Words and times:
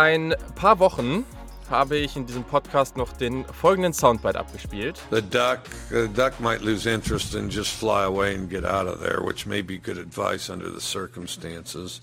Ein 0.00 0.34
paar 0.54 0.78
Wochen 0.78 1.26
habe 1.68 1.98
ich 1.98 2.16
in 2.16 2.24
diesem 2.24 2.42
Podcast 2.42 2.96
noch 2.96 3.12
den 3.12 3.44
folgenden 3.44 3.92
Soundbite 3.92 4.40
abgespielt. 4.40 4.98
The 5.10 5.20
duck, 5.20 5.58
the 5.90 6.08
duck 6.08 6.40
might 6.40 6.62
lose 6.62 6.88
interest 6.88 7.36
and 7.36 7.52
just 7.52 7.70
fly 7.70 8.04
away 8.04 8.34
and 8.34 8.48
get 8.48 8.64
out 8.64 8.86
of 8.86 9.00
there, 9.00 9.22
which 9.22 9.44
may 9.44 9.60
be 9.60 9.76
good 9.76 9.98
advice 9.98 10.48
under 10.48 10.72
the 10.72 10.80
circumstances. 10.80 12.00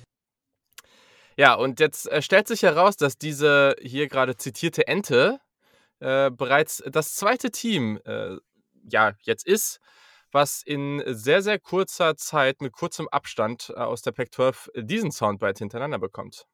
Ja, 1.38 1.56
und 1.56 1.80
jetzt 1.80 2.08
äh, 2.12 2.22
stellt 2.22 2.48
sich 2.48 2.62
heraus, 2.62 2.98
dass 2.98 3.18
diese 3.18 3.76
hier 3.82 4.08
gerade 4.08 4.38
zitierte 4.38 4.88
Ente 4.88 5.40
äh, 6.00 6.30
bereits 6.30 6.84
das 6.86 7.16
zweite 7.16 7.50
Team 7.50 8.00
äh, 8.06 8.38
ja 8.88 9.14
jetzt 9.24 9.48
ist, 9.48 9.80
was 10.32 10.62
in 10.62 11.02
sehr, 11.08 11.42
sehr 11.42 11.58
kurzer 11.58 12.16
Zeit 12.16 12.62
mit 12.62 12.74
kurzem 12.74 13.08
Abstand 13.08 13.74
äh, 13.76 13.80
aus 13.80 14.04
der 14.04 14.12
Pac-12 14.12 14.84
diesen 14.84 15.12
Soundbite 15.12 15.58
hintereinander 15.58 15.98
bekommt. 15.98 16.46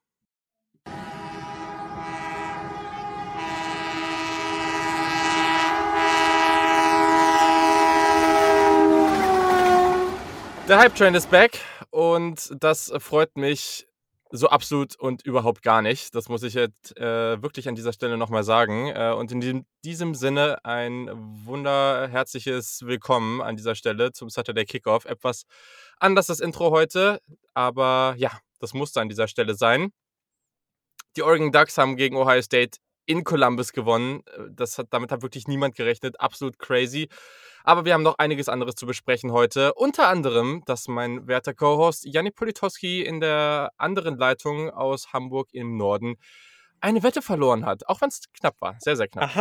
Der 10.66 10.78
Hype 10.78 10.94
Train 10.94 11.14
ist 11.14 11.30
back 11.30 11.60
und 11.90 12.50
das 12.58 12.90
freut 12.98 13.36
mich 13.36 13.86
so 14.30 14.48
absolut 14.48 14.98
und 14.98 15.20
überhaupt 15.26 15.62
gar 15.62 15.82
nicht. 15.82 16.14
Das 16.14 16.30
muss 16.30 16.42
ich 16.42 16.54
jetzt 16.54 16.96
äh, 16.98 17.42
wirklich 17.42 17.68
an 17.68 17.74
dieser 17.74 17.92
Stelle 17.92 18.16
nochmal 18.16 18.44
sagen. 18.44 18.88
Äh, 18.88 19.12
und 19.12 19.30
in 19.30 19.42
diesem, 19.42 19.66
diesem 19.84 20.14
Sinne 20.14 20.64
ein 20.64 21.10
wunderherzliches 21.44 22.80
Willkommen 22.86 23.42
an 23.42 23.56
dieser 23.56 23.74
Stelle 23.74 24.12
zum 24.12 24.30
Saturday 24.30 24.64
Kickoff. 24.64 25.04
Etwas 25.04 25.44
anders 25.98 26.28
das 26.28 26.40
Intro 26.40 26.70
heute, 26.70 27.20
aber 27.52 28.14
ja, 28.16 28.30
das 28.58 28.72
musste 28.72 29.02
an 29.02 29.10
dieser 29.10 29.28
Stelle 29.28 29.54
sein. 29.54 29.90
Die 31.16 31.22
Oregon 31.22 31.52
Ducks 31.52 31.76
haben 31.76 31.96
gegen 31.96 32.16
Ohio 32.16 32.40
State 32.40 32.78
in 33.06 33.24
Columbus 33.24 33.72
gewonnen. 33.72 34.22
Äh, 34.26 34.50
das 34.50 34.78
hat, 34.78 34.88
damit 34.90 35.12
hat 35.12 35.22
wirklich 35.22 35.48
niemand 35.48 35.74
gerechnet. 35.74 36.20
Absolut 36.20 36.58
crazy. 36.58 37.08
Aber 37.64 37.84
wir 37.84 37.94
haben 37.94 38.02
noch 38.02 38.18
einiges 38.18 38.48
anderes 38.48 38.74
zu 38.74 38.86
besprechen 38.86 39.32
heute. 39.32 39.72
Unter 39.74 40.08
anderem, 40.08 40.62
dass 40.66 40.86
mein 40.86 41.26
werter 41.26 41.54
Co-Host 41.54 42.04
Janik 42.04 42.34
Politowski 42.34 43.02
in 43.02 43.20
der 43.20 43.70
anderen 43.78 44.18
Leitung 44.18 44.70
aus 44.70 45.12
Hamburg 45.12 45.48
im 45.52 45.76
Norden 45.76 46.16
eine 46.80 47.02
Wette 47.02 47.22
verloren 47.22 47.64
hat. 47.64 47.88
Auch 47.88 48.02
wenn 48.02 48.10
es 48.10 48.20
knapp 48.32 48.60
war. 48.60 48.76
Sehr, 48.80 48.96
sehr 48.96 49.08
knapp. 49.08 49.34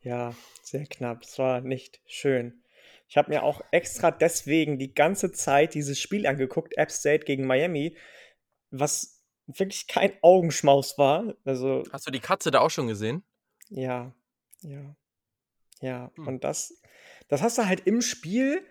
Ja, 0.00 0.34
sehr 0.62 0.86
knapp. 0.86 1.22
Es 1.22 1.38
war 1.38 1.60
nicht 1.60 2.00
schön. 2.06 2.62
Ich 3.08 3.16
habe 3.16 3.30
mir 3.30 3.42
auch 3.42 3.60
extra 3.70 4.10
deswegen 4.10 4.78
die 4.78 4.94
ganze 4.94 5.32
Zeit 5.32 5.74
dieses 5.74 6.00
Spiel 6.00 6.26
angeguckt, 6.26 6.76
App 6.76 6.90
State 6.90 7.24
gegen 7.24 7.46
Miami, 7.46 7.96
was 8.70 9.13
wirklich 9.46 9.86
kein 9.86 10.12
Augenschmaus 10.22 10.96
war. 10.98 11.34
Also, 11.44 11.82
Hast 11.92 12.06
du 12.06 12.10
die 12.10 12.20
Katze 12.20 12.50
da 12.50 12.60
auch 12.60 12.70
schon 12.70 12.86
gesehen? 12.88 13.22
ja, 13.70 14.12
ja, 14.62 14.96
ja. 15.80 16.10
Hm. 16.14 16.26
Und 16.28 16.44
das, 16.44 16.80
das 17.28 17.42
hast 17.42 17.58
du 17.58 17.66
halt 17.66 17.86
im 17.86 18.00
Spiel 18.00 18.64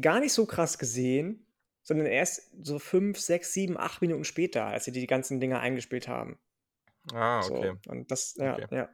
gar 0.00 0.20
nicht 0.20 0.32
so 0.32 0.46
krass 0.46 0.78
gesehen, 0.78 1.46
sondern 1.82 2.06
erst 2.06 2.50
so 2.62 2.78
fünf, 2.78 3.18
sechs, 3.20 3.52
sieben, 3.52 3.76
acht 3.78 4.02
Minuten 4.02 4.24
später, 4.24 4.64
als 4.66 4.84
sie 4.84 4.92
die 4.92 5.06
ganzen 5.06 5.38
Dinger 5.40 5.60
eingespielt 5.60 6.08
haben. 6.08 6.38
Ah, 7.12 7.40
So, 7.42 7.54
okay. 7.54 7.74
und 7.88 8.10
das, 8.10 8.34
ja, 8.36 8.54
Okay. 8.54 8.66
ja. 8.70 8.88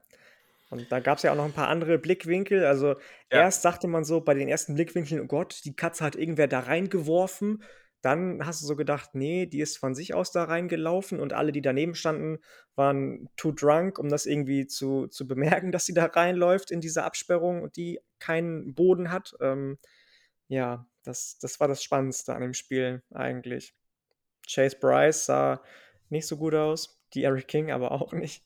Und 0.68 0.90
da 0.90 1.00
gab 1.00 1.18
es 1.18 1.22
ja 1.22 1.32
auch 1.32 1.36
noch 1.36 1.44
ein 1.44 1.52
paar 1.52 1.68
andere 1.68 1.98
Blickwinkel. 1.98 2.64
Also 2.64 2.88
Ja. 3.30 3.40
erst 3.42 3.62
sagte 3.62 3.88
man 3.88 4.04
so 4.04 4.20
bei 4.22 4.34
den 4.34 4.48
ersten 4.48 4.74
Blickwinkeln, 4.74 5.20
oh 5.20 5.26
Gott, 5.26 5.60
die 5.64 5.74
Katze 5.76 6.04
hat 6.04 6.16
irgendwer 6.16 6.48
da 6.48 6.60
reingeworfen. 6.60 7.62
Dann 8.02 8.44
hast 8.44 8.60
du 8.60 8.66
so 8.66 8.74
gedacht, 8.74 9.10
nee, 9.14 9.46
die 9.46 9.60
ist 9.60 9.78
von 9.78 9.94
sich 9.94 10.12
aus 10.12 10.32
da 10.32 10.44
reingelaufen 10.44 11.20
und 11.20 11.32
alle, 11.32 11.52
die 11.52 11.62
daneben 11.62 11.94
standen, 11.94 12.38
waren 12.74 13.28
too 13.36 13.52
drunk, 13.52 13.98
um 13.98 14.08
das 14.08 14.26
irgendwie 14.26 14.66
zu, 14.66 15.06
zu 15.06 15.26
bemerken, 15.26 15.72
dass 15.72 15.86
sie 15.86 15.94
da 15.94 16.06
reinläuft 16.06 16.70
in 16.70 16.80
diese 16.80 17.04
Absperrung 17.04 17.62
und 17.62 17.76
die 17.76 18.00
keinen 18.18 18.74
Boden 18.74 19.10
hat. 19.10 19.34
Ähm, 19.40 19.78
ja, 20.48 20.86
das, 21.04 21.38
das 21.38 21.60
war 21.60 21.68
das 21.68 21.82
Spannendste 21.82 22.34
an 22.34 22.42
dem 22.42 22.54
Spiel 22.54 23.02
eigentlich. 23.12 23.74
Chase 24.46 24.76
Bryce 24.78 25.26
sah 25.26 25.62
nicht 26.10 26.26
so 26.26 26.36
gut 26.36 26.54
aus, 26.54 27.00
die 27.14 27.22
Eric 27.22 27.48
King 27.48 27.70
aber 27.70 27.92
auch 28.02 28.12
nicht. 28.12 28.44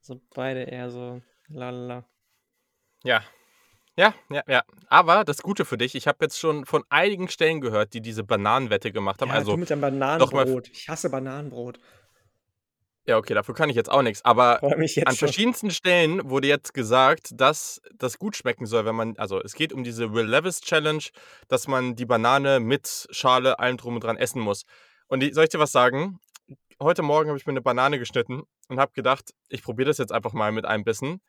So 0.00 0.20
beide 0.34 0.62
eher 0.62 0.90
so 0.90 1.20
lalala. 1.48 2.08
Ja. 3.02 3.24
Ja, 3.96 4.12
ja, 4.28 4.42
ja. 4.48 4.62
Aber 4.88 5.24
das 5.24 5.42
Gute 5.42 5.64
für 5.64 5.78
dich, 5.78 5.94
ich 5.94 6.06
habe 6.08 6.18
jetzt 6.22 6.38
schon 6.38 6.66
von 6.66 6.82
einigen 6.88 7.28
Stellen 7.28 7.60
gehört, 7.60 7.94
die 7.94 8.00
diese 8.00 8.24
Bananenwette 8.24 8.90
gemacht 8.90 9.20
haben. 9.20 9.28
Ja, 9.28 9.36
also, 9.36 9.52
du 9.52 9.56
mit 9.58 9.70
mal- 9.70 9.76
Bananenbrot. 9.90 10.68
Ich 10.68 10.88
hasse 10.88 11.10
Bananenbrot. 11.10 11.78
ja, 13.06 13.18
okay, 13.18 13.34
dafür 13.34 13.54
kann 13.54 13.70
ich 13.70 13.76
jetzt 13.76 13.90
auch 13.90 14.02
nichts. 14.02 14.24
Aber 14.24 14.62
an 14.62 14.88
schon. 14.88 15.14
verschiedensten 15.14 15.70
Stellen 15.70 16.28
wurde 16.28 16.48
jetzt 16.48 16.74
gesagt, 16.74 17.30
dass 17.34 17.80
das 17.94 18.18
gut 18.18 18.34
schmecken 18.36 18.66
soll, 18.66 18.84
wenn 18.84 18.96
man, 18.96 19.16
also 19.16 19.40
es 19.40 19.54
geht 19.54 19.72
um 19.72 19.84
diese 19.84 20.12
Will 20.12 20.26
Levis 20.26 20.60
Challenge, 20.60 21.04
dass 21.46 21.68
man 21.68 21.94
die 21.94 22.06
Banane 22.06 22.58
mit 22.58 23.06
Schale, 23.10 23.60
allem 23.60 23.76
drum 23.76 23.94
und 23.94 24.02
dran 24.04 24.16
essen 24.16 24.40
muss. 24.40 24.64
Und 25.06 25.20
die, 25.20 25.32
soll 25.32 25.44
ich 25.44 25.50
dir 25.50 25.60
was 25.60 25.72
sagen? 25.72 26.18
Heute 26.82 27.02
Morgen 27.02 27.28
habe 27.28 27.38
ich 27.38 27.46
mir 27.46 27.52
eine 27.52 27.62
Banane 27.62 28.00
geschnitten 28.00 28.42
und 28.68 28.80
habe 28.80 28.92
gedacht, 28.92 29.30
ich 29.48 29.62
probiere 29.62 29.86
das 29.86 29.98
jetzt 29.98 30.10
einfach 30.10 30.32
mal 30.32 30.50
mit 30.50 30.64
einem 30.64 30.82
Bissen. 30.82 31.20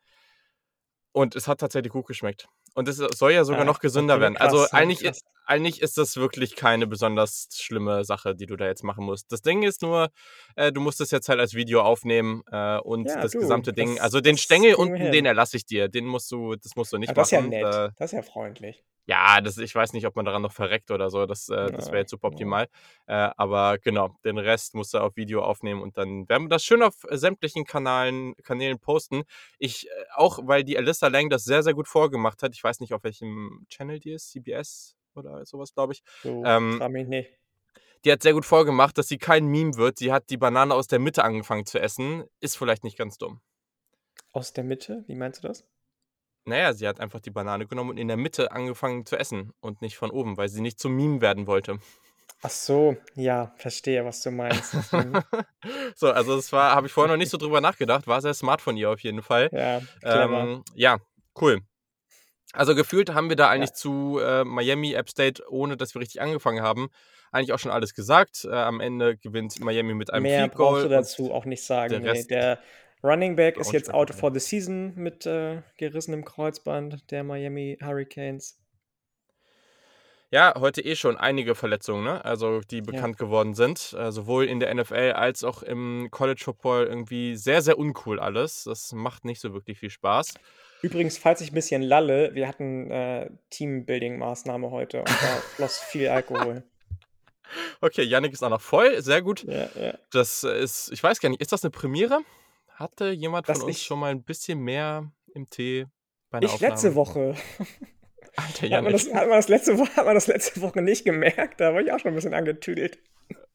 Und 1.12 1.36
es 1.36 1.46
hat 1.46 1.60
tatsächlich 1.60 1.92
gut 1.92 2.06
geschmeckt. 2.06 2.48
Und 2.76 2.88
es 2.88 2.98
soll 2.98 3.32
ja 3.32 3.44
sogar 3.44 3.62
Ah, 3.62 3.64
noch 3.64 3.80
gesünder 3.80 4.20
werden. 4.20 4.36
Also 4.36 4.64
ja, 4.64 4.72
eigentlich, 4.72 5.02
krass. 5.02 5.20
Eigentlich 5.46 5.80
ist 5.80 5.96
das 5.98 6.16
wirklich 6.16 6.56
keine 6.56 6.86
besonders 6.86 7.48
schlimme 7.54 8.04
Sache, 8.04 8.34
die 8.34 8.46
du 8.46 8.56
da 8.56 8.66
jetzt 8.66 8.82
machen 8.84 9.04
musst. 9.04 9.30
Das 9.32 9.42
Ding 9.42 9.62
ist 9.62 9.82
nur, 9.82 10.10
äh, 10.56 10.72
du 10.72 10.80
musst 10.80 11.00
es 11.00 11.10
jetzt 11.10 11.28
halt 11.28 11.40
als 11.40 11.54
Video 11.54 11.82
aufnehmen 11.82 12.42
äh, 12.50 12.78
und 12.78 13.08
Ja, 13.08 13.20
das 13.20 13.32
du, 13.32 13.38
gesamte 13.40 13.72
Ding, 13.72 13.94
das- 13.96 14.04
also 14.04 14.20
den 14.20 14.36
Stängel 14.38 14.74
unten, 14.74 14.96
hin. 14.96 15.12
den 15.12 15.26
erlasse 15.26 15.56
ich 15.56 15.64
dir. 15.66 15.88
Den 15.88 16.04
musst 16.06 16.30
du, 16.32 16.56
das 16.56 16.76
musst 16.76 16.92
du 16.92 16.98
nicht 16.98 17.10
Aber 17.10 17.22
das 17.22 17.28
ist 17.28 17.32
ja 17.32 17.38
machen. 17.40 17.50
nett. 17.50 17.62
Äh, 17.64 17.90
Das 17.96 18.12
ist 18.12 18.16
ja 18.16 18.22
freundlich. 18.22 18.84
ja, 19.08 19.40
das, 19.40 19.56
ich 19.58 19.72
weiß 19.72 19.92
nicht, 19.92 20.04
ob 20.06 20.16
man 20.16 20.24
daran 20.24 20.42
noch 20.42 20.50
verreckt 20.52 20.90
oder 20.90 21.10
so. 21.10 21.26
Das, 21.26 21.48
äh, 21.48 21.70
das 21.70 21.86
wäre 21.86 21.96
Ja, 21.96 22.00
jetzt 22.00 22.10
super 22.10 22.26
ja. 22.28 22.32
optimal. 22.32 22.66
Äh, 23.06 23.30
aber 23.36 23.78
genau, 23.78 24.16
den 24.24 24.36
Rest 24.38 24.74
musst 24.74 24.94
du 24.94 24.98
auf 24.98 25.14
Video 25.14 25.42
aufnehmen 25.44 25.80
und 25.80 25.96
dann 25.96 26.28
werden 26.28 26.44
wir 26.46 26.48
das 26.48 26.64
schön 26.64 26.82
auf 26.82 27.04
äh, 27.08 27.16
sämtlichen 27.16 27.64
Kanalen, 27.64 28.34
Kanälen 28.42 28.80
posten. 28.80 29.22
Ich, 29.60 29.86
äh, 29.86 29.90
auch 30.16 30.40
weil 30.42 30.64
die 30.64 30.76
Alyssa 30.76 31.06
Lang 31.06 31.30
das 31.30 31.44
sehr, 31.44 31.62
sehr 31.62 31.74
gut 31.74 31.86
vorgemacht 31.86 32.42
hat. 32.42 32.52
Ich 32.54 32.64
weiß 32.64 32.80
nicht, 32.80 32.92
auf 32.94 33.04
welchem 33.04 33.64
Channel 33.70 34.00
die 34.00 34.10
ist, 34.10 34.30
CBS 34.32 34.96
oder 35.16 35.44
sowas, 35.46 35.74
glaube 35.74 35.94
ich. 35.94 36.02
So, 36.22 36.44
Ähm, 36.44 36.80
mich 36.90 37.08
nicht. 37.08 37.30
Die 38.04 38.12
hat 38.12 38.22
sehr 38.22 38.34
gut 38.34 38.44
vorgemacht, 38.44 38.98
dass 38.98 39.08
sie 39.08 39.18
kein 39.18 39.46
Meme 39.46 39.76
wird. 39.76 39.98
Sie 39.98 40.12
hat 40.12 40.30
die 40.30 40.36
Banane 40.36 40.74
aus 40.74 40.86
der 40.86 40.98
Mitte 40.98 41.24
angefangen 41.24 41.66
zu 41.66 41.80
essen. 41.80 42.24
Ist 42.40 42.56
vielleicht 42.56 42.84
nicht 42.84 42.96
ganz 42.96 43.18
dumm. 43.18 43.40
Aus 44.32 44.52
der 44.52 44.64
Mitte? 44.64 45.02
Wie 45.06 45.14
meinst 45.14 45.42
du 45.42 45.48
das? 45.48 45.64
Naja, 46.44 46.72
sie 46.72 46.86
hat 46.86 47.00
einfach 47.00 47.18
die 47.18 47.30
Banane 47.30 47.66
genommen 47.66 47.90
und 47.90 47.98
in 47.98 48.06
der 48.06 48.16
Mitte 48.16 48.52
angefangen 48.52 49.04
zu 49.04 49.16
essen 49.16 49.52
und 49.60 49.82
nicht 49.82 49.96
von 49.96 50.10
oben, 50.10 50.36
weil 50.36 50.48
sie 50.48 50.60
nicht 50.60 50.78
zum 50.78 50.94
Meme 50.94 51.20
werden 51.20 51.48
wollte. 51.48 51.80
Ach 52.42 52.50
so, 52.50 52.96
ja, 53.14 53.52
verstehe, 53.56 54.04
was 54.04 54.22
du 54.22 54.30
meinst. 54.30 54.92
Mhm. 54.92 55.20
so, 55.96 56.12
also 56.12 56.36
das 56.36 56.52
war, 56.52 56.76
habe 56.76 56.86
ich 56.86 56.92
vorher 56.92 57.12
noch 57.12 57.18
nicht 57.18 57.30
so 57.30 57.38
drüber 57.38 57.60
nachgedacht. 57.60 58.06
War 58.06 58.20
sehr 58.20 58.34
smart 58.34 58.60
von 58.60 58.76
ihr 58.76 58.90
auf 58.90 59.00
jeden 59.00 59.22
Fall. 59.22 59.48
ja, 59.52 59.80
clever. 60.00 60.42
Ähm, 60.42 60.64
ja, 60.74 60.98
cool. 61.40 61.62
Also 62.52 62.74
gefühlt 62.74 63.12
haben 63.12 63.28
wir 63.28 63.36
da 63.36 63.48
eigentlich 63.48 63.70
Ja. 63.70 63.74
zu 63.74 64.18
äh, 64.22 64.44
Miami, 64.44 64.92
App 64.94 65.10
State, 65.10 65.42
ohne 65.48 65.76
dass 65.76 65.94
wir 65.94 66.00
richtig 66.00 66.20
angefangen 66.20 66.62
haben, 66.62 66.88
eigentlich 67.32 67.52
auch 67.52 67.58
schon 67.58 67.72
alles 67.72 67.94
gesagt. 67.94 68.44
Äh, 68.44 68.54
am 68.54 68.80
Ende 68.80 69.16
gewinnt 69.16 69.60
Miami 69.60 69.94
mit 69.94 70.12
einem 70.12 70.22
Mehr 70.22 70.40
Field 70.40 70.54
brauchst 70.54 70.72
Goal. 70.72 70.82
du 70.84 70.88
dazu 70.88 71.32
auch 71.32 71.44
nicht 71.44 71.64
sagen. 71.64 72.02
der 72.02 72.12
Nee, 72.14 72.24
der 72.24 72.58
Running 73.02 73.36
Back 73.36 73.56
ist 73.58 73.72
jetzt 73.72 73.92
out 73.92 74.10
for 74.14 74.32
the 74.32 74.40
season 74.40 74.94
mit 74.96 75.26
äh, 75.26 75.62
gerissenem 75.76 76.24
Kreuzband 76.24 77.10
der 77.10 77.24
Miami 77.24 77.78
Hurricanes. 77.82 78.58
Ja, 80.30 80.54
heute 80.58 80.80
eh 80.84 80.96
schon 80.96 81.16
einige 81.16 81.54
Verletzungen, 81.54 82.02
ne? 82.02 82.24
Also 82.24 82.60
die 82.60 82.80
bekannt 82.82 83.16
geworden 83.16 83.54
sind. 83.54 83.94
Äh, 83.96 84.10
sowohl 84.10 84.46
in 84.46 84.58
der 84.58 84.74
NFL 84.74 85.12
als 85.14 85.44
auch 85.44 85.62
im 85.62 86.08
College 86.10 86.42
Football 86.44 86.86
irgendwie 86.86 87.36
sehr, 87.36 87.62
sehr 87.62 87.78
uncool 87.78 88.18
alles. 88.18 88.64
Das 88.64 88.92
macht 88.92 89.24
nicht 89.24 89.40
so 89.40 89.52
wirklich 89.52 89.78
viel 89.78 89.90
Spaß. 89.90 90.34
Übrigens, 90.82 91.18
falls 91.18 91.40
ich 91.40 91.50
ein 91.50 91.54
bisschen 91.54 91.82
lalle, 91.82 92.34
wir 92.34 92.46
hatten 92.48 92.90
äh, 92.90 93.30
Teambuilding-Maßnahme 93.50 94.70
heute 94.70 95.00
und 95.00 95.08
da 95.08 95.12
floss 95.56 95.78
viel 95.78 96.08
Alkohol. 96.08 96.62
Okay, 97.80 98.02
Yannick 98.02 98.32
ist 98.32 98.42
auch 98.42 98.50
noch 98.50 98.60
voll, 98.60 99.00
sehr 99.02 99.22
gut. 99.22 99.44
Ja, 99.44 99.68
ja. 99.80 99.94
Das 100.10 100.42
ist, 100.44 100.90
ich 100.92 101.02
weiß 101.02 101.20
gar 101.20 101.28
nicht, 101.28 101.40
ist 101.40 101.52
das 101.52 101.62
eine 101.64 101.70
Premiere? 101.70 102.20
Hatte 102.74 103.10
jemand 103.10 103.48
Das 103.48 103.58
von 103.58 103.68
uns 103.68 103.82
schon 103.82 103.98
mal 104.00 104.10
ein 104.10 104.22
bisschen 104.22 104.58
mehr 104.60 105.10
im 105.34 105.48
Tee 105.48 105.86
bei 106.30 106.38
einer 106.38 106.46
Ich 106.46 106.52
Aufnahme? 106.54 106.72
letzte 106.72 106.94
Woche. 106.94 107.34
Alter, 108.36 108.46
Hat 108.46 108.60
man, 108.62 108.70
Yannick. 108.70 108.92
das, 108.92 109.06
hat, 109.14 109.28
man 109.28 109.38
das 109.38 109.48
letzte 109.48 109.78
Woche, 109.78 109.96
hat 109.96 110.04
man 110.04 110.14
das 110.14 110.26
letzte 110.26 110.60
Woche 110.60 110.82
nicht 110.82 111.04
gemerkt? 111.04 111.60
Da 111.60 111.72
war 111.72 111.80
ich 111.80 111.90
auch 111.92 111.98
schon 112.00 112.12
ein 112.12 112.14
bisschen 112.16 112.34
angetüdelt. 112.34 112.98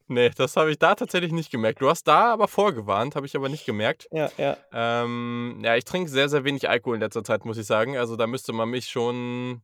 Nee, 0.08 0.30
das 0.30 0.56
habe 0.56 0.70
ich 0.70 0.78
da 0.78 0.94
tatsächlich 0.94 1.32
nicht 1.32 1.50
gemerkt. 1.50 1.80
Du 1.80 1.88
hast 1.88 2.04
da 2.04 2.32
aber 2.32 2.48
vorgewarnt, 2.48 3.16
habe 3.16 3.26
ich 3.26 3.34
aber 3.36 3.48
nicht 3.48 3.64
gemerkt. 3.64 4.08
Ja, 4.12 4.30
ja. 4.36 4.56
Ähm, 4.72 5.60
ja, 5.64 5.76
ich 5.76 5.84
trinke 5.84 6.10
sehr, 6.10 6.28
sehr 6.28 6.44
wenig 6.44 6.68
Alkohol 6.68 6.96
in 6.96 7.00
letzter 7.02 7.24
Zeit, 7.24 7.44
muss 7.44 7.56
ich 7.58 7.66
sagen. 7.66 7.96
Also 7.96 8.16
da 8.16 8.26
müsste 8.26 8.52
man 8.52 8.68
mich 8.68 8.86
schon, 8.88 9.62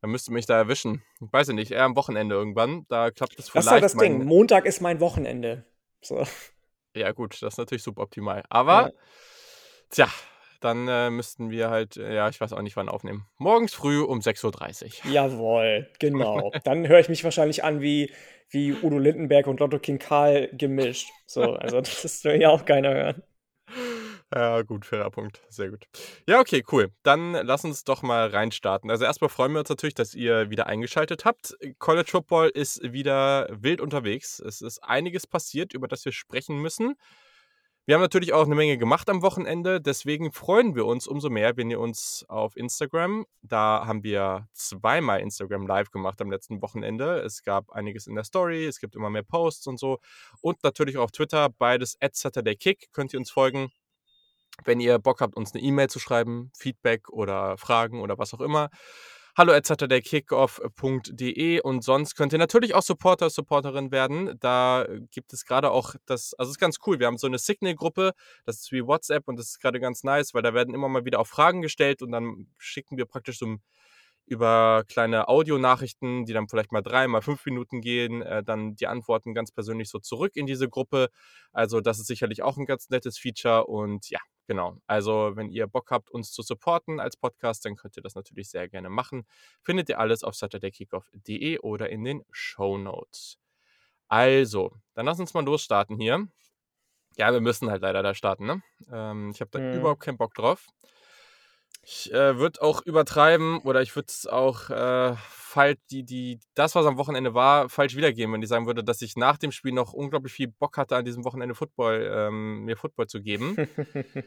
da 0.00 0.08
müsste 0.08 0.32
mich 0.32 0.46
da 0.46 0.56
erwischen. 0.56 1.02
Ich 1.20 1.32
weiß 1.32 1.48
ja 1.48 1.54
nicht, 1.54 1.70
eher 1.70 1.84
am 1.84 1.96
Wochenende 1.96 2.34
irgendwann. 2.34 2.84
Da 2.88 3.10
klappt 3.10 3.32
es 3.38 3.46
Das 3.46 3.48
vielleicht. 3.50 3.66
ist 3.66 3.72
halt 3.72 3.84
das 3.84 3.94
Ding. 3.96 4.24
Montag 4.24 4.64
ist 4.66 4.80
mein 4.80 5.00
Wochenende. 5.00 5.64
So. 6.00 6.24
Ja, 6.96 7.12
gut, 7.12 7.34
das 7.42 7.54
ist 7.54 7.58
natürlich 7.58 7.82
suboptimal. 7.82 8.44
Aber, 8.48 8.82
Ja. 8.82 8.90
tja, 9.90 10.08
dann 10.64 10.88
äh, 10.88 11.10
müssten 11.10 11.50
wir 11.50 11.70
halt, 11.70 11.96
ja, 11.96 12.28
ich 12.28 12.40
weiß 12.40 12.52
auch 12.52 12.62
nicht, 12.62 12.76
wann 12.76 12.88
aufnehmen. 12.88 13.26
Morgens 13.38 13.74
früh 13.74 14.00
um 14.00 14.20
6.30 14.20 15.04
Uhr. 15.04 15.12
Jawohl, 15.12 15.88
genau. 15.98 16.52
Dann 16.64 16.88
höre 16.88 17.00
ich 17.00 17.08
mich 17.08 17.22
wahrscheinlich 17.24 17.64
an 17.64 17.80
wie, 17.80 18.10
wie 18.48 18.72
Udo 18.72 18.98
Lindenberg 18.98 19.46
und 19.46 19.60
Lotto 19.60 19.78
King 19.78 19.98
Karl 19.98 20.48
gemischt. 20.52 21.08
So, 21.26 21.54
also 21.54 21.80
das 21.80 22.24
will 22.24 22.40
ja 22.40 22.48
auch 22.48 22.64
keiner 22.64 22.94
hören. 22.94 23.22
Ja, 24.34 24.62
gut, 24.62 24.84
fairer 24.84 25.10
Punkt. 25.10 25.42
Sehr 25.48 25.70
gut. 25.70 25.86
Ja, 26.26 26.40
okay, 26.40 26.64
cool. 26.72 26.90
Dann 27.04 27.32
lass 27.32 27.64
uns 27.64 27.84
doch 27.84 28.02
mal 28.02 28.28
reinstarten. 28.28 28.90
Also 28.90 29.04
erstmal 29.04 29.30
freuen 29.30 29.52
wir 29.52 29.60
uns 29.60 29.68
natürlich, 29.68 29.94
dass 29.94 30.14
ihr 30.14 30.50
wieder 30.50 30.66
eingeschaltet 30.66 31.24
habt. 31.24 31.56
College 31.78 32.10
Football 32.10 32.48
ist 32.48 32.82
wieder 32.82 33.48
wild 33.50 33.80
unterwegs. 33.80 34.40
Es 34.40 34.60
ist 34.60 34.82
einiges 34.82 35.26
passiert, 35.26 35.72
über 35.72 35.86
das 35.86 36.04
wir 36.04 36.12
sprechen 36.12 36.58
müssen. 36.60 36.96
Wir 37.86 37.96
haben 37.96 38.02
natürlich 38.02 38.32
auch 38.32 38.46
eine 38.46 38.54
Menge 38.54 38.78
gemacht 38.78 39.10
am 39.10 39.20
Wochenende, 39.20 39.78
deswegen 39.78 40.32
freuen 40.32 40.74
wir 40.74 40.86
uns 40.86 41.06
umso 41.06 41.28
mehr, 41.28 41.58
wenn 41.58 41.70
ihr 41.70 41.78
uns 41.78 42.24
auf 42.28 42.56
Instagram, 42.56 43.26
da 43.42 43.86
haben 43.86 44.02
wir 44.02 44.48
zweimal 44.54 45.20
Instagram 45.20 45.66
Live 45.66 45.90
gemacht 45.90 46.18
am 46.22 46.30
letzten 46.30 46.62
Wochenende. 46.62 47.18
Es 47.20 47.42
gab 47.42 47.72
einiges 47.72 48.06
in 48.06 48.14
der 48.14 48.24
Story, 48.24 48.64
es 48.64 48.80
gibt 48.80 48.96
immer 48.96 49.10
mehr 49.10 49.22
Posts 49.22 49.66
und 49.66 49.78
so. 49.78 49.98
Und 50.40 50.62
natürlich 50.64 50.96
auch 50.96 51.04
auf 51.04 51.10
Twitter, 51.10 51.50
beides 51.50 51.98
at 52.00 52.16
Saturday 52.16 52.56
Kick, 52.56 52.88
könnt 52.92 53.12
ihr 53.12 53.18
uns 53.18 53.30
folgen. 53.30 53.70
Wenn 54.64 54.80
ihr 54.80 54.98
Bock 54.98 55.20
habt, 55.20 55.36
uns 55.36 55.52
eine 55.52 55.62
E-Mail 55.62 55.90
zu 55.90 55.98
schreiben, 55.98 56.50
Feedback 56.56 57.10
oder 57.10 57.58
Fragen 57.58 58.00
oder 58.00 58.16
was 58.16 58.32
auch 58.32 58.40
immer, 58.40 58.70
hallo 59.36 59.52
saturdaykickoff.de 59.60 61.60
und 61.60 61.82
sonst 61.82 62.14
könnt 62.14 62.32
ihr 62.32 62.38
natürlich 62.38 62.74
auch 62.74 62.82
Supporter, 62.82 63.30
Supporterin 63.30 63.90
werden. 63.90 64.38
Da 64.38 64.86
gibt 65.10 65.32
es 65.32 65.44
gerade 65.44 65.72
auch 65.72 65.96
das, 66.06 66.34
also 66.34 66.50
es 66.50 66.56
ist 66.56 66.60
ganz 66.60 66.78
cool, 66.86 67.00
wir 67.00 67.08
haben 67.08 67.18
so 67.18 67.26
eine 67.26 67.38
Signal-Gruppe, 67.38 68.12
das 68.46 68.60
ist 68.60 68.70
wie 68.70 68.86
WhatsApp 68.86 69.26
und 69.26 69.36
das 69.36 69.48
ist 69.48 69.60
gerade 69.60 69.80
ganz 69.80 70.04
nice, 70.04 70.34
weil 70.34 70.42
da 70.42 70.54
werden 70.54 70.72
immer 70.72 70.88
mal 70.88 71.04
wieder 71.04 71.18
auch 71.18 71.26
Fragen 71.26 71.62
gestellt 71.62 72.00
und 72.02 72.12
dann 72.12 72.46
schicken 72.58 72.96
wir 72.96 73.06
praktisch 73.06 73.38
so 73.38 73.56
über 74.26 74.84
kleine 74.88 75.28
Audionachrichten, 75.28 76.24
die 76.26 76.32
dann 76.32 76.48
vielleicht 76.48 76.72
mal 76.72 76.82
drei, 76.82 77.08
mal 77.08 77.20
fünf 77.20 77.44
Minuten 77.44 77.80
gehen, 77.80 78.22
äh, 78.22 78.42
dann 78.44 78.76
die 78.76 78.86
Antworten 78.86 79.34
ganz 79.34 79.50
persönlich 79.52 79.90
so 79.90 79.98
zurück 79.98 80.36
in 80.36 80.46
diese 80.46 80.68
Gruppe. 80.68 81.08
Also 81.52 81.80
das 81.80 81.98
ist 81.98 82.06
sicherlich 82.06 82.42
auch 82.42 82.56
ein 82.56 82.66
ganz 82.66 82.88
nettes 82.88 83.18
Feature 83.18 83.66
und 83.66 84.08
ja, 84.10 84.20
genau. 84.46 84.78
Also 84.86 85.32
wenn 85.36 85.50
ihr 85.50 85.66
Bock 85.66 85.90
habt, 85.90 86.10
uns 86.10 86.32
zu 86.32 86.42
supporten 86.42 87.00
als 87.00 87.16
Podcast, 87.16 87.64
dann 87.64 87.76
könnt 87.76 87.96
ihr 87.96 88.02
das 88.02 88.14
natürlich 88.14 88.50
sehr 88.50 88.68
gerne 88.68 88.90
machen. 88.90 89.26
Findet 89.62 89.88
ihr 89.88 89.98
alles 89.98 90.24
auf 90.24 90.34
saturdaykickoff.de 90.34 91.58
oder 91.60 91.90
in 91.90 92.04
den 92.04 92.22
Show 92.30 92.78
Notes. 92.78 93.38
Also, 94.08 94.72
dann 94.94 95.06
lass 95.06 95.20
uns 95.20 95.34
mal 95.34 95.44
losstarten 95.44 95.98
hier. 95.98 96.28
Ja, 97.16 97.32
wir 97.32 97.40
müssen 97.40 97.70
halt 97.70 97.82
leider 97.82 98.02
da 98.02 98.14
starten, 98.14 98.46
ne? 98.46 98.62
Ähm, 98.92 99.30
ich 99.30 99.40
habe 99.40 99.50
da 99.52 99.60
Mhm. 99.60 99.74
überhaupt 99.78 100.00
keinen 100.02 100.18
Bock 100.18 100.34
drauf. 100.34 100.66
Ich 101.86 102.12
äh, 102.12 102.38
würde 102.38 102.62
auch 102.62 102.82
übertreiben 102.82 103.58
oder 103.58 103.82
ich 103.82 103.94
würde 103.94 104.06
es 104.08 104.26
auch 104.26 104.70
äh, 104.70 105.14
falsch, 105.28 105.78
die, 105.90 106.02
die, 106.04 106.40
das, 106.54 106.74
was 106.74 106.86
am 106.86 106.96
Wochenende 106.96 107.34
war, 107.34 107.68
falsch 107.68 107.94
wiedergeben, 107.94 108.32
wenn 108.32 108.42
ich 108.42 108.48
sagen 108.48 108.66
würde, 108.66 108.82
dass 108.82 109.02
ich 109.02 109.16
nach 109.16 109.36
dem 109.36 109.52
Spiel 109.52 109.72
noch 109.72 109.92
unglaublich 109.92 110.32
viel 110.32 110.48
Bock 110.48 110.78
hatte, 110.78 110.96
an 110.96 111.04
diesem 111.04 111.24
Wochenende 111.24 111.54
Football, 111.54 112.10
ähm, 112.10 112.64
mir 112.64 112.76
Football 112.76 113.06
zu 113.06 113.20
geben. 113.20 113.56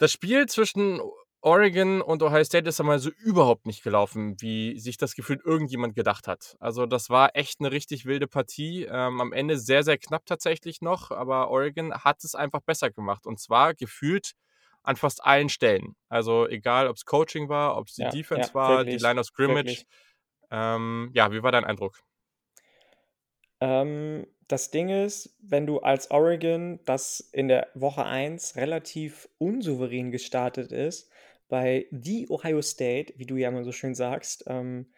Das 0.00 0.12
Spiel 0.12 0.46
zwischen 0.46 1.00
Oregon 1.40 2.02
und 2.02 2.22
Ohio 2.22 2.44
State 2.44 2.68
ist 2.68 2.78
einmal 2.78 3.00
so 3.00 3.10
überhaupt 3.10 3.66
nicht 3.66 3.82
gelaufen, 3.82 4.36
wie 4.40 4.78
sich 4.78 4.96
das 4.96 5.16
gefühlt 5.16 5.44
irgendjemand 5.44 5.96
gedacht 5.96 6.28
hat. 6.28 6.56
Also 6.60 6.86
das 6.86 7.10
war 7.10 7.30
echt 7.34 7.58
eine 7.58 7.72
richtig 7.72 8.06
wilde 8.06 8.28
Partie. 8.28 8.84
Ähm, 8.84 9.20
am 9.20 9.32
Ende 9.32 9.58
sehr, 9.58 9.82
sehr 9.82 9.98
knapp 9.98 10.24
tatsächlich 10.24 10.82
noch, 10.82 11.10
aber 11.10 11.50
Oregon 11.50 11.92
hat 11.92 12.22
es 12.22 12.36
einfach 12.36 12.60
besser 12.60 12.90
gemacht. 12.90 13.26
Und 13.26 13.40
zwar 13.40 13.74
gefühlt 13.74 14.34
an 14.88 14.96
fast 14.96 15.24
allen 15.24 15.48
Stellen. 15.50 15.96
Also 16.08 16.48
egal, 16.48 16.88
ob 16.88 16.96
es 16.96 17.04
Coaching 17.04 17.48
war, 17.48 17.76
ob 17.76 17.88
es 17.88 17.94
die 17.94 18.02
Ja, 18.02 18.08
Defense 18.08 18.50
ja, 18.50 18.54
war, 18.54 18.84
wirklich, 18.84 18.96
die 18.96 19.04
Line 19.04 19.20
of 19.20 19.26
Scrimmage. 19.26 19.84
Ähm, 20.50 21.10
ja, 21.14 21.32
wie 21.32 21.42
war 21.42 21.52
dein 21.52 21.64
Eindruck? 21.64 22.00
Ähm, 23.60 24.26
das 24.46 24.70
Ding 24.70 24.88
ist, 24.88 25.36
wenn 25.40 25.66
du 25.66 25.80
als 25.80 26.10
Oregon, 26.10 26.80
das 26.84 27.20
in 27.32 27.48
der 27.48 27.68
Woche 27.74 28.04
1 28.04 28.56
relativ 28.56 29.28
unsouverän 29.38 30.10
gestartet 30.10 30.72
ist, 30.72 31.10
bei 31.48 31.86
The 31.90 32.28
Ohio 32.30 32.62
State, 32.62 33.14
wie 33.16 33.26
du 33.26 33.36
ja 33.36 33.48
immer 33.48 33.64
so 33.64 33.72
schön 33.72 33.94
sagst, 33.94 34.44
ähm, 34.46 34.92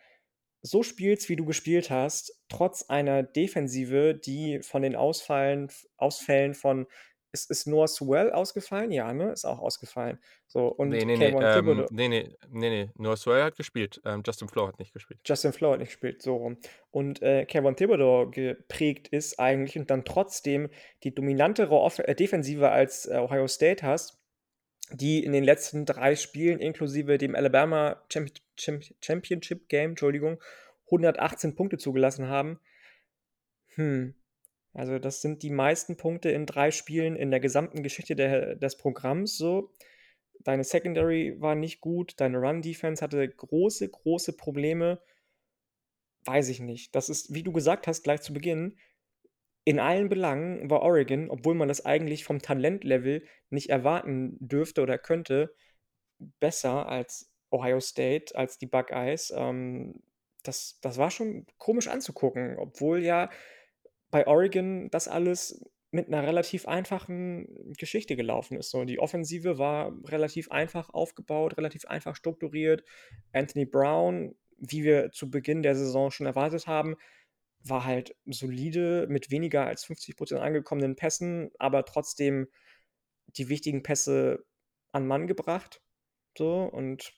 so 0.63 0.83
spielst, 0.83 1.29
wie 1.31 1.37
du 1.37 1.47
gespielt 1.47 1.91
hast, 1.91 2.43
trotz 2.49 2.85
einer 2.91 3.23
Defensive, 3.23 4.15
die 4.15 4.61
von 4.63 4.83
den 4.83 4.97
Ausfallen, 4.97 5.71
Ausfällen 5.97 6.55
von 6.55 6.87
ist, 7.33 7.51
ist 7.51 7.67
Noah 7.67 7.89
Swell 7.89 8.33
ausgefallen? 8.33 8.91
Ja, 8.91 9.13
ne? 9.13 9.33
Ist 9.33 9.45
auch 9.45 9.61
ausgefallen. 9.61 10.19
So, 10.47 10.67
und 10.67 10.89
Nee, 10.89 11.05
nee, 11.05 11.17
nee, 11.17 11.27
ähm, 11.27 11.87
nee, 11.91 12.09
nee, 12.09 12.37
nee, 12.51 12.71
nee. 12.71 12.91
Noah 12.97 13.17
Sewell 13.17 13.45
hat 13.45 13.57
gespielt. 13.57 14.01
Ähm, 14.05 14.23
Justin 14.27 14.49
Flo 14.49 14.67
hat 14.67 14.79
nicht 14.79 14.93
gespielt. 14.93 15.21
Justin 15.25 15.53
Flo 15.53 15.73
hat 15.73 15.79
nicht 15.79 15.91
gespielt, 15.91 16.23
so 16.23 16.37
rum. 16.37 16.59
Und 16.91 17.23
äh, 17.23 17.45
Kevin 17.45 17.77
Thibodeau 17.77 18.31
geprägt 18.31 19.09
ist 19.09 19.39
eigentlich 19.39 19.79
und 19.79 19.91
dann 19.91 20.05
trotzdem 20.05 20.71
die 21.05 21.15
dominantere 21.15 21.75
Off 21.75 22.01
äh, 22.01 22.15
Defensive 22.15 22.71
als 22.71 23.07
äh, 23.07 23.19
Ohio 23.19 23.47
State 23.47 23.87
hast, 23.87 24.19
die 24.93 25.25
in 25.25 25.33
den 25.33 25.45
letzten 25.45 25.87
drei 25.87 26.17
Spielen 26.17 26.59
inklusive 26.59 27.17
dem 27.17 27.37
Alabama 27.37 28.03
Champ 28.09 28.31
Champ 28.57 28.85
Championship 29.01 29.69
Game, 29.69 29.91
Entschuldigung, 29.91 30.43
118 30.87 31.55
Punkte 31.55 31.79
zugelassen 31.79 32.29
haben. 32.29 32.59
Hm. 33.77 34.15
Also 34.73 34.99
das 34.99 35.21
sind 35.21 35.43
die 35.43 35.51
meisten 35.51 35.97
Punkte 35.97 36.31
in 36.31 36.47
drei 36.47 36.71
Spielen 36.71 37.17
in 37.17 37.31
der 37.31 37.41
gesamten 37.41 37.83
Geschichte 37.83 38.15
der, 38.15 38.55
des 38.55 38.77
Programms 38.77 39.37
so. 39.37 39.73
Deine 40.41 40.65
Secondary 40.65 41.37
war 41.41 41.55
nicht 41.55 41.81
gut, 41.81 42.15
deine 42.19 42.39
Run-Defense 42.39 43.03
hatte 43.03 43.29
große, 43.29 43.89
große 43.89 44.37
Probleme. 44.37 45.03
Weiß 46.25 46.49
ich 46.49 46.61
nicht. 46.61 46.95
Das 46.95 47.09
ist, 47.09 47.35
wie 47.35 47.43
du 47.43 47.53
gesagt 47.53 47.87
hast, 47.87 48.03
gleich 48.03 48.23
zu 48.23 48.33
Beginn, 48.33 48.79
in 49.65 49.79
allen 49.79 50.09
Belangen 50.09 50.71
war 50.71 50.83
Oregon, 50.83 51.31
obwohl 51.31 51.55
man 51.55 51.69
das 51.69 51.85
eigentlich 51.85 52.25
vom 52.25 52.41
Talentlevel 52.41 53.25
nicht 53.51 53.69
erwarten 53.69 54.37
dürfte 54.41 54.83
oder 54.83 54.97
könnte, 54.99 55.55
besser 56.19 56.89
als 56.89 57.31
Ohio 57.51 57.81
State, 57.81 58.37
als 58.37 58.59
die 58.59 58.67
Buckeyes. 58.67 59.33
Ähm, 59.37 60.03
das, 60.43 60.79
das 60.81 60.97
war 60.97 61.11
schon 61.11 61.47
komisch 61.59 61.89
anzugucken, 61.89 62.57
obwohl 62.59 63.03
ja 63.05 63.31
bei 64.11 64.27
Oregon 64.27 64.91
das 64.91 65.09
alles 65.09 65.65
mit 65.93 66.07
einer 66.07 66.23
relativ 66.23 66.69
einfachen 66.69 67.75
Geschichte 67.77 68.15
gelaufen 68.17 68.57
ist. 68.57 68.71
So, 68.71 68.85
die 68.85 69.01
Offensive 69.01 69.59
war 69.59 69.93
relativ 70.05 70.51
einfach 70.51 70.91
aufgebaut, 70.91 71.57
relativ 71.57 71.85
einfach 71.87 72.15
strukturiert. 72.15 72.85
Anthony 73.33 73.65
Brown, 73.65 74.37
wie 74.59 74.85
wir 74.85 75.11
zu 75.11 75.31
Beginn 75.31 75.63
der 75.63 75.75
Saison 75.75 76.11
schon 76.11 76.27
erwartet 76.27 76.67
haben, 76.67 76.97
war 77.63 77.85
halt 77.85 78.17
solide 78.27 79.07
mit 79.09 79.31
weniger 79.31 79.67
als 79.67 79.85
50% 79.85 80.37
angekommenen 80.37 80.97
Pässen, 80.97 81.51
aber 81.59 81.85
trotzdem 81.85 82.49
die 83.37 83.49
wichtigen 83.49 83.83
Pässe 83.83 84.45
an 84.93 85.07
Mann 85.07 85.27
gebracht. 85.27 85.83
So, 86.39 86.65
und 86.65 87.13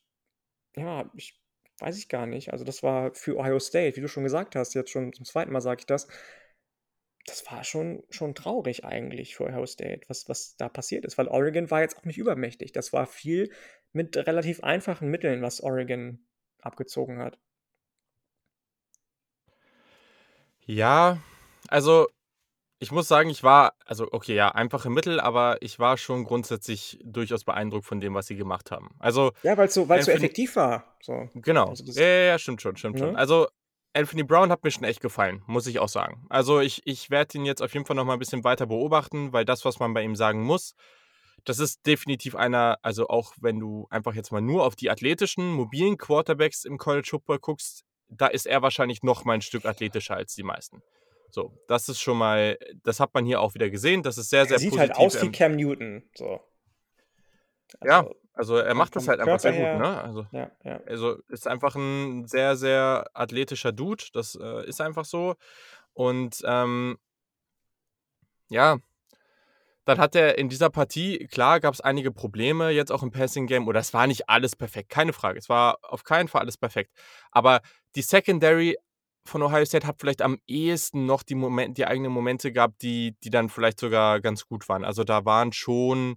ja, 0.76 1.10
ich 1.16 1.40
weiß 1.78 1.98
ich 1.98 2.08
gar 2.08 2.26
nicht. 2.26 2.52
Also, 2.52 2.64
das 2.64 2.82
war 2.82 3.14
für 3.14 3.36
Ohio 3.36 3.58
State, 3.58 3.96
wie 3.96 4.00
du 4.00 4.08
schon 4.08 4.24
gesagt 4.24 4.56
hast, 4.56 4.74
jetzt 4.74 4.90
schon 4.90 5.12
zum 5.12 5.24
zweiten 5.24 5.52
Mal 5.52 5.60
sage 5.60 5.80
ich 5.80 5.86
das, 5.86 6.08
das 7.26 7.48
war 7.50 7.64
schon, 7.64 8.02
schon 8.10 8.34
traurig 8.34 8.84
eigentlich 8.84 9.36
für 9.36 9.44
Ohio 9.44 9.66
State, 9.66 10.02
was, 10.08 10.28
was 10.28 10.56
da 10.56 10.68
passiert 10.68 11.04
ist, 11.04 11.18
weil 11.18 11.28
Oregon 11.28 11.70
war 11.70 11.80
jetzt 11.80 11.96
auch 11.96 12.04
nicht 12.04 12.18
übermächtig. 12.18 12.72
Das 12.72 12.92
war 12.92 13.06
viel 13.06 13.50
mit 13.92 14.16
relativ 14.16 14.62
einfachen 14.62 15.08
Mitteln, 15.08 15.42
was 15.42 15.62
Oregon 15.62 16.26
abgezogen 16.60 17.18
hat. 17.18 17.38
Ja, 20.64 21.18
also 21.68 22.08
ich 22.78 22.90
muss 22.90 23.06
sagen, 23.06 23.30
ich 23.30 23.44
war, 23.44 23.74
also 23.84 24.08
okay, 24.10 24.34
ja, 24.34 24.48
einfache 24.48 24.90
Mittel, 24.90 25.20
aber 25.20 25.58
ich 25.60 25.78
war 25.78 25.96
schon 25.96 26.24
grundsätzlich 26.24 26.98
durchaus 27.04 27.44
beeindruckt 27.44 27.86
von 27.86 28.00
dem, 28.00 28.14
was 28.14 28.26
sie 28.26 28.34
gemacht 28.36 28.72
haben. 28.72 28.90
Also 28.98 29.32
Ja, 29.44 29.56
weil 29.56 29.68
es 29.68 29.74
so, 29.74 29.88
weil's 29.88 30.06
so 30.06 30.10
effektiv 30.10 30.56
war. 30.56 30.96
So. 31.00 31.28
genau, 31.34 31.68
Also 31.68 31.84
das, 31.84 31.94
ja, 31.96 32.02
ja, 32.04 32.24
ja, 32.24 32.38
stimmt 32.38 32.60
schon, 32.60 32.76
stimmt 32.76 32.98
schon. 32.98 33.12
ne? 33.12 33.18
Also 33.18 33.46
Anthony 33.94 34.22
Brown 34.22 34.50
hat 34.50 34.64
mir 34.64 34.70
schon 34.70 34.84
echt 34.84 35.00
gefallen, 35.00 35.42
muss 35.46 35.66
ich 35.66 35.78
auch 35.78 35.88
sagen. 35.88 36.24
Also 36.30 36.60
ich, 36.60 36.82
ich 36.86 37.10
werde 37.10 37.36
ihn 37.38 37.44
jetzt 37.44 37.62
auf 37.62 37.74
jeden 37.74 37.84
Fall 37.84 37.96
noch 37.96 38.04
mal 38.04 38.14
ein 38.14 38.18
bisschen 38.18 38.44
weiter 38.44 38.66
beobachten, 38.66 39.32
weil 39.32 39.44
das, 39.44 39.64
was 39.64 39.78
man 39.78 39.92
bei 39.92 40.02
ihm 40.02 40.16
sagen 40.16 40.42
muss, 40.42 40.74
das 41.44 41.58
ist 41.58 41.86
definitiv 41.86 42.34
einer, 42.34 42.78
also 42.82 43.08
auch 43.08 43.34
wenn 43.40 43.58
du 43.58 43.86
einfach 43.90 44.14
jetzt 44.14 44.32
mal 44.32 44.40
nur 44.40 44.64
auf 44.64 44.76
die 44.76 44.90
athletischen, 44.90 45.52
mobilen 45.52 45.98
Quarterbacks 45.98 46.64
im 46.64 46.78
College 46.78 47.08
Football 47.10 47.38
guckst, 47.40 47.84
da 48.08 48.28
ist 48.28 48.46
er 48.46 48.62
wahrscheinlich 48.62 49.02
noch 49.02 49.24
mal 49.24 49.34
ein 49.34 49.42
Stück 49.42 49.64
athletischer 49.64 50.14
als 50.16 50.34
die 50.34 50.42
meisten. 50.42 50.82
So, 51.30 51.52
das 51.66 51.88
ist 51.88 52.00
schon 52.00 52.18
mal, 52.18 52.58
das 52.82 53.00
hat 53.00 53.14
man 53.14 53.24
hier 53.24 53.40
auch 53.40 53.54
wieder 53.54 53.70
gesehen. 53.70 54.02
Das 54.02 54.18
ist 54.18 54.28
sehr, 54.30 54.40
Er 54.40 54.46
sehr 54.46 54.58
sieht 54.58 54.76
halt 54.78 54.92
positiv. 54.92 55.22
aus 55.22 55.26
wie 55.26 55.32
Cam 55.32 55.56
Newton. 55.56 56.02
So. 56.14 56.40
ja, 57.82 58.06
Also 58.34 58.56
er 58.56 58.74
macht 58.74 58.96
das 58.96 59.08
halt 59.08 59.20
einfach 59.20 59.40
sehr 59.40 59.52
gut, 59.52 59.80
ne? 59.82 60.00
Also, 60.00 60.26
ja, 60.32 60.50
ja. 60.64 60.80
also 60.86 61.18
ist 61.28 61.46
einfach 61.46 61.74
ein 61.74 62.26
sehr, 62.26 62.56
sehr 62.56 63.10
athletischer 63.12 63.72
Dude. 63.72 64.04
Das 64.12 64.34
äh, 64.34 64.66
ist 64.66 64.80
einfach 64.80 65.04
so. 65.04 65.34
Und 65.92 66.42
ähm, 66.44 66.98
ja, 68.48 68.78
dann 69.84 69.98
hat 69.98 70.14
er 70.14 70.38
in 70.38 70.48
dieser 70.48 70.70
Partie, 70.70 71.26
klar, 71.26 71.60
gab 71.60 71.74
es 71.74 71.80
einige 71.80 72.12
Probleme 72.12 72.70
jetzt 72.70 72.92
auch 72.92 73.02
im 73.02 73.10
Passing-Game, 73.10 73.66
oder 73.66 73.80
es 73.80 73.92
war 73.92 74.06
nicht 74.06 74.28
alles 74.28 74.54
perfekt, 74.54 74.90
keine 74.90 75.12
Frage. 75.12 75.38
Es 75.38 75.48
war 75.48 75.78
auf 75.82 76.04
keinen 76.04 76.28
Fall 76.28 76.42
alles 76.42 76.56
perfekt. 76.56 76.92
Aber 77.32 77.60
die 77.96 78.02
Secondary 78.02 78.76
von 79.24 79.42
Ohio 79.42 79.64
State 79.64 79.86
hat 79.86 79.96
vielleicht 79.98 80.22
am 80.22 80.38
ehesten 80.46 81.06
noch 81.06 81.22
die, 81.22 81.34
Moment, 81.34 81.78
die 81.78 81.86
eigenen 81.86 82.12
Momente 82.12 82.52
gehabt, 82.52 82.82
die, 82.82 83.16
die 83.22 83.30
dann 83.30 83.48
vielleicht 83.48 83.80
sogar 83.80 84.20
ganz 84.20 84.46
gut 84.46 84.68
waren. 84.68 84.84
Also 84.84 85.04
da 85.04 85.24
waren 85.24 85.52
schon, 85.52 86.16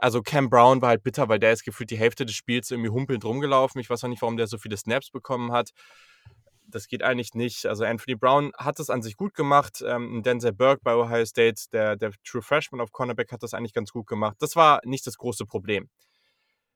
also 0.00 0.22
Cam 0.22 0.50
Brown 0.50 0.82
war 0.82 0.90
halt 0.90 1.02
bitter, 1.02 1.28
weil 1.28 1.38
der 1.38 1.52
ist 1.52 1.64
gefühlt 1.64 1.90
die 1.90 1.98
Hälfte 1.98 2.26
des 2.26 2.34
Spiels 2.34 2.70
irgendwie 2.70 2.90
humpelnd 2.90 3.24
rumgelaufen. 3.24 3.80
Ich 3.80 3.90
weiß 3.90 4.04
auch 4.04 4.08
nicht, 4.08 4.22
warum 4.22 4.36
der 4.36 4.46
so 4.46 4.58
viele 4.58 4.76
Snaps 4.76 5.10
bekommen 5.10 5.52
hat. 5.52 5.70
Das 6.66 6.86
geht 6.86 7.02
eigentlich 7.02 7.34
nicht. 7.34 7.66
Also 7.66 7.84
Anthony 7.84 8.14
Brown 8.14 8.52
hat 8.56 8.78
es 8.80 8.90
an 8.90 9.02
sich 9.02 9.16
gut 9.16 9.34
gemacht. 9.34 9.82
Ähm, 9.84 10.22
Denzel 10.22 10.52
Burke 10.52 10.82
bei 10.84 10.94
Ohio 10.94 11.24
State, 11.24 11.64
der, 11.72 11.96
der 11.96 12.12
True 12.24 12.42
Freshman 12.42 12.80
auf 12.80 12.92
Cornerback, 12.92 13.32
hat 13.32 13.42
das 13.42 13.54
eigentlich 13.54 13.74
ganz 13.74 13.90
gut 13.90 14.06
gemacht. 14.06 14.36
Das 14.38 14.56
war 14.56 14.80
nicht 14.84 15.06
das 15.06 15.18
große 15.18 15.46
Problem 15.46 15.88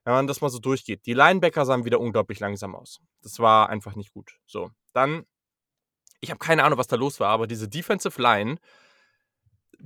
wenn 0.04 0.12
man 0.12 0.26
das 0.26 0.40
mal 0.40 0.50
so 0.50 0.58
durchgeht. 0.58 1.06
Die 1.06 1.14
Linebacker 1.14 1.64
sahen 1.64 1.84
wieder 1.84 1.98
unglaublich 1.98 2.38
langsam 2.38 2.74
aus. 2.74 3.00
Das 3.22 3.38
war 3.38 3.70
einfach 3.70 3.96
nicht 3.96 4.12
gut. 4.12 4.38
So, 4.46 4.70
dann, 4.92 5.24
ich 6.20 6.30
habe 6.30 6.38
keine 6.38 6.64
Ahnung, 6.64 6.78
was 6.78 6.86
da 6.86 6.96
los 6.96 7.20
war, 7.20 7.30
aber 7.30 7.46
diese 7.46 7.68
Defensive 7.68 8.20
Line, 8.20 8.58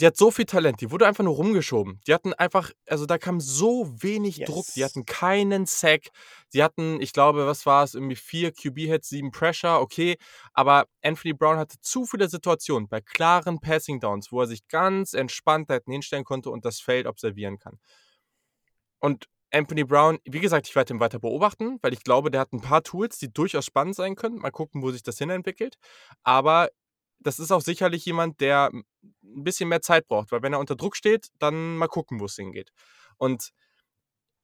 die 0.00 0.07
hat 0.07 0.17
so 0.17 0.31
viel 0.31 0.45
Talent, 0.45 0.81
die 0.81 0.93
wurde 0.93 1.09
einfach 1.09 1.25
nur 1.25 1.35
rumgeschoben. 1.35 2.00
Die 2.07 2.14
hatten 2.14 2.33
einfach, 2.33 2.71
also 2.87 3.05
da 3.05 3.19
kam 3.19 3.40
so 3.40 3.90
wenig 4.00 4.37
yes. 4.37 4.49
Druck, 4.49 4.67
die 4.76 4.85
hatten 4.85 5.05
keinen 5.05 5.67
Sack. 5.67 6.11
Die 6.55 6.62
hatten, 6.62 7.00
ich 7.00 7.12
glaube, 7.12 7.47
was 7.47 7.67
war 7.67 7.83
es, 7.83 7.95
irgendwie 7.95 8.14
vier 8.14 8.52
QB-Hits, 8.52 9.09
sieben 9.09 9.33
Pressure, 9.33 9.81
okay. 9.81 10.17
Aber 10.52 10.87
Anthony 11.02 11.35
Brown 11.35 11.59
hatte 11.59 11.81
zu 11.81 12.07
viele 12.07 12.28
Situationen 12.28 12.88
bei 12.88 13.00
klaren 13.00 13.59
Passing 13.59 13.99
Downs, 13.99 14.31
wo 14.31 14.40
er 14.40 14.47
sich 14.47 14.69
ganz 14.69 15.14
entspannt 15.14 15.69
da 15.69 15.81
hinstellen 15.85 16.25
konnte 16.25 16.50
und 16.50 16.64
das 16.64 16.78
Feld 16.78 17.07
observieren 17.07 17.59
kann. 17.59 17.81
Und 19.00 19.26
Anthony 19.50 19.83
Brown, 19.83 20.19
wie 20.25 20.40
gesagt, 20.40 20.69
ich 20.69 20.76
werde 20.76 20.95
ihn 20.95 21.00
weiter 21.00 21.19
beobachten, 21.19 21.78
weil 21.83 21.93
ich 21.93 22.05
glaube, 22.05 22.31
der 22.31 22.43
hat 22.43 22.52
ein 22.52 22.61
paar 22.61 22.85
Tools, 22.85 23.19
die 23.19 23.33
durchaus 23.33 23.64
spannend 23.64 23.97
sein 23.97 24.14
können. 24.14 24.37
Mal 24.37 24.50
gucken, 24.52 24.81
wo 24.83 24.93
sich 24.93 25.02
das 25.02 25.19
hinentwickelt. 25.19 25.76
Aber 26.23 26.69
das 27.21 27.39
ist 27.39 27.51
auch 27.51 27.61
sicherlich 27.61 28.05
jemand, 28.05 28.41
der 28.41 28.71
ein 28.73 28.85
bisschen 29.23 29.69
mehr 29.69 29.83
Zeit 29.83 30.07
braucht, 30.09 30.33
weil 30.33 30.43
wenn 30.43 30.53
er 30.53 30.61
unter 30.61 30.77
Druck 30.77 30.97
steht, 30.97 31.29
dann 31.39 31.77
mal 31.77 31.89
gucken, 31.89 32.21
wo 32.21 32.27
es 32.27 32.37
hingeht. 32.37 32.71
Und 33.17 33.51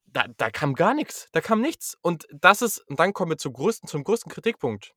da, 0.06 0.26
da 0.36 0.50
kam 0.50 0.74
gar 0.74 0.94
nichts. 0.94 1.28
Da 1.32 1.40
kam 1.40 1.60
nichts. 1.60 1.96
Und 2.00 2.26
das 2.30 2.62
ist, 2.62 2.78
und 2.88 2.98
dann 3.00 3.12
kommen 3.12 3.32
wir 3.32 3.38
zum 3.38 3.52
größten, 3.52 3.88
zum 3.88 4.04
größten 4.04 4.30
Kritikpunkt. 4.30 4.92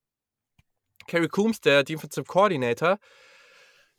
Kerry 1.06 1.28
Coombs, 1.28 1.60
der 1.60 1.84
Defensive 1.84 2.24
Coordinator, 2.24 2.98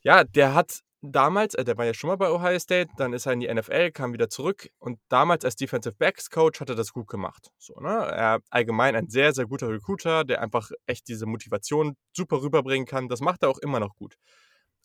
ja, 0.02 0.24
der 0.24 0.54
hat 0.54 0.80
damals, 1.02 1.54
äh, 1.56 1.64
der 1.64 1.78
war 1.78 1.86
ja 1.86 1.94
schon 1.94 2.10
mal 2.10 2.18
bei 2.18 2.30
Ohio 2.30 2.60
State, 2.60 2.92
dann 2.98 3.14
ist 3.14 3.26
er 3.26 3.34
in 3.34 3.40
die 3.40 3.54
NFL, 3.54 3.92
kam 3.92 4.14
wieder 4.14 4.30
zurück 4.30 4.70
und 4.80 5.00
damals 5.10 5.46
als 5.46 5.56
Defensive 5.56 5.96
Backs 5.96 6.30
Coach 6.30 6.60
hat 6.60 6.70
er 6.70 6.76
das 6.76 6.94
gut 6.94 7.08
gemacht. 7.08 7.52
So, 7.58 7.80
ne? 7.80 7.90
Er 7.90 8.40
allgemein 8.50 8.96
ein 8.96 9.10
sehr, 9.10 9.34
sehr 9.34 9.46
guter 9.46 9.70
Recruiter, 9.70 10.24
der 10.24 10.42
einfach 10.42 10.72
echt 10.86 11.08
diese 11.08 11.26
Motivation 11.26 11.96
super 12.16 12.42
rüberbringen 12.42 12.88
kann. 12.88 13.08
Das 13.08 13.22
macht 13.22 13.44
er 13.44 13.50
auch 13.50 13.60
immer 13.60 13.80
noch 13.80 13.96
gut. 13.96 14.16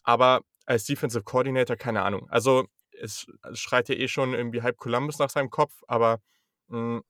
Aber 0.02 0.42
als 0.66 0.84
Defensive 0.84 1.24
Coordinator, 1.24 1.76
keine 1.76 2.02
Ahnung. 2.02 2.28
Also 2.30 2.66
es, 3.00 3.26
schreit 3.52 3.88
ja 3.88 3.96
eh 3.96 4.08
schon 4.08 4.34
irgendwie 4.34 4.62
halb 4.62 4.76
Columbus 4.78 5.18
nach 5.18 5.30
seinem 5.30 5.50
Kopf, 5.50 5.82
aber 5.88 6.20
mh, 6.68 6.78
hm, 6.96 7.02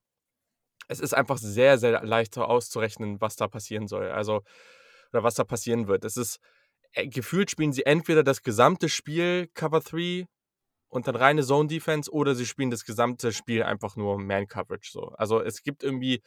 es 0.88 1.00
ist 1.00 1.14
einfach 1.14 1.38
sehr, 1.38 1.78
sehr 1.78 2.04
leicht 2.04 2.36
auszurechnen, 2.36 3.20
was 3.20 3.36
da 3.36 3.48
passieren 3.48 3.88
soll. 3.88 4.10
Also, 4.10 4.42
oder 5.12 5.22
was 5.22 5.34
da 5.34 5.44
passieren 5.44 5.88
wird. 5.88 6.04
Es 6.04 6.16
ist 6.16 6.40
gefühlt 6.94 7.50
spielen 7.50 7.72
sie 7.72 7.86
entweder 7.86 8.22
das 8.22 8.42
gesamte 8.42 8.88
Spiel 8.88 9.48
Cover 9.54 9.80
3 9.80 10.26
und 10.88 11.06
dann 11.08 11.16
reine 11.16 11.42
Zone 11.42 11.68
Defense 11.68 12.10
oder 12.10 12.34
sie 12.34 12.46
spielen 12.46 12.70
das 12.70 12.84
gesamte 12.84 13.32
Spiel 13.32 13.62
einfach 13.62 13.96
nur 13.96 14.18
Man 14.18 14.46
Coverage 14.46 14.90
so. 14.92 15.08
Also 15.16 15.40
es 15.40 15.62
gibt 15.62 15.82
irgendwie 15.82 16.22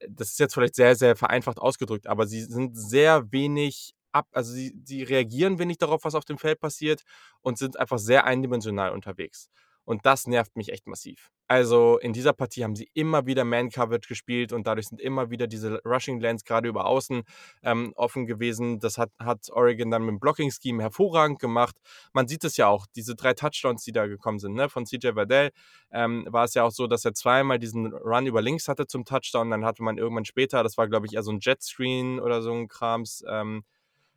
äh, 0.00 0.08
das 0.10 0.30
ist 0.30 0.38
jetzt 0.40 0.54
vielleicht 0.54 0.74
sehr 0.76 0.96
sehr 0.96 1.16
vereinfacht 1.16 1.58
ausgedrückt, 1.58 2.06
aber 2.06 2.26
sie 2.26 2.42
sind 2.42 2.76
sehr 2.76 3.30
wenig 3.32 3.94
ab, 4.16 4.28
also 4.32 4.52
sie, 4.52 4.74
sie 4.84 5.02
reagieren 5.02 5.58
wenig 5.58 5.78
darauf, 5.78 6.04
was 6.04 6.14
auf 6.14 6.24
dem 6.24 6.38
Feld 6.38 6.60
passiert 6.60 7.02
und 7.42 7.58
sind 7.58 7.78
einfach 7.78 7.98
sehr 7.98 8.24
eindimensional 8.24 8.92
unterwegs. 8.92 9.48
Und 9.84 10.06
das 10.06 10.26
nervt 10.26 10.56
mich 10.56 10.70
echt 10.72 10.86
massiv. 10.86 11.30
Also 11.48 11.98
in 11.98 12.12
dieser 12.12 12.32
Partie 12.32 12.64
haben 12.64 12.74
sie 12.74 12.90
immer 12.94 13.26
wieder 13.26 13.44
Man-Coverage 13.44 14.08
gespielt 14.08 14.52
und 14.52 14.66
dadurch 14.66 14.88
sind 14.88 15.00
immer 15.00 15.30
wieder 15.30 15.46
diese 15.46 15.80
Rushing 15.84 16.20
Lanes 16.20 16.44
gerade 16.44 16.68
über 16.68 16.86
außen 16.86 17.22
ähm, 17.62 17.92
offen 17.94 18.26
gewesen. 18.26 18.80
Das 18.80 18.98
hat, 18.98 19.10
hat 19.20 19.48
Oregon 19.50 19.90
dann 19.90 20.02
mit 20.02 20.10
dem 20.10 20.20
Blocking-Scheme 20.20 20.82
hervorragend 20.82 21.38
gemacht. 21.38 21.76
Man 22.12 22.26
sieht 22.26 22.42
es 22.42 22.56
ja 22.56 22.66
auch, 22.66 22.86
diese 22.96 23.14
drei 23.14 23.32
Touchdowns, 23.34 23.84
die 23.84 23.92
da 23.92 24.06
gekommen 24.06 24.40
sind, 24.40 24.54
ne? 24.54 24.68
von 24.68 24.86
CJ 24.86 25.12
Verdell, 25.12 25.50
ähm, 25.92 26.26
war 26.28 26.44
es 26.44 26.54
ja 26.54 26.64
auch 26.64 26.72
so, 26.72 26.88
dass 26.88 27.04
er 27.04 27.14
zweimal 27.14 27.58
diesen 27.60 27.92
Run 27.92 28.26
über 28.26 28.42
links 28.42 28.66
hatte 28.66 28.86
zum 28.86 29.04
Touchdown. 29.04 29.50
Dann 29.50 29.64
hatte 29.64 29.84
man 29.84 29.98
irgendwann 29.98 30.24
später, 30.24 30.64
das 30.64 30.76
war 30.76 30.88
glaube 30.88 31.06
ich 31.06 31.14
eher 31.14 31.22
so 31.22 31.30
ein 31.30 31.38
Jet-Screen 31.40 32.18
oder 32.18 32.42
so 32.42 32.52
ein 32.52 32.66
Krams, 32.66 33.24
ähm, 33.28 33.62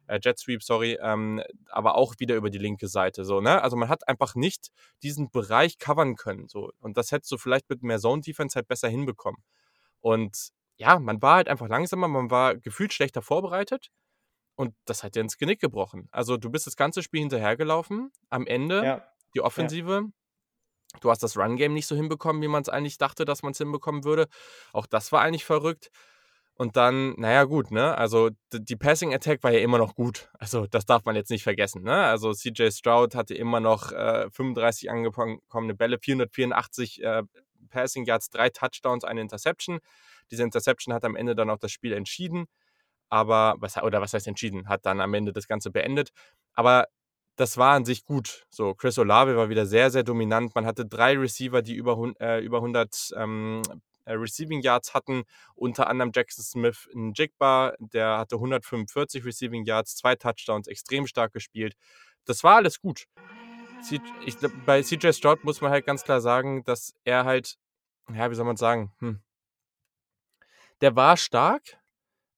äh, 0.10 0.20
Jet 0.22 0.40
Sweep, 0.40 0.64
sorry, 0.64 0.98
ähm, 1.02 1.42
aber 1.70 1.96
auch 1.96 2.16
wieder 2.18 2.36
über 2.36 2.50
die 2.50 2.58
linke 2.58 2.88
Seite. 2.88 3.24
So, 3.24 3.40
ne? 3.42 3.62
Also 3.62 3.78
man 3.78 3.90
hat 3.90 4.08
einfach 4.08 4.36
nicht 4.36 4.70
diesen 5.04 5.30
Bereich 5.30 5.78
covern 5.78 6.16
können. 6.16 6.48
So. 6.48 6.72
Und 6.80 6.98
das 6.98 7.12
hättest 7.12 7.32
du 7.32 7.38
vielleicht 7.38 7.70
mit 7.70 7.84
mehr 7.84 8.00
Zone-Defense 8.00 8.56
halt 8.56 8.68
besser 8.68 8.90
hinbekommen. 8.90 9.42
Und 10.02 10.50
ja, 10.78 11.00
man 11.00 11.22
war 11.22 11.36
halt 11.36 11.50
einfach 11.50 11.68
langsamer, 11.68 12.08
man 12.08 12.32
war 12.32 12.56
gefühlt 12.56 12.94
schlechter 12.94 13.22
vorbereitet. 13.22 13.92
Und 14.56 14.76
das 14.86 15.04
hat 15.04 15.16
dir 15.16 15.22
ins 15.22 15.38
Genick 15.38 15.62
gebrochen. 15.62 16.10
Also 16.12 16.36
du 16.36 16.50
bist 16.50 16.68
das 16.68 16.76
ganze 16.76 17.02
Spiel 17.02 17.22
hinterhergelaufen. 17.22 18.12
Am 18.30 18.46
Ende 18.46 18.84
ja. 18.84 19.08
die 19.34 19.42
Offensive. 19.42 20.04
Ja. 20.06 21.00
Du 21.02 21.12
hast 21.12 21.22
das 21.22 21.38
Run-Game 21.38 21.74
nicht 21.74 21.86
so 21.86 21.96
hinbekommen, 21.96 22.42
wie 22.42 22.48
man 22.48 22.64
es 22.64 22.70
eigentlich 22.70 22.98
dachte, 22.98 23.24
dass 23.24 23.44
man 23.44 23.52
es 23.52 23.60
hinbekommen 23.60 24.04
würde. 24.04 24.28
Auch 24.74 24.88
das 24.88 25.12
war 25.12 25.22
eigentlich 25.22 25.46
verrückt. 25.46 25.92
Und 26.60 26.76
dann, 26.76 27.14
naja, 27.16 27.46
gut, 27.46 27.72
ne? 27.72 27.98
Also 27.98 28.32
die 28.52 28.76
Passing 28.76 29.14
Attack 29.14 29.44
war 29.44 29.52
ja 29.52 29.60
immer 29.60 29.78
noch 29.78 29.96
gut. 29.96 30.30
Also 30.40 30.68
das 30.68 30.86
darf 30.86 31.06
man 31.06 31.16
jetzt 31.16 31.32
nicht 31.32 31.44
vergessen, 31.44 31.84
ne? 31.84 32.04
Also 32.04 32.34
CJ 32.34 32.72
Stroud 32.72 33.16
hatte 33.16 33.34
immer 33.34 33.62
noch 33.62 33.94
äh, 33.94 34.30
35 34.30 34.92
angekommene 34.92 35.74
Bälle, 35.74 36.00
484 36.00 37.02
äh, 37.02 37.24
Passing 37.70 38.04
Yards, 38.06 38.30
drei 38.30 38.50
Touchdowns, 38.50 39.06
eine 39.06 39.22
Interception. 39.22 39.80
Diese 40.32 40.44
Interception 40.44 40.94
hat 40.94 41.06
am 41.06 41.16
Ende 41.16 41.34
dann 41.34 41.50
auch 41.50 41.60
das 41.60 41.72
Spiel 41.72 41.94
entschieden. 41.94 42.46
Aber, 43.08 43.56
was, 43.60 43.82
oder 43.82 44.02
was 44.02 44.14
heißt 44.14 44.28
entschieden? 44.28 44.68
Hat 44.68 44.86
dann 44.86 45.00
am 45.00 45.14
Ende 45.14 45.32
das 45.32 45.48
Ganze 45.48 45.72
beendet. 45.72 46.10
Aber 46.56 46.88
das 47.38 47.58
war 47.58 47.76
an 47.76 47.86
sich 47.86 48.04
gut. 48.04 48.46
So, 48.50 48.76
Chris 48.76 49.00
Olave 49.00 49.38
war 49.38 49.48
wieder 49.48 49.66
sehr, 49.66 49.92
sehr 49.92 50.04
dominant. 50.04 50.56
Man 50.56 50.66
hatte 50.66 50.86
drei 50.86 51.18
Receiver, 51.18 51.62
die 51.62 51.76
über, 51.76 51.98
äh, 52.20 52.44
über 52.44 52.58
100 52.58 53.14
ähm, 53.16 53.62
äh, 53.70 53.76
Receiving 54.06 54.62
Yards 54.62 54.94
hatten. 54.94 55.24
Unter 55.56 55.88
anderem 55.88 56.12
Jackson 56.14 56.44
Smith 56.44 56.90
in 56.94 57.14
Jigba, 57.14 57.74
der 57.80 58.18
hatte 58.18 58.36
145 58.36 59.26
Receiving 59.26 59.66
Yards, 59.66 59.96
zwei 59.96 60.16
Touchdowns, 60.16 60.68
extrem 60.68 61.08
stark 61.08 61.34
gespielt. 61.34 61.76
Das 62.26 62.44
war 62.44 62.56
alles 62.56 62.82
gut. 62.82 63.06
Ich, 64.26 64.36
bei 64.66 64.82
CJ 64.82 65.14
Stroud 65.14 65.44
muss 65.44 65.62
man 65.62 65.72
halt 65.72 65.86
ganz 65.86 66.04
klar 66.04 66.20
sagen, 66.20 66.64
dass 66.66 66.94
er 67.06 67.24
halt, 67.26 67.58
ja, 68.14 68.30
wie 68.30 68.36
soll 68.36 68.46
man 68.46 68.58
sagen, 68.58 68.92
hm, 69.00 69.22
der 70.82 70.96
war 70.96 71.18
stark, 71.18 71.80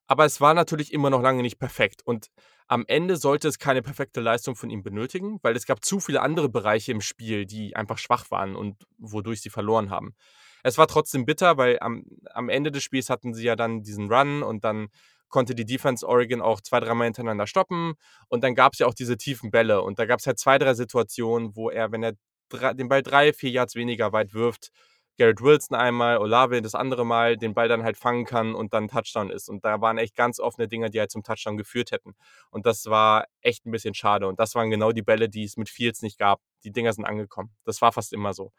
aber 0.07 0.25
es 0.25 0.41
war 0.41 0.53
natürlich 0.53 0.93
immer 0.93 1.09
noch 1.09 1.21
lange 1.21 1.41
nicht 1.41 1.59
perfekt. 1.59 2.01
Und 2.05 2.27
am 2.67 2.85
Ende 2.87 3.17
sollte 3.17 3.47
es 3.47 3.59
keine 3.59 3.81
perfekte 3.81 4.21
Leistung 4.21 4.55
von 4.55 4.69
ihm 4.69 4.83
benötigen, 4.83 5.39
weil 5.41 5.55
es 5.55 5.65
gab 5.65 5.83
zu 5.83 5.99
viele 5.99 6.21
andere 6.21 6.49
Bereiche 6.49 6.91
im 6.91 7.01
Spiel, 7.01 7.45
die 7.45 7.75
einfach 7.75 7.97
schwach 7.97 8.31
waren 8.31 8.55
und 8.55 8.85
wodurch 8.97 9.41
sie 9.41 9.49
verloren 9.49 9.89
haben. 9.89 10.15
Es 10.63 10.77
war 10.77 10.87
trotzdem 10.87 11.25
bitter, 11.25 11.57
weil 11.57 11.77
am, 11.79 12.03
am 12.31 12.49
Ende 12.49 12.71
des 12.71 12.83
Spiels 12.83 13.09
hatten 13.09 13.33
sie 13.33 13.43
ja 13.43 13.55
dann 13.55 13.83
diesen 13.83 14.11
Run 14.11 14.43
und 14.43 14.63
dann 14.63 14.89
konnte 15.29 15.55
die 15.55 15.65
Defense 15.65 16.07
Oregon 16.07 16.41
auch 16.41 16.61
zwei, 16.61 16.79
dreimal 16.79 17.05
hintereinander 17.05 17.47
stoppen. 17.47 17.93
Und 18.27 18.43
dann 18.43 18.53
gab 18.53 18.73
es 18.73 18.79
ja 18.79 18.87
auch 18.87 18.93
diese 18.93 19.17
tiefen 19.17 19.49
Bälle. 19.49 19.81
Und 19.81 19.97
da 19.97 20.05
gab 20.05 20.19
es 20.19 20.27
halt 20.27 20.37
zwei, 20.37 20.57
drei 20.57 20.73
Situationen, 20.73 21.55
wo 21.55 21.69
er, 21.69 21.91
wenn 21.91 22.03
er 22.03 22.13
drei, 22.49 22.73
den 22.73 22.89
Ball 22.89 23.01
drei, 23.01 23.33
vier 23.33 23.49
Yards 23.49 23.75
weniger 23.75 24.11
weit 24.11 24.33
wirft, 24.33 24.71
Garrett 25.17 25.41
Wilson 25.41 25.77
einmal, 25.77 26.17
Olave 26.17 26.61
das 26.61 26.73
andere 26.73 27.05
Mal, 27.05 27.37
den 27.37 27.53
Ball 27.53 27.67
dann 27.67 27.83
halt 27.83 27.97
fangen 27.97 28.25
kann 28.25 28.55
und 28.55 28.73
dann 28.73 28.87
Touchdown 28.87 29.29
ist. 29.29 29.49
Und 29.49 29.63
da 29.63 29.79
waren 29.81 29.97
echt 29.97 30.15
ganz 30.15 30.39
offene 30.39 30.67
Dinge, 30.67 30.89
die 30.89 30.99
halt 30.99 31.11
zum 31.11 31.21
Touchdown 31.21 31.57
geführt 31.57 31.91
hätten. 31.91 32.15
Und 32.49 32.65
das 32.65 32.85
war 32.85 33.25
echt 33.41 33.65
ein 33.65 33.71
bisschen 33.71 33.93
schade. 33.93 34.27
Und 34.27 34.39
das 34.39 34.55
waren 34.55 34.69
genau 34.69 34.91
die 34.91 35.01
Bälle, 35.01 35.29
die 35.29 35.43
es 35.43 35.57
mit 35.57 35.69
Fields 35.69 36.01
nicht 36.01 36.17
gab. 36.17 36.41
Die 36.63 36.71
Dinger 36.71 36.93
sind 36.93 37.05
angekommen. 37.05 37.51
Das 37.65 37.81
war 37.81 37.91
fast 37.91 38.13
immer 38.13 38.33
so. 38.33 38.51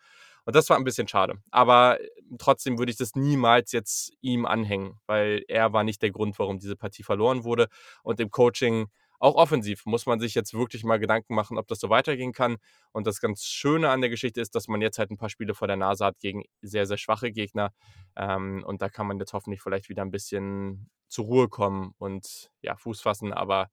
Und 0.45 0.57
das 0.57 0.69
war 0.71 0.77
ein 0.77 0.85
bisschen 0.85 1.09
schade. 1.09 1.35
Aber 1.51 2.01
äh, 2.01 2.09
trotzdem 2.39 2.79
würde 2.79 2.91
ich 2.91 2.99
das 2.99 3.15
niemals 3.15 3.73
jetzt 3.73 4.13
ihm 4.21 4.47
anhängen, 4.47 5.01
weil 5.07 5.45
er 5.49 5.73
war 5.73 5.85
nicht 5.85 6.03
der 6.03 6.11
Grund, 6.11 6.39
warum 6.39 6.59
diese 6.59 6.77
Partie 6.77 7.03
verloren 7.03 7.45
wurde. 7.45 7.69
Und 8.03 8.21
im 8.21 8.31
Coaching, 8.31 8.87
auch 9.21 9.37
offensiv, 9.37 9.87
muss 9.87 10.07
man 10.07 10.19
sich 10.19 10.35
jetzt 10.35 10.53
wirklich 10.53 10.83
mal 10.85 10.99
Gedanken 10.99 11.35
machen, 11.35 11.57
ob 11.59 11.69
das 11.69 11.79
so 11.81 11.91
weitergehen 11.91 12.33
kann. 12.33 12.57
Und 12.93 13.07
das 13.07 13.21
ganz 13.21 13.45
Schöne 13.45 13.91
an 13.91 14.01
der 14.01 14.11
Geschichte 14.11 14.41
ist, 14.41 14.55
dass 14.57 14.67
man 14.69 14.81
jetzt 14.83 14.99
halt 14.99 15.11
ein 15.13 15.17
paar 15.17 15.29
Spiele 15.31 15.55
vor 15.55 15.69
der 15.69 15.77
Nase 15.77 16.05
hat 16.05 16.19
gegen 16.19 16.43
sehr, 16.61 16.87
sehr 16.87 16.99
schwache 16.99 17.31
Gegner. 17.33 17.71
Ähm, 18.17 18.65
und 18.67 18.83
da 18.83 18.89
kann 18.89 19.07
man 19.07 19.19
jetzt 19.21 19.33
hoffentlich 19.33 19.63
vielleicht 19.63 19.89
wieder 19.89 20.03
ein 20.03 20.11
bisschen 20.11 20.91
zur 21.09 21.27
Ruhe 21.27 21.49
kommen 21.49 21.95
und 21.99 22.51
ja, 22.63 22.77
Fuß 22.77 23.01
fassen. 23.01 23.33
Aber 23.33 23.71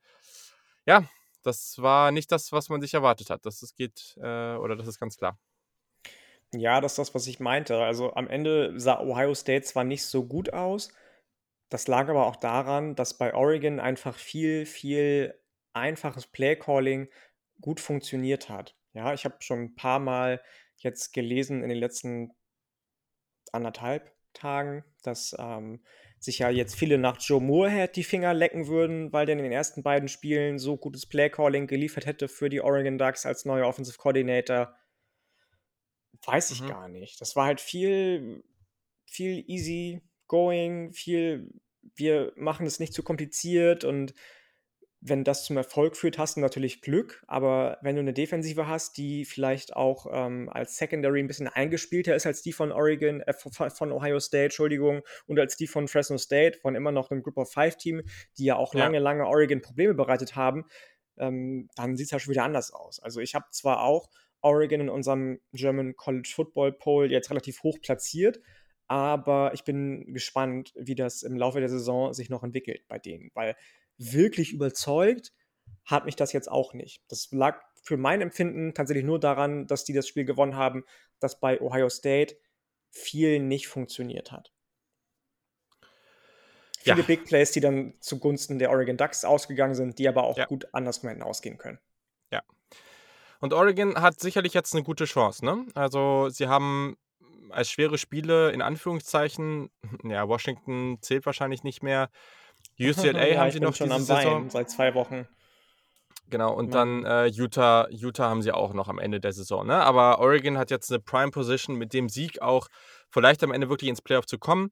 ja, 0.85 1.03
Das 1.43 1.77
war 1.81 2.11
nicht 2.11 2.31
das, 2.31 2.51
was 2.51 2.69
man 2.69 2.81
sich 2.81 2.93
erwartet 2.93 3.29
hat. 3.29 3.45
Das, 3.45 3.73
geht, 3.75 4.15
äh, 4.21 4.55
oder 4.57 4.75
das 4.75 4.87
ist 4.87 4.99
ganz 4.99 5.17
klar. 5.17 5.37
Ja, 6.53 6.81
das 6.81 6.93
ist 6.93 6.97
das, 6.99 7.15
was 7.15 7.27
ich 7.27 7.39
meinte. 7.39 7.77
Also 7.77 8.13
am 8.15 8.27
Ende 8.27 8.79
sah 8.79 8.99
Ohio 8.99 9.35
State 9.35 9.63
zwar 9.63 9.83
nicht 9.83 10.03
so 10.03 10.25
gut 10.25 10.51
aus, 10.53 10.91
das 11.69 11.87
lag 11.87 12.09
aber 12.09 12.25
auch 12.25 12.35
daran, 12.35 12.95
dass 12.95 13.17
bei 13.17 13.33
Oregon 13.35 13.79
einfach 13.79 14.17
viel, 14.17 14.65
viel 14.65 15.35
einfaches 15.73 16.25
Playcalling 16.27 17.09
gut 17.61 17.79
funktioniert 17.79 18.49
hat. 18.49 18.75
Ja, 18.93 19.13
ich 19.13 19.25
habe 19.25 19.35
schon 19.39 19.59
ein 19.59 19.75
paar 19.75 19.99
Mal 19.99 20.41
jetzt 20.77 21.13
gelesen 21.13 21.61
in 21.61 21.69
den 21.69 21.77
letzten 21.77 22.31
anderthalb 23.51 24.11
Tagen, 24.33 24.83
dass 25.03 25.35
ähm, 25.37 25.83
sich 26.19 26.39
ja 26.39 26.49
jetzt 26.49 26.75
viele 26.75 26.97
nach 26.97 27.17
Joe 27.19 27.41
Moorhead 27.41 27.95
die 27.95 28.03
Finger 28.03 28.33
lecken 28.33 28.67
würden, 28.67 29.11
weil 29.13 29.25
der 29.25 29.37
in 29.37 29.43
den 29.43 29.51
ersten 29.51 29.83
beiden 29.83 30.07
Spielen 30.09 30.59
so 30.59 30.77
gutes 30.77 31.05
Playcalling 31.05 31.67
geliefert 31.67 32.05
hätte 32.05 32.27
für 32.27 32.49
die 32.49 32.61
Oregon 32.61 32.97
Ducks 32.97 33.25
als 33.25 33.45
neuer 33.45 33.67
Offensive 33.67 33.97
Coordinator. 33.97 34.75
Weiß 36.25 36.51
ich 36.51 36.61
mhm. 36.61 36.67
gar 36.67 36.87
nicht. 36.87 37.21
Das 37.21 37.35
war 37.35 37.45
halt 37.45 37.61
viel, 37.61 38.43
viel 39.05 39.43
easy 39.47 40.01
going, 40.27 40.93
viel, 40.93 41.49
wir 41.95 42.33
machen 42.35 42.65
es 42.65 42.79
nicht 42.79 42.93
zu 42.93 43.03
kompliziert 43.03 43.83
und 43.83 44.13
wenn 45.01 45.23
das 45.23 45.45
zum 45.45 45.55
Erfolg 45.55 45.95
führt, 45.95 46.17
hast 46.17 46.35
du 46.35 46.41
natürlich 46.41 46.81
Glück, 46.81 47.23
aber 47.27 47.77
wenn 47.81 47.95
du 47.95 48.01
eine 48.01 48.13
Defensive 48.13 48.67
hast, 48.67 48.97
die 48.97 49.23
vielleicht 49.23 49.75
auch 49.75 50.07
ähm, 50.11 50.49
als 50.49 50.75
Secondary 50.75 51.21
ein 51.21 51.27
bisschen 51.27 51.47
eingespielter 51.47 52.15
ist 52.15 52.25
als 52.25 52.41
die 52.41 52.51
von 52.51 52.71
Oregon, 52.71 53.21
äh, 53.21 53.33
von 53.33 53.91
Ohio 53.93 54.19
State, 54.19 54.45
Entschuldigung, 54.45 55.01
und 55.25 55.39
als 55.39 55.55
die 55.55 55.67
von 55.67 55.87
Fresno 55.87 56.17
State, 56.17 56.59
von 56.59 56.75
immer 56.75 56.91
noch 56.91 57.11
einem 57.11 57.23
Group 57.23 57.37
of 57.37 57.51
Five 57.51 57.77
Team, 57.77 58.01
die 58.37 58.45
ja 58.45 58.57
auch 58.57 58.73
ja. 58.73 58.81
lange, 58.81 58.99
lange 58.99 59.25
Oregon 59.25 59.61
Probleme 59.61 59.93
bereitet 59.93 60.35
haben, 60.35 60.65
ähm, 61.17 61.69
dann 61.75 61.95
sieht 61.95 62.07
es 62.07 62.11
ja 62.11 62.19
schon 62.19 62.31
wieder 62.31 62.43
anders 62.43 62.71
aus. 62.71 62.99
Also 62.99 63.21
ich 63.21 63.35
habe 63.35 63.45
zwar 63.51 63.83
auch 63.83 64.09
Oregon 64.41 64.81
in 64.81 64.89
unserem 64.89 65.39
German 65.53 65.95
College 65.95 66.31
Football 66.33 66.73
Poll 66.73 67.11
jetzt 67.11 67.29
relativ 67.29 67.63
hoch 67.63 67.79
platziert, 67.81 68.39
aber 68.87 69.51
ich 69.53 69.63
bin 69.63 70.13
gespannt, 70.13 70.73
wie 70.75 70.95
das 70.95 71.23
im 71.23 71.37
Laufe 71.37 71.59
der 71.59 71.69
Saison 71.69 72.13
sich 72.13 72.29
noch 72.29 72.43
entwickelt 72.43 72.87
bei 72.87 72.97
denen, 72.99 73.31
weil 73.33 73.55
wirklich 73.97 74.53
überzeugt 74.53 75.33
hat 75.85 76.05
mich 76.05 76.15
das 76.15 76.33
jetzt 76.33 76.49
auch 76.49 76.73
nicht. 76.73 77.01
Das 77.07 77.31
lag 77.31 77.61
für 77.83 77.97
mein 77.97 78.21
Empfinden 78.21 78.73
tatsächlich 78.73 79.05
nur 79.05 79.19
daran, 79.19 79.67
dass 79.67 79.83
die 79.83 79.93
das 79.93 80.07
Spiel 80.07 80.25
gewonnen 80.25 80.55
haben, 80.55 80.83
dass 81.19 81.39
bei 81.39 81.59
Ohio 81.61 81.89
State 81.89 82.37
viel 82.89 83.39
nicht 83.39 83.67
funktioniert 83.67 84.31
hat. 84.31 84.51
Viele 86.79 86.99
ja. 86.99 87.03
Big 87.03 87.25
Plays, 87.25 87.51
die 87.51 87.59
dann 87.59 87.93
zugunsten 87.99 88.57
der 88.57 88.71
Oregon 88.71 88.97
Ducks 88.97 89.25
ausgegangen 89.25 89.75
sind, 89.75 89.99
die 89.99 90.07
aber 90.07 90.23
auch 90.23 90.37
ja. 90.37 90.45
gut 90.45 90.67
anders 90.71 91.03
hätten 91.03 91.21
ausgehen 91.21 91.57
können. 91.57 91.79
Und 93.39 93.53
Oregon 93.53 94.01
hat 94.01 94.19
sicherlich 94.19 94.53
jetzt 94.53 94.73
eine 94.73 94.83
gute 94.83 95.05
Chance, 95.05 95.45
ne? 95.45 95.65
Also, 95.75 96.29
sie 96.29 96.47
haben 96.47 96.97
als 97.49 97.69
schwere 97.69 97.97
Spiele 97.97 98.51
in 98.51 98.61
Anführungszeichen, 98.61 99.69
ja, 100.03 100.27
Washington 100.27 100.97
zählt 101.01 101.25
wahrscheinlich 101.25 101.63
nicht 101.63 101.83
mehr, 101.83 102.09
UCLA 102.79 103.27
ja, 103.27 103.41
haben 103.41 103.51
sie 103.51 103.59
noch 103.59 103.75
schon 103.75 103.91
am 103.91 104.01
Saison. 104.01 104.43
Wein, 104.43 104.49
seit 104.49 104.69
zwei 104.69 104.93
Wochen. 104.93 105.27
Genau, 106.29 106.53
und 106.53 106.67
ja. 106.67 106.79
dann 106.79 107.05
äh, 107.05 107.25
Utah, 107.25 107.87
Utah 107.89 108.29
haben 108.29 108.43
sie 108.43 108.51
auch 108.51 108.73
noch 108.73 108.87
am 108.87 108.99
Ende 108.99 109.19
der 109.19 109.33
Saison. 109.33 109.65
Ne? 109.65 109.75
Aber 109.75 110.19
Oregon 110.19 110.57
hat 110.57 110.69
jetzt 110.69 110.91
eine 110.91 110.99
Prime 110.99 111.31
Position, 111.31 111.75
mit 111.75 111.93
dem 111.93 112.07
Sieg 112.07 112.41
auch 112.41 112.67
vielleicht 113.09 113.43
am 113.43 113.51
Ende 113.51 113.69
wirklich 113.69 113.89
ins 113.89 114.01
Playoff 114.01 114.27
zu 114.27 114.37
kommen. 114.37 114.71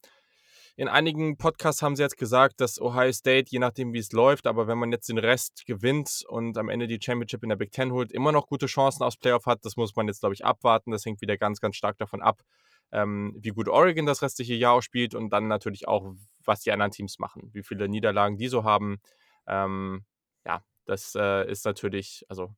In 0.80 0.90
einigen 0.90 1.38
Podcasts 1.38 1.82
haben 1.82 1.96
sie 1.96 2.04
jetzt 2.04 2.20
gesagt, 2.20 2.62
dass 2.62 2.80
Ohio 2.80 3.12
State, 3.12 3.48
je 3.50 3.58
nachdem 3.58 3.94
wie 3.94 3.98
es 3.98 4.12
läuft, 4.12 4.46
aber 4.46 4.68
wenn 4.68 4.78
man 4.78 4.92
jetzt 4.92 5.10
den 5.10 5.18
Rest 5.18 5.66
gewinnt 5.66 6.24
und 6.28 6.56
am 6.56 6.70
Ende 6.70 6.86
die 6.86 7.00
Championship 7.02 7.42
in 7.42 7.50
der 7.50 7.56
Big 7.56 7.72
Ten 7.72 7.92
holt, 7.92 8.12
immer 8.12 8.32
noch 8.32 8.46
gute 8.46 8.68
Chancen 8.68 9.02
aufs 9.02 9.18
Playoff 9.18 9.48
hat. 9.48 9.66
Das 9.66 9.76
muss 9.76 9.96
man 9.96 10.06
jetzt, 10.06 10.20
glaube 10.20 10.36
ich, 10.36 10.46
abwarten. 10.46 10.92
Das 10.92 11.04
hängt 11.04 11.20
wieder 11.20 11.36
ganz, 11.36 11.62
ganz 11.62 11.78
stark 11.78 11.98
davon 11.98 12.22
ab, 12.22 12.44
ähm, 12.92 13.36
wie 13.40 13.50
gut 13.50 13.68
Oregon 13.68 14.06
das 14.06 14.22
restliche 14.22 14.54
Jahr 14.54 14.74
auch 14.74 14.82
spielt 14.82 15.16
und 15.16 15.32
dann 15.32 15.48
natürlich 15.48 15.88
auch, 15.88 16.13
was 16.46 16.62
die 16.62 16.72
anderen 16.72 16.92
Teams 16.92 17.18
machen, 17.18 17.50
wie 17.54 17.63
viele 17.63 17.90
Niederlagen 17.90 18.38
die 18.38 18.48
so 18.48 18.63
haben. 18.63 18.98
Ähm, 19.48 20.06
ja, 20.46 20.62
das 20.86 21.16
äh, 21.16 21.50
ist 21.50 21.66
natürlich, 21.66 22.24
also 22.30 22.54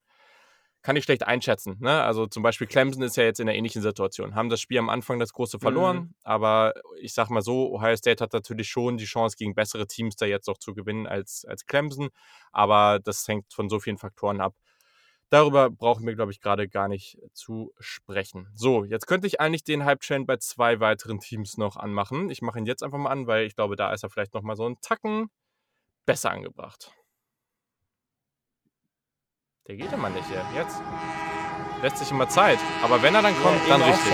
kann 0.81 0.95
ich 0.95 1.03
schlecht 1.03 1.27
einschätzen. 1.27 1.77
Ne? 1.79 2.01
Also 2.03 2.25
zum 2.25 2.41
Beispiel 2.43 2.67
Clemson 2.67 3.03
ist 3.03 3.17
ja 3.17 3.23
jetzt 3.23 3.39
in 3.39 3.49
einer 3.49 3.57
ähnlichen 3.57 3.81
Situation. 3.81 4.35
Haben 4.35 4.49
das 4.49 4.61
Spiel 4.61 4.79
am 4.79 4.89
Anfang 4.89 5.19
das 5.19 5.33
große 5.33 5.59
verloren, 5.59 5.97
mhm. 5.97 6.13
aber 6.23 6.73
ich 7.01 7.13
sag 7.13 7.29
mal 7.29 7.41
so, 7.41 7.73
Ohio 7.73 7.95
State 7.95 8.23
hat 8.23 8.33
natürlich 8.33 8.69
schon 8.69 8.97
die 8.97 9.05
Chance, 9.05 9.35
gegen 9.37 9.55
bessere 9.55 9.87
Teams 9.87 10.15
da 10.15 10.25
jetzt 10.25 10.47
auch 10.47 10.57
zu 10.57 10.73
gewinnen 10.73 11.07
als, 11.07 11.45
als 11.45 11.65
Clemson. 11.65 12.09
Aber 12.51 12.99
das 12.99 13.27
hängt 13.27 13.53
von 13.53 13.69
so 13.69 13.79
vielen 13.79 13.97
Faktoren 13.97 14.41
ab. 14.41 14.55
Darüber 15.29 15.69
brauchen 15.69 16.07
wir, 16.07 16.15
glaube 16.15 16.31
ich, 16.31 16.41
gerade 16.41 16.67
gar 16.67 16.87
nicht 16.87 17.19
zu 17.33 17.71
sprechen. 17.79 18.47
So, 18.55 18.83
jetzt 18.83 19.05
könnte 19.05 19.27
ich 19.27 19.39
eigentlich 19.39 19.63
den 19.63 19.85
Hype-Chain 19.85 20.25
bei 20.25 20.37
zwei 20.37 20.79
weiteren 20.79 21.19
Teams 21.19 21.57
noch 21.57 21.77
anmachen. 21.77 22.31
Ich 22.31 22.41
mache 22.41 22.57
ihn 22.57 22.65
jetzt 22.65 22.81
einfach 22.81 22.97
mal 22.97 23.11
an, 23.11 23.27
weil 23.27 23.45
ich 23.45 23.55
glaube, 23.55 23.75
da 23.75 23.93
ist 23.93 24.03
er 24.03 24.09
vielleicht 24.09 24.33
noch 24.33 24.41
mal 24.41 24.55
so 24.55 24.65
einen 24.65 24.81
Tacken 24.81 25.29
besser 26.07 26.31
angebracht. 26.31 26.91
Der 29.69 29.77
geht 29.77 29.93
immer 29.93 30.09
nicht 30.09 30.27
hier. 30.27 30.43
Jetzt 30.55 30.81
lässt 31.83 31.97
sich 31.97 32.09
immer 32.09 32.27
Zeit. 32.27 32.57
Aber 32.81 33.03
wenn 33.03 33.13
er 33.13 33.21
dann 33.21 33.35
kommt, 33.39 33.61
ja, 33.67 33.77
dann 33.77 33.83
richtig. 33.83 34.13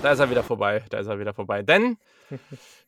Da 0.00 0.12
ist 0.12 0.18
er 0.18 0.30
wieder 0.30 0.42
vorbei. 0.42 0.82
Da 0.88 0.98
ist 1.00 1.08
er 1.08 1.18
wieder 1.18 1.34
vorbei. 1.34 1.60
Denn 1.60 1.98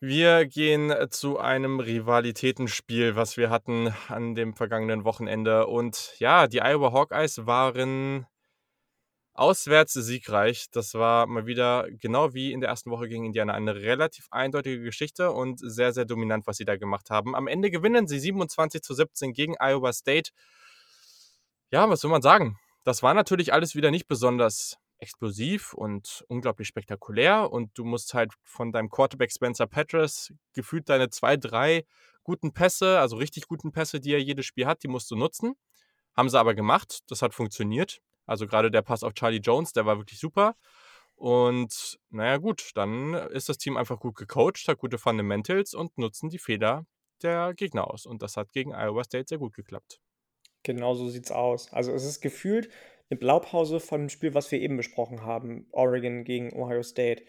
wir 0.00 0.46
gehen 0.46 0.94
zu 1.10 1.38
einem 1.38 1.78
Rivalitätenspiel, 1.78 3.16
was 3.16 3.36
wir 3.36 3.50
hatten 3.50 3.94
an 4.08 4.34
dem 4.34 4.54
vergangenen 4.54 5.04
Wochenende. 5.04 5.66
Und 5.66 6.14
ja, 6.20 6.46
die 6.46 6.62
Iowa 6.62 6.92
Hawkeyes 6.94 7.46
waren 7.46 8.26
auswärts 9.38 9.92
siegreich. 9.92 10.66
Das 10.72 10.94
war 10.94 11.26
mal 11.26 11.46
wieder 11.46 11.86
genau 11.90 12.34
wie 12.34 12.52
in 12.52 12.60
der 12.60 12.70
ersten 12.70 12.90
Woche 12.90 13.08
gegen 13.08 13.24
Indiana 13.24 13.54
eine 13.54 13.76
relativ 13.76 14.26
eindeutige 14.30 14.82
Geschichte 14.82 15.32
und 15.32 15.60
sehr, 15.60 15.92
sehr 15.92 16.04
dominant, 16.04 16.46
was 16.46 16.56
sie 16.56 16.64
da 16.64 16.76
gemacht 16.76 17.10
haben. 17.10 17.34
Am 17.34 17.46
Ende 17.46 17.70
gewinnen 17.70 18.08
sie 18.08 18.18
27 18.18 18.82
zu 18.82 18.94
17 18.94 19.32
gegen 19.32 19.54
Iowa 19.60 19.92
State. 19.92 20.32
Ja, 21.70 21.88
was 21.88 22.00
soll 22.00 22.10
man 22.10 22.22
sagen? 22.22 22.58
Das 22.84 23.02
war 23.02 23.14
natürlich 23.14 23.52
alles 23.52 23.74
wieder 23.74 23.90
nicht 23.90 24.08
besonders 24.08 24.76
explosiv 24.98 25.74
und 25.74 26.24
unglaublich 26.28 26.66
spektakulär 26.66 27.52
und 27.52 27.76
du 27.78 27.84
musst 27.84 28.14
halt 28.14 28.32
von 28.42 28.72
deinem 28.72 28.90
Quarterback 28.90 29.30
Spencer 29.30 29.66
Petras 29.66 30.32
gefühlt 30.54 30.88
deine 30.88 31.10
zwei, 31.10 31.36
drei 31.36 31.84
guten 32.24 32.52
Pässe, 32.52 32.98
also 32.98 33.16
richtig 33.16 33.46
guten 33.46 33.70
Pässe, 33.70 34.00
die 34.00 34.12
er 34.12 34.22
jedes 34.22 34.46
Spiel 34.46 34.66
hat, 34.66 34.82
die 34.82 34.88
musst 34.88 35.10
du 35.10 35.16
nutzen. 35.16 35.54
Haben 36.16 36.28
sie 36.28 36.38
aber 36.38 36.54
gemacht, 36.54 37.00
das 37.08 37.22
hat 37.22 37.32
funktioniert. 37.32 38.00
Also 38.28 38.46
gerade 38.46 38.70
der 38.70 38.82
Pass 38.82 39.02
auf 39.02 39.14
Charlie 39.14 39.40
Jones, 39.40 39.72
der 39.72 39.86
war 39.86 39.98
wirklich 39.98 40.20
super. 40.20 40.54
Und 41.16 41.98
naja 42.10 42.36
gut, 42.36 42.70
dann 42.74 43.14
ist 43.14 43.48
das 43.48 43.58
Team 43.58 43.76
einfach 43.76 43.98
gut 43.98 44.14
gecoacht, 44.14 44.68
hat 44.68 44.78
gute 44.78 44.98
Fundamentals 44.98 45.74
und 45.74 45.98
nutzen 45.98 46.28
die 46.28 46.38
Fehler 46.38 46.86
der 47.22 47.54
Gegner 47.54 47.90
aus. 47.90 48.06
Und 48.06 48.22
das 48.22 48.36
hat 48.36 48.52
gegen 48.52 48.72
Iowa 48.72 49.02
State 49.02 49.26
sehr 49.28 49.38
gut 49.38 49.54
geklappt. 49.54 50.00
Genau 50.62 50.94
so 50.94 51.08
sieht's 51.08 51.32
aus. 51.32 51.72
Also 51.72 51.92
es 51.92 52.04
ist 52.04 52.20
gefühlt 52.20 52.70
eine 53.10 53.18
Blaupause 53.18 53.80
von 53.80 54.02
dem 54.02 54.08
Spiel, 54.10 54.34
was 54.34 54.52
wir 54.52 54.60
eben 54.60 54.76
besprochen 54.76 55.22
haben, 55.22 55.66
Oregon 55.72 56.24
gegen 56.24 56.52
Ohio 56.52 56.82
State. 56.82 57.24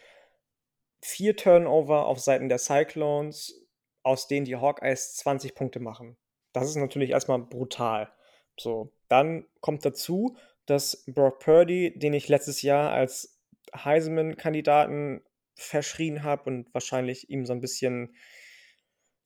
Vier 1.01 1.35
Turnover 1.35 2.05
auf 2.05 2.19
Seiten 2.19 2.49
der 2.49 2.59
Cyclones, 2.59 3.65
aus 4.03 4.27
denen 4.27 4.45
die 4.45 4.57
Hawkeyes 4.57 5.15
20 5.15 5.55
Punkte 5.55 5.79
machen. 5.79 6.17
Das 6.51 6.69
ist 6.69 6.75
natürlich 6.75 7.11
erstmal 7.11 7.39
brutal. 7.39 8.11
So, 8.59 8.91
dann 9.07 9.47
kommt 9.61 9.85
dazu, 9.85 10.35
dass 10.69 11.03
Brock 11.07 11.39
Purdy, 11.39 11.97
den 11.97 12.13
ich 12.13 12.27
letztes 12.27 12.61
Jahr 12.61 12.91
als 12.91 13.39
Heisman-Kandidaten 13.75 15.21
verschrien 15.55 16.23
habe 16.23 16.49
und 16.49 16.73
wahrscheinlich 16.73 17.29
ihm 17.29 17.45
so 17.45 17.53
ein 17.53 17.61
bisschen 17.61 18.15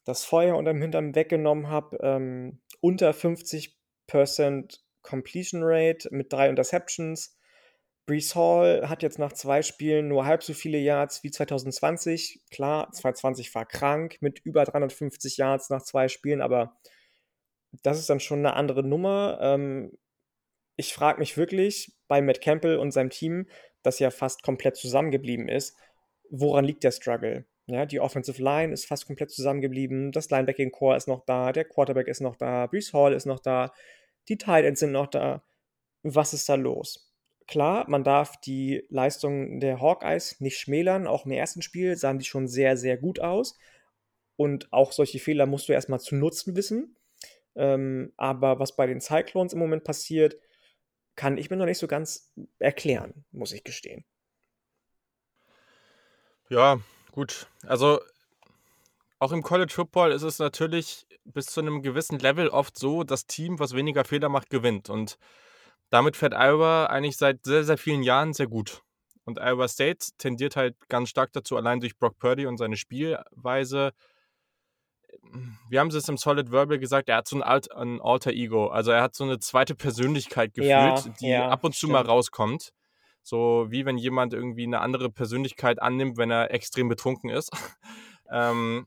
das 0.06 0.26
Feuer 0.26 0.58
unterm 0.58 0.82
Hintern 0.82 1.16
weggenommen 1.16 1.68
habe, 1.68 1.98
ähm, 2.02 2.62
unter 2.82 3.12
50% 3.12 4.80
Completion 5.02 5.62
Rate 5.64 6.10
mit 6.12 6.34
drei 6.34 6.50
Interceptions. 6.50 7.38
Brees 8.06 8.36
Hall 8.36 8.90
hat 8.90 9.02
jetzt 9.02 9.18
nach 9.18 9.32
zwei 9.32 9.62
Spielen 9.62 10.10
nur 10.10 10.26
halb 10.26 10.44
so 10.44 10.54
viele 10.54 10.78
Yards 10.78 11.24
wie 11.24 11.32
2020. 11.32 12.42
Klar, 12.52 12.92
2020 12.92 13.56
war 13.56 13.66
krank 13.66 14.18
mit 14.20 14.40
über 14.44 14.66
350 14.66 15.38
Yards 15.38 15.70
nach 15.70 15.84
zwei 15.84 16.10
Spielen, 16.10 16.42
aber 16.42 16.76
das 17.82 18.00
ist 18.00 18.10
dann 18.10 18.20
schon 18.20 18.40
eine 18.40 18.56
andere 18.56 18.84
Nummer. 18.84 19.40
Ähm, 19.42 19.98
ich 20.76 20.94
frage 20.94 21.20
mich 21.20 21.38
wirklich 21.38 21.96
bei 22.08 22.22
Matt 22.22 22.42
Campbell 22.42 22.78
und 22.78 22.92
seinem 22.92 23.10
Team, 23.10 23.48
das 23.84 24.00
ja 24.00 24.12
fast 24.12 24.44
komplett 24.44 24.76
zusammengeblieben 24.78 25.48
ist, 25.50 25.76
woran 26.30 26.66
liegt 26.66 26.84
der 26.84 26.92
Struggle? 26.92 27.46
Ja, 27.66 27.86
die 27.86 28.00
Offensive 28.00 28.42
Line 28.42 28.74
ist 28.74 28.86
fast 28.86 29.06
komplett 29.08 29.32
zusammengeblieben, 29.32 30.12
das 30.12 30.30
Linebacking 30.30 30.72
Core 30.72 30.98
ist 30.98 31.08
noch 31.08 31.24
da, 31.26 31.52
der 31.52 31.66
Quarterback 31.66 32.08
ist 32.08 32.22
noch 32.22 32.36
da, 32.36 32.68
Brees 32.68 32.94
Hall 32.94 33.14
ist 33.14 33.26
noch 33.26 33.40
da. 33.40 33.74
Die 34.28 34.38
Titans 34.38 34.80
sind 34.80 34.92
noch 34.92 35.08
da. 35.08 35.44
Was 36.04 36.34
ist 36.34 36.50
da 36.50 36.56
los? 36.56 37.14
Klar, 37.48 37.86
man 37.90 38.04
darf 38.04 38.40
die 38.42 38.86
Leistung 38.90 39.60
der 39.60 39.82
Hawkeyes 39.82 40.40
nicht 40.40 40.58
schmälern. 40.58 41.08
Auch 41.08 41.26
im 41.26 41.32
ersten 41.32 41.62
Spiel 41.62 41.96
sahen 41.98 42.20
die 42.20 42.26
schon 42.26 42.48
sehr, 42.48 42.78
sehr 42.78 42.98
gut 42.98 43.20
aus. 43.20 43.58
und 44.36 44.72
auch 44.74 44.92
solche 44.92 45.20
Fehler 45.20 45.46
musst 45.46 45.70
du 45.70 45.74
erstmal 45.74 46.00
zu 46.00 46.16
nutzen 46.16 46.56
wissen. 46.56 46.96
Ähm, 47.56 48.14
aber 48.18 48.60
was 48.60 48.76
bei 48.76 48.88
den 48.88 49.02
Cyclones 49.02 49.54
im 49.54 49.60
Moment 49.60 49.84
passiert, 49.84 50.38
kann 51.16 51.38
ich 51.38 51.50
mir 51.50 51.58
noch 51.58 51.66
nicht 51.66 51.78
so 51.78 51.88
ganz 51.88 52.32
erklären, 52.60 53.26
muss 53.32 53.52
ich 53.52 53.64
gestehen. 53.64 54.06
Ja, 56.50 56.80
gut. 57.12 57.48
Also 57.66 58.00
auch 59.20 59.32
im 59.32 59.42
College 59.42 59.74
Football 59.74 60.12
ist 60.12 60.24
es 60.24 60.40
natürlich 60.40 61.08
bis 61.24 61.46
zu 61.46 61.62
einem 61.62 61.82
gewissen 61.82 62.20
Level 62.20 62.50
oft 62.50 62.78
so, 62.78 63.04
das 63.04 63.26
Team, 63.26 63.60
was 63.60 63.74
weniger 63.74 64.04
Fehler 64.04 64.30
macht, 64.30 64.50
gewinnt. 64.50 64.90
Und 64.90 65.18
damit 65.90 66.18
fährt 66.18 66.34
Iowa 66.34 66.88
eigentlich 66.88 67.18
seit 67.18 67.46
sehr, 67.46 67.64
sehr 67.64 67.78
vielen 67.78 68.04
Jahren 68.04 68.34
sehr 68.34 68.48
gut. 68.48 68.82
Und 69.24 69.40
Iowa 69.40 69.68
State 69.68 70.08
tendiert 70.18 70.56
halt 70.56 70.76
ganz 70.90 71.10
stark 71.10 71.32
dazu, 71.32 71.56
allein 71.56 71.80
durch 71.80 71.98
Brock 71.98 72.20
Purdy 72.20 72.46
und 72.46 72.58
seine 72.58 72.76
Spielweise. 72.76 73.94
Wir 75.70 75.80
haben 75.80 75.88
es 75.88 76.08
im 76.08 76.18
Solid 76.18 76.52
Verbal 76.52 76.80
gesagt, 76.80 77.10
er 77.10 77.18
hat 77.18 77.28
so 77.28 77.38
ein, 77.38 77.44
Alt, 77.44 77.72
ein 77.72 78.00
Alter 78.02 78.32
Ego. 78.32 78.68
Also 78.68 78.92
er 78.92 79.02
hat 79.02 79.16
so 79.16 79.24
eine 79.24 79.40
zweite 79.40 79.76
Persönlichkeit 79.76 80.54
gefühlt, 80.54 80.70
Ja, 80.70 81.02
die 81.20 81.28
ja, 81.28 81.50
ab 81.50 81.64
und 81.64 81.76
zu 81.76 81.88
mal 81.88 82.04
rauskommt. 82.04 82.74
So 83.22 83.68
wie 83.70 83.86
wenn 83.86 83.98
jemand 83.98 84.34
irgendwie 84.34 84.66
eine 84.66 84.82
andere 84.82 85.10
Persönlichkeit 85.10 85.82
annimmt, 85.82 86.18
wenn 86.18 86.30
er 86.30 86.52
extrem 86.52 86.90
betrunken 86.90 87.30
ist. 87.30 87.52
ähm, 88.32 88.86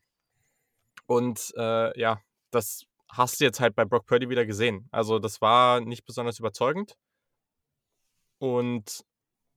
und 1.07 1.53
äh, 1.57 1.99
ja, 1.99 2.21
das 2.51 2.85
hast 3.09 3.41
du 3.41 3.45
jetzt 3.45 3.61
halt 3.61 3.75
bei 3.75 3.85
Brock 3.85 4.07
Purdy 4.07 4.29
wieder 4.29 4.45
gesehen. 4.45 4.89
Also 4.91 5.19
das 5.19 5.41
war 5.41 5.81
nicht 5.81 6.05
besonders 6.05 6.39
überzeugend. 6.39 6.97
Und 8.39 9.05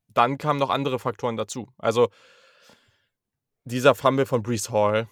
dann 0.08 0.38
kamen 0.38 0.60
noch 0.60 0.70
andere 0.70 1.00
Faktoren 1.00 1.38
dazu. 1.38 1.68
Also 1.78 2.10
dieser 3.66 3.96
Fumble 3.96 4.26
von 4.26 4.42
Brees 4.42 4.70
Hall, 4.70 5.08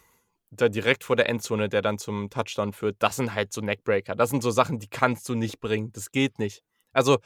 der 0.50 0.70
direkt 0.70 1.04
vor 1.04 1.16
der 1.16 1.30
Endzone, 1.30 1.70
der 1.70 1.82
dann 1.82 1.98
zum 1.98 2.30
Touchdown 2.30 2.74
führt, 2.74 2.98
das 3.00 3.18
sind 3.18 3.34
halt 3.34 3.54
so 3.54 3.62
Neckbreaker. 3.62 4.16
Das 4.16 4.30
sind 4.30 4.44
so 4.44 4.52
Sachen, 4.52 4.80
die 4.80 4.88
kannst 4.90 5.28
du 5.30 5.36
nicht 5.36 5.60
bringen. 5.60 5.92
Das 5.92 6.12
geht 6.12 6.40
nicht. 6.40 6.64
Also 6.94 7.20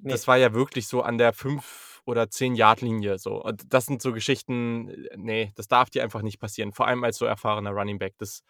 Nee. 0.00 0.12
das 0.12 0.28
war 0.28 0.36
ja 0.36 0.54
wirklich 0.54 0.86
so 0.88 1.02
an 1.02 1.18
der 1.18 1.32
5 1.32 2.02
oder 2.04 2.30
10 2.30 2.54
Yard 2.54 2.80
Linie 2.82 3.18
so. 3.18 3.42
Und 3.42 3.72
das 3.72 3.86
sind 3.86 4.00
so 4.00 4.12
Geschichten, 4.12 5.06
nee, 5.16 5.52
das 5.56 5.66
darf 5.68 5.90
dir 5.90 6.02
einfach 6.04 6.22
nicht 6.22 6.38
passieren, 6.38 6.72
vor 6.72 6.86
allem 6.86 7.02
als 7.04 7.18
so 7.18 7.26
erfahrener 7.26 7.70
Running 7.72 7.98
Back. 7.98 8.14
Das 8.18 8.42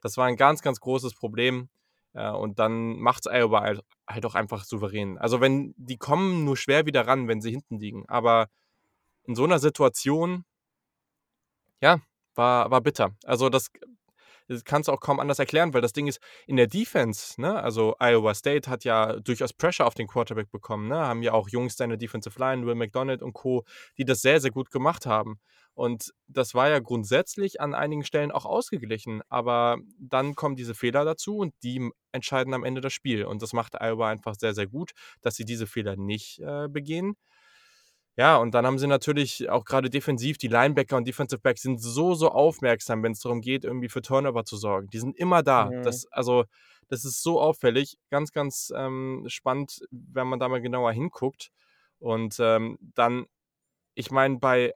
das 0.00 0.16
war 0.16 0.26
ein 0.26 0.36
ganz 0.36 0.62
ganz 0.62 0.80
großes 0.80 1.14
Problem. 1.14 1.68
Äh, 2.14 2.30
und 2.30 2.58
dann 2.58 2.98
macht's 2.98 3.26
Iowa 3.26 3.62
halt 3.62 3.80
halt 4.08 4.26
auch 4.26 4.34
einfach 4.34 4.64
souverän. 4.64 5.18
Also, 5.18 5.40
wenn 5.40 5.74
die 5.76 5.96
kommen 5.98 6.44
nur 6.44 6.56
schwer 6.56 6.86
wieder 6.86 7.06
ran, 7.06 7.28
wenn 7.28 7.40
sie 7.40 7.50
hinten 7.50 7.78
liegen, 7.78 8.04
aber 8.08 8.48
in 9.24 9.34
so 9.36 9.44
einer 9.44 9.58
Situation 9.60 10.44
ja, 11.80 12.00
war 12.34 12.70
war 12.70 12.80
bitter. 12.80 13.16
Also, 13.24 13.48
das 13.48 13.70
das 14.48 14.64
kannst 14.64 14.88
du 14.88 14.92
auch 14.92 15.00
kaum 15.00 15.20
anders 15.20 15.38
erklären, 15.38 15.72
weil 15.74 15.80
das 15.80 15.92
Ding 15.92 16.06
ist, 16.06 16.20
in 16.46 16.56
der 16.56 16.66
Defense, 16.66 17.40
ne, 17.40 17.62
also 17.62 17.94
Iowa 18.00 18.34
State 18.34 18.68
hat 18.70 18.84
ja 18.84 19.18
durchaus 19.20 19.52
Pressure 19.52 19.86
auf 19.86 19.94
den 19.94 20.06
Quarterback 20.06 20.50
bekommen, 20.50 20.88
ne, 20.88 20.96
haben 20.96 21.22
ja 21.22 21.32
auch 21.32 21.48
Jungs 21.48 21.76
da 21.76 21.84
in 21.84 21.90
der 21.90 21.98
Defensive 21.98 22.38
Line, 22.38 22.66
Will 22.66 22.74
McDonald 22.74 23.22
und 23.22 23.32
Co., 23.32 23.64
die 23.98 24.04
das 24.04 24.22
sehr, 24.22 24.40
sehr 24.40 24.50
gut 24.50 24.70
gemacht 24.70 25.06
haben. 25.06 25.38
Und 25.74 26.12
das 26.28 26.54
war 26.54 26.68
ja 26.68 26.80
grundsätzlich 26.80 27.60
an 27.60 27.74
einigen 27.74 28.04
Stellen 28.04 28.30
auch 28.30 28.44
ausgeglichen, 28.44 29.22
aber 29.30 29.78
dann 29.98 30.34
kommen 30.34 30.54
diese 30.54 30.74
Fehler 30.74 31.04
dazu 31.04 31.38
und 31.38 31.54
die 31.62 31.90
entscheiden 32.12 32.52
am 32.52 32.64
Ende 32.64 32.82
das 32.82 32.92
Spiel. 32.92 33.24
Und 33.24 33.40
das 33.40 33.54
macht 33.54 33.80
Iowa 33.80 34.10
einfach 34.10 34.34
sehr, 34.34 34.52
sehr 34.54 34.66
gut, 34.66 34.92
dass 35.22 35.34
sie 35.34 35.46
diese 35.46 35.66
Fehler 35.66 35.96
nicht 35.96 36.40
äh, 36.40 36.68
begehen. 36.68 37.16
Ja, 38.16 38.36
und 38.36 38.52
dann 38.52 38.66
haben 38.66 38.78
sie 38.78 38.86
natürlich 38.86 39.48
auch 39.48 39.64
gerade 39.64 39.88
defensiv, 39.88 40.36
die 40.36 40.48
Linebacker 40.48 40.96
und 40.98 41.08
Defensive 41.08 41.40
Backs 41.40 41.62
sind 41.62 41.80
so, 41.80 42.14
so 42.14 42.30
aufmerksam, 42.30 43.02
wenn 43.02 43.12
es 43.12 43.20
darum 43.20 43.40
geht, 43.40 43.64
irgendwie 43.64 43.88
für 43.88 44.02
Turnover 44.02 44.44
zu 44.44 44.56
sorgen. 44.56 44.88
Die 44.90 44.98
sind 44.98 45.16
immer 45.16 45.42
da. 45.42 45.70
Mhm. 45.70 45.82
Das, 45.82 46.06
also, 46.12 46.44
das 46.88 47.06
ist 47.06 47.22
so 47.22 47.40
auffällig. 47.40 47.96
Ganz, 48.10 48.32
ganz 48.32 48.70
ähm, 48.76 49.24
spannend, 49.28 49.80
wenn 49.90 50.26
man 50.26 50.38
da 50.38 50.48
mal 50.48 50.60
genauer 50.60 50.92
hinguckt. 50.92 51.48
Und 52.00 52.36
ähm, 52.38 52.78
dann, 52.94 53.24
ich 53.94 54.10
meine, 54.10 54.38
bei 54.38 54.74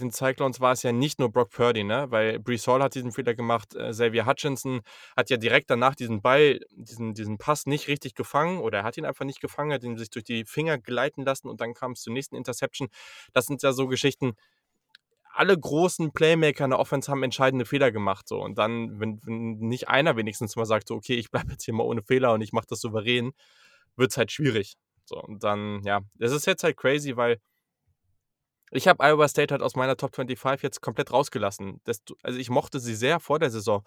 den 0.00 0.10
Cyclones 0.10 0.60
war 0.60 0.72
es 0.72 0.82
ja 0.82 0.92
nicht 0.92 1.18
nur 1.18 1.30
Brock 1.30 1.50
Purdy, 1.50 1.84
ne? 1.84 2.06
Weil 2.10 2.38
Brees 2.38 2.66
Hall 2.66 2.82
hat 2.82 2.94
diesen 2.94 3.12
Fehler 3.12 3.34
gemacht, 3.34 3.74
äh, 3.74 3.90
Xavier 3.90 4.26
Hutchinson 4.26 4.80
hat 5.16 5.28
ja 5.28 5.36
direkt 5.36 5.70
danach 5.70 5.94
diesen 5.94 6.22
Ball, 6.22 6.60
diesen, 6.70 7.14
diesen 7.14 7.38
Pass 7.38 7.66
nicht 7.66 7.88
richtig 7.88 8.14
gefangen 8.14 8.58
oder 8.58 8.78
er 8.78 8.84
hat 8.84 8.96
ihn 8.96 9.04
einfach 9.04 9.24
nicht 9.24 9.40
gefangen, 9.40 9.72
hat 9.72 9.84
ihn 9.84 9.98
sich 9.98 10.10
durch 10.10 10.24
die 10.24 10.44
Finger 10.44 10.78
gleiten 10.78 11.24
lassen 11.24 11.48
und 11.48 11.60
dann 11.60 11.74
kam 11.74 11.92
es 11.92 12.02
zur 12.02 12.12
nächsten 12.12 12.36
Interception. 12.36 12.88
Das 13.32 13.46
sind 13.46 13.62
ja 13.62 13.72
so 13.72 13.86
Geschichten. 13.86 14.32
Alle 15.34 15.58
großen 15.58 16.12
Playmaker 16.12 16.64
in 16.64 16.70
der 16.70 16.78
Offense 16.78 17.10
haben 17.10 17.22
entscheidende 17.22 17.64
Fehler 17.64 17.90
gemacht. 17.90 18.28
So. 18.28 18.42
Und 18.42 18.58
dann, 18.58 19.00
wenn, 19.00 19.20
wenn 19.24 19.58
nicht 19.58 19.88
einer 19.88 20.16
wenigstens 20.16 20.56
mal 20.56 20.66
sagt, 20.66 20.88
so, 20.88 20.94
okay, 20.94 21.14
ich 21.14 21.30
bleibe 21.30 21.52
jetzt 21.52 21.64
hier 21.64 21.74
mal 21.74 21.84
ohne 21.84 22.02
Fehler 22.02 22.32
und 22.32 22.42
ich 22.42 22.52
mache 22.52 22.66
das 22.68 22.80
souverän, 22.80 23.32
wird 23.96 24.10
es 24.10 24.16
halt 24.16 24.30
schwierig. 24.30 24.74
So, 25.04 25.20
und 25.20 25.42
dann, 25.42 25.82
ja, 25.84 26.00
es 26.18 26.32
ist 26.32 26.46
jetzt 26.46 26.64
halt 26.64 26.76
crazy, 26.76 27.16
weil 27.16 27.38
ich 28.72 28.88
habe 28.88 29.04
Iowa 29.04 29.28
State 29.28 29.52
halt 29.52 29.62
aus 29.62 29.76
meiner 29.76 29.96
Top 29.96 30.14
25 30.14 30.62
jetzt 30.62 30.80
komplett 30.80 31.12
rausgelassen. 31.12 31.80
Das, 31.84 32.02
also 32.22 32.38
ich 32.38 32.50
mochte 32.50 32.80
sie 32.80 32.94
sehr 32.94 33.20
vor 33.20 33.38
der 33.38 33.50
Saison. 33.50 33.84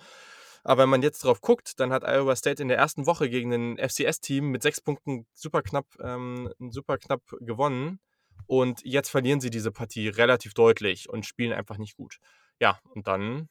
Aber 0.64 0.84
wenn 0.84 0.90
man 0.90 1.04
jetzt 1.04 1.24
drauf 1.24 1.42
guckt, 1.42 1.80
dann 1.80 1.92
hat 1.92 2.04
Iowa 2.04 2.36
State 2.36 2.62
in 2.62 2.70
der 2.70 2.78
ersten 2.78 3.06
Woche 3.06 3.30
gegen 3.30 3.52
ein 3.52 3.78
FCS-Team 3.78 4.50
mit 4.50 4.64
sechs 4.64 4.82
Punkten 4.82 5.28
super 5.34 5.62
knapp, 5.62 5.86
ähm, 6.00 6.52
super 6.60 6.98
knapp 6.98 7.22
gewonnen. 7.40 8.00
Und 8.48 8.82
jetzt 8.84 9.10
verlieren 9.10 9.40
sie 9.40 9.50
diese 9.50 9.72
Partie 9.72 10.08
relativ 10.08 10.54
deutlich 10.54 11.10
und 11.10 11.26
spielen 11.26 11.54
einfach 11.54 11.78
nicht 11.78 11.96
gut. 11.96 12.18
Ja, 12.60 12.80
und 12.94 13.08
dann 13.08 13.50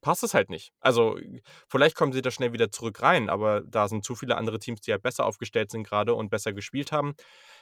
passt 0.00 0.22
es 0.22 0.34
halt 0.34 0.50
nicht. 0.50 0.72
Also 0.80 1.18
vielleicht 1.68 1.96
kommen 1.96 2.12
sie 2.12 2.22
da 2.22 2.30
schnell 2.30 2.52
wieder 2.52 2.70
zurück 2.70 3.02
rein, 3.02 3.28
aber 3.28 3.60
da 3.62 3.88
sind 3.88 4.04
zu 4.04 4.14
viele 4.14 4.36
andere 4.36 4.58
Teams, 4.58 4.80
die 4.80 4.90
ja 4.90 4.98
besser 4.98 5.26
aufgestellt 5.26 5.70
sind 5.70 5.86
gerade 5.86 6.14
und 6.14 6.30
besser 6.30 6.52
gespielt 6.52 6.92
haben. 6.92 7.14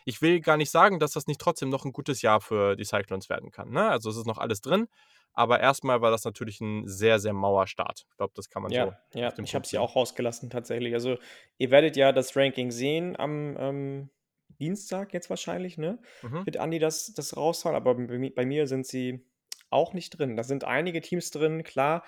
Ich 0.04 0.22
will 0.22 0.40
gar 0.40 0.56
nicht 0.56 0.70
sagen, 0.70 0.98
dass 0.98 1.12
das 1.12 1.26
nicht 1.26 1.40
trotzdem 1.40 1.68
noch 1.68 1.84
ein 1.84 1.92
gutes 1.92 2.22
Jahr 2.22 2.40
für 2.40 2.76
die 2.76 2.84
Cyclones 2.84 3.28
werden 3.28 3.50
kann. 3.50 3.70
Ne? 3.70 3.88
Also 3.88 4.10
es 4.10 4.16
ist 4.16 4.26
noch 4.26 4.38
alles 4.38 4.60
drin, 4.60 4.88
aber 5.32 5.60
erstmal 5.60 6.00
war 6.00 6.10
das 6.10 6.24
natürlich 6.24 6.60
ein 6.60 6.86
sehr, 6.86 7.18
sehr 7.18 7.32
mauer 7.32 7.66
Start. 7.66 8.06
Ich 8.10 8.16
glaube, 8.16 8.32
das 8.34 8.48
kann 8.48 8.62
man 8.62 8.70
so 8.70 8.76
Ja, 8.76 8.98
ja, 9.14 9.28
auf 9.28 9.34
den 9.34 9.44
ich 9.44 9.54
habe 9.54 9.66
sie 9.66 9.78
auch 9.78 9.96
rausgelassen 9.96 10.50
tatsächlich. 10.50 10.94
Also 10.94 11.16
ihr 11.58 11.70
werdet 11.70 11.96
ja 11.96 12.12
das 12.12 12.36
Ranking 12.36 12.70
sehen 12.70 13.18
am 13.18 13.56
ähm, 13.58 14.10
Dienstag 14.58 15.12
jetzt 15.12 15.30
wahrscheinlich, 15.30 15.78
ne? 15.78 15.98
Mhm. 16.22 16.46
Wird 16.46 16.56
Andi 16.56 16.78
das, 16.78 17.12
das 17.14 17.36
raushauen, 17.36 17.76
aber 17.76 17.94
bei, 17.94 18.30
bei 18.30 18.46
mir 18.46 18.66
sind 18.66 18.86
sie 18.86 19.24
auch 19.70 19.92
nicht 19.92 20.10
drin. 20.10 20.36
Da 20.36 20.42
sind 20.42 20.64
einige 20.64 21.00
Teams 21.00 21.30
drin, 21.30 21.64
klar, 21.64 22.04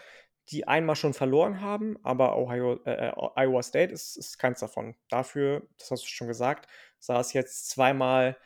die 0.48 0.66
einmal 0.66 0.96
schon 0.96 1.14
verloren 1.14 1.60
haben, 1.60 1.96
aber 2.02 2.36
Ohio, 2.36 2.80
äh, 2.84 3.08
äh, 3.08 3.12
Iowa 3.36 3.62
State 3.62 3.92
ist, 3.92 4.16
ist 4.16 4.38
keins 4.38 4.60
davon. 4.60 4.96
Dafür, 5.08 5.62
das 5.78 5.90
hast 5.90 6.02
du 6.02 6.08
schon 6.08 6.26
gesagt, 6.26 6.68
sah 6.98 7.20
es 7.20 7.32
jetzt 7.32 7.70
zweimal 7.70 8.36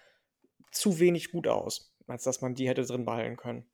zu 0.70 0.98
wenig 0.98 1.31
gut 1.33 1.48
aus, 1.48 1.92
als 2.07 2.24
dass 2.24 2.40
man 2.42 2.55
die 2.55 2.68
hätte 2.68 2.85
drin 2.85 3.05
behalten 3.05 3.37
können. 3.37 3.64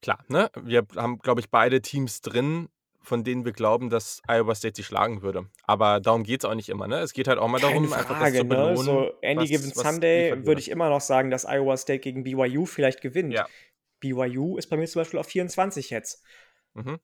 Klar, 0.00 0.24
ne? 0.28 0.50
Wir 0.60 0.84
haben, 0.96 1.18
glaube 1.18 1.40
ich, 1.40 1.50
beide 1.50 1.80
Teams 1.80 2.20
drin, 2.22 2.68
von 3.00 3.22
denen 3.22 3.44
wir 3.44 3.52
glauben, 3.52 3.90
dass 3.90 4.20
Iowa 4.28 4.54
State 4.54 4.74
sie 4.76 4.82
schlagen 4.82 5.22
würde. 5.22 5.48
Aber 5.64 6.00
darum 6.00 6.24
geht 6.24 6.42
es 6.42 6.50
auch 6.50 6.54
nicht 6.54 6.68
immer. 6.68 6.88
Ne? 6.88 6.98
Es 6.98 7.12
geht 7.12 7.28
halt 7.28 7.38
auch 7.38 7.48
mal 7.48 7.60
darum, 7.60 7.84
einfach 7.92 8.08
das 8.08 8.18
Frage, 8.18 8.38
zu 8.38 8.44
ne? 8.44 8.48
belohnen. 8.48 8.76
So 8.76 9.12
Any 9.22 9.40
was- 9.42 9.48
Given 9.48 9.72
was 9.76 9.82
Sunday 9.82 10.46
würde 10.46 10.60
ich 10.60 10.70
immer 10.70 10.88
noch 10.88 11.00
sagen, 11.00 11.30
dass 11.30 11.44
Iowa 11.44 11.76
State 11.76 12.00
gegen 12.00 12.24
BYU 12.24 12.64
vielleicht 12.66 13.00
gewinnt. 13.00 13.32
Ja. 13.32 13.46
BYU 14.02 14.58
ist 14.58 14.66
bei 14.68 14.76
mir 14.76 14.86
zum 14.86 15.00
Beispiel 15.00 15.18
auf 15.18 15.26
24 15.26 15.90
jetzt. 15.90 16.22
Mhm. 16.74 16.98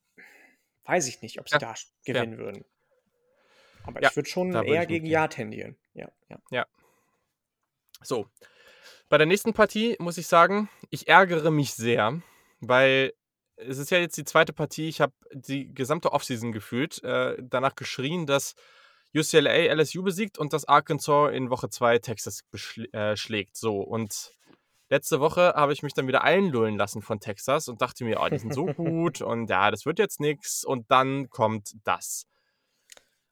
Weiß 0.85 1.07
ich 1.09 1.23
nicht, 1.23 1.39
ob 1.39 1.49
sie 1.49 1.55
Ja, 1.55 1.59
da 1.59 1.75
gewinnen 2.05 2.39
würden. 2.39 2.65
Aber 3.85 4.03
Ja, 4.03 4.09
ich 4.11 4.17
würde 4.17 4.29
schon 4.29 4.53
eher 4.53 4.87
gegen. 4.87 5.07
Ja 5.07 5.29
tendieren. 5.29 5.79
Ja, 5.95 6.11
ja. 6.51 6.67
So. 8.03 8.29
Bei 9.09 9.17
der 9.17 9.27
nächsten 9.27 9.55
Partie 9.55 9.97
muss 9.99 10.19
ich 10.19 10.27
sagen, 10.27 10.69
ich 10.91 11.09
ärgere 11.09 11.51
mich 11.51 11.73
sehr, 11.73 12.21
weil 12.61 13.15
es 13.57 13.79
ist 13.79 13.91
ja 13.91 13.99
jetzt 13.99 14.17
die 14.17 14.25
zweite 14.25 14.53
Partie. 14.53 14.89
Ich 14.89 15.01
habe 15.01 15.15
die 15.33 15.73
gesamte 15.73 16.13
Offseason 16.13 16.53
gefühlt 16.53 17.03
äh, 17.03 17.37
danach 17.41 17.75
geschrien, 17.75 18.27
dass 18.27 18.55
UCLA 19.15 19.73
LSU 19.75 20.03
besiegt 20.03 20.39
und 20.39 20.53
dass 20.53 20.67
Arkansas 20.67 21.33
in 21.33 21.51
Woche 21.51 21.71
2 21.71 21.99
Texas 21.99 22.45
äh, 22.93 23.17
schlägt. 23.17 23.57
So. 23.57 23.81
Und 23.81 24.33
letzte 24.90 25.20
Woche 25.20 25.53
habe 25.55 25.72
ich 25.72 25.83
mich 25.83 25.94
dann 25.94 26.07
wieder 26.09 26.22
einlullen 26.22 26.77
lassen 26.77 27.03
von 27.03 27.20
Texas 27.20 27.68
und 27.68 27.81
dachte 27.83 28.05
mir, 28.05 28.20
oh, 28.20 28.29
die 28.29 28.38
sind 28.38 28.55
so 28.55 28.66
gut 28.74 29.20
und 29.20 29.48
ja, 29.51 29.70
das 29.70 29.87
wird 29.87 29.98
jetzt 29.98 30.20
nichts. 30.20 30.64
Und 30.64 30.90
dann 30.90 31.29
kommt 31.31 31.74
das. 31.85 32.27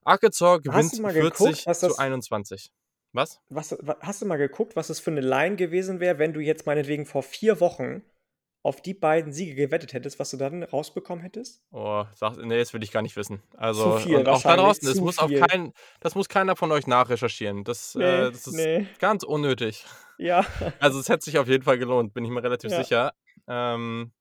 Arkansas 0.04 0.62
gewinnt 0.62 0.90
40 0.94 1.12
geguckt, 1.14 1.66
was 1.66 1.80
zu 1.80 1.88
das- 1.88 1.98
21. 1.98 2.72
Was? 3.12 3.40
Was, 3.48 3.72
wa- 3.80 3.96
hast 4.00 4.20
du 4.20 4.26
mal 4.26 4.36
geguckt, 4.36 4.76
was 4.76 4.90
es 4.90 5.00
für 5.00 5.10
eine 5.10 5.22
Line 5.22 5.56
gewesen 5.56 6.00
wäre, 6.00 6.18
wenn 6.18 6.34
du 6.34 6.40
jetzt 6.40 6.66
meinetwegen 6.66 7.06
vor 7.06 7.22
vier 7.22 7.60
Wochen 7.60 8.02
auf 8.66 8.82
die 8.82 8.94
beiden 8.94 9.32
Siege 9.32 9.54
gewettet 9.54 9.92
hättest, 9.92 10.18
was 10.18 10.30
du 10.30 10.36
dann 10.36 10.64
rausbekommen 10.64 11.22
hättest? 11.22 11.62
Oh, 11.70 12.04
sag, 12.16 12.36
nee, 12.38 12.58
das 12.58 12.74
will 12.74 12.82
ich 12.82 12.90
gar 12.90 13.00
nicht 13.00 13.14
wissen. 13.14 13.40
Also, 13.56 13.98
viel 13.98 14.16
und 14.16 14.28
auch 14.28 14.42
da 14.42 14.56
draußen, 14.56 14.86
das 14.86 14.96
zu 14.96 15.02
muss, 15.04 15.18
auch 15.20 15.28
viel. 15.28 15.40
kein, 15.40 15.72
das 16.00 16.16
muss 16.16 16.28
keiner 16.28 16.56
von 16.56 16.72
euch 16.72 16.88
nachrecherchieren. 16.88 17.62
Das, 17.62 17.94
äh, 17.94 18.00
das 18.32 18.48
ist 18.48 18.54
nee. 18.54 18.88
ganz 18.98 19.22
unnötig. 19.22 19.84
Ja. 20.18 20.44
Also, 20.80 20.98
es 20.98 21.08
hätte 21.08 21.24
sich 21.24 21.38
auf 21.38 21.46
jeden 21.46 21.62
Fall 21.62 21.78
gelohnt, 21.78 22.12
bin 22.12 22.24
ich 22.24 22.30
mir 22.30 22.42
relativ 22.42 22.72
Ja. 22.72 22.82
sicher. 22.82 23.12
Ähm, 23.46 24.12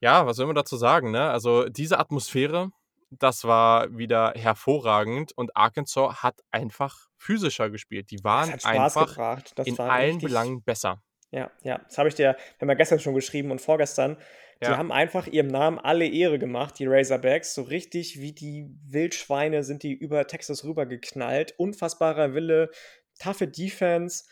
Ja, 0.00 0.24
was 0.24 0.36
soll 0.36 0.46
man 0.46 0.54
dazu 0.54 0.76
sagen, 0.76 1.10
ne? 1.10 1.28
Also, 1.30 1.68
diese 1.68 1.98
Atmosphäre, 1.98 2.70
das 3.10 3.42
war 3.42 3.96
wieder 3.96 4.34
hervorragend 4.36 5.32
und 5.36 5.56
Arkansas 5.56 6.22
hat 6.22 6.40
einfach 6.52 7.08
physischer 7.16 7.70
gespielt. 7.70 8.12
Die 8.12 8.22
waren 8.22 8.52
einfach 8.64 9.40
in 9.64 9.78
allen 9.80 10.18
Belangen 10.18 10.62
besser. 10.62 11.02
Ja, 11.30 11.50
ja. 11.62 11.78
Das 11.78 11.98
habe 11.98 12.08
ich 12.08 12.14
dir 12.14 12.36
wir 12.36 12.60
haben 12.60 12.68
ja 12.68 12.74
gestern 12.74 13.00
schon 13.00 13.14
geschrieben 13.14 13.50
und 13.50 13.60
vorgestern. 13.60 14.16
Die 14.60 14.66
Ja. 14.66 14.76
haben 14.76 14.90
einfach 14.90 15.26
ihrem 15.28 15.46
Namen 15.46 15.78
alle 15.78 16.06
Ehre 16.06 16.38
gemacht, 16.38 16.78
die 16.78 16.86
Razorbacks. 16.86 17.54
So 17.54 17.62
richtig 17.62 18.20
wie 18.20 18.32
die 18.32 18.66
Wildschweine 18.88 19.62
sind 19.62 19.82
die 19.84 19.92
über 19.92 20.26
Texas 20.26 20.64
rübergeknallt. 20.64 21.54
Unfassbarer 21.58 22.34
Wille, 22.34 22.70
taffe 23.18 23.46
Defense. 23.46 24.24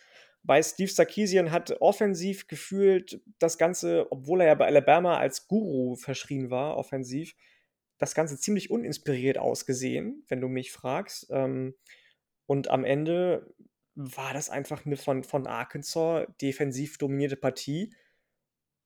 Bei 0.43 0.63
Steve 0.63 0.91
Sarkisian 0.91 1.53
hat 1.53 1.81
offensiv 1.81 2.49
gefühlt 2.49 3.21
das 3.39 3.59
Ganze, 3.59 4.07
obwohl 4.11 4.41
er 4.41 4.49
ja 4.49 4.55
bei 4.55 4.67
Alabama 4.67 5.19
als 5.19 5.49
Guru 5.49 5.97
verschrien 5.97 6.51
war, 6.51 6.77
offensiv, 6.77 7.35
das 7.99 8.15
Ganze 8.15 8.39
ziemlich 8.39 8.71
uninspiriert 8.71 9.39
ausgesehen, 9.39 10.25
wenn 10.29 10.41
du 10.41 10.49
mich 10.49 10.73
fragst. 10.73 11.29
Ähm, 11.31 11.75
und 12.47 12.71
am 12.71 12.85
Ende 12.85 13.55
war 13.97 14.35
das 14.35 14.51
einfach 14.51 14.85
eine 14.85 14.97
von, 14.97 15.25
von 15.25 15.47
Arkansas 15.47 16.27
defensiv 16.41 16.99
dominierte 16.99 17.37
Partie, 17.37 17.95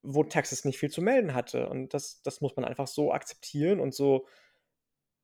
wo 0.03 0.25
Texas 0.25 0.65
nicht 0.65 0.79
viel 0.79 0.91
zu 0.91 1.03
melden 1.03 1.35
hatte. 1.35 1.69
Und 1.69 1.93
das, 1.93 2.23
das 2.23 2.41
muss 2.41 2.57
man 2.57 2.65
einfach 2.65 2.87
so 2.87 3.13
akzeptieren 3.13 3.81
und 3.81 3.93
so, 3.93 4.27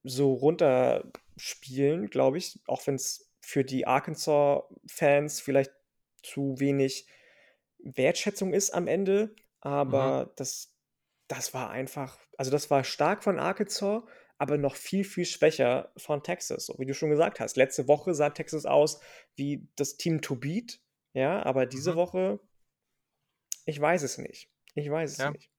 so 0.03 0.35
runterspielen, 0.35 2.11
glaube 2.11 2.39
ich, 2.39 2.61
auch 2.67 2.87
wenn 2.87 2.97
es 2.97 3.33
für 3.41 3.65
die 3.65 3.87
Arkansas-Fans 3.87 5.41
vielleicht 5.41 5.73
zu 6.23 6.59
wenig 6.59 7.07
Wertschätzung 7.79 8.53
ist 8.53 8.71
am 8.71 8.89
Ende. 8.89 9.29
Mhm. 9.29 9.35
Aber 9.61 10.33
das, 10.37 10.75
das 11.29 11.55
war 11.55 11.71
einfach, 11.71 12.19
also 12.37 12.51
das 12.51 12.71
war 12.71 12.83
stark 12.83 13.23
von 13.23 13.39
Arkansas, 13.39 14.03
aber 14.39 14.59
noch 14.59 14.75
viel, 14.75 15.05
viel 15.05 15.25
schwächer 15.25 15.93
von 15.97 16.23
Texas. 16.23 16.67
So 16.67 16.79
wie 16.79 16.87
du 16.87 16.95
schon 16.95 17.11
gesagt 17.11 17.41
hast, 17.41 17.57
letzte 17.57 17.89
Woche 17.89 18.15
sah 18.15 18.31
Texas 18.31 18.67
aus 18.67 19.01
wie 19.35 19.69
das 19.77 19.97
Team 19.97 20.21
to 20.21 20.37
beat. 20.37 20.81
Ja, 21.15 21.45
aber 21.45 21.67
diese 21.67 21.93
Mhm. 21.93 21.97
Woche, 21.97 22.41
ich 23.65 23.81
weiß 23.81 24.03
es 24.03 24.19
nicht. 24.19 24.51
Ich 24.75 24.91
weiß 24.91 25.13
es 25.13 25.19
Ja. 25.19 25.31
nicht. 25.31 25.51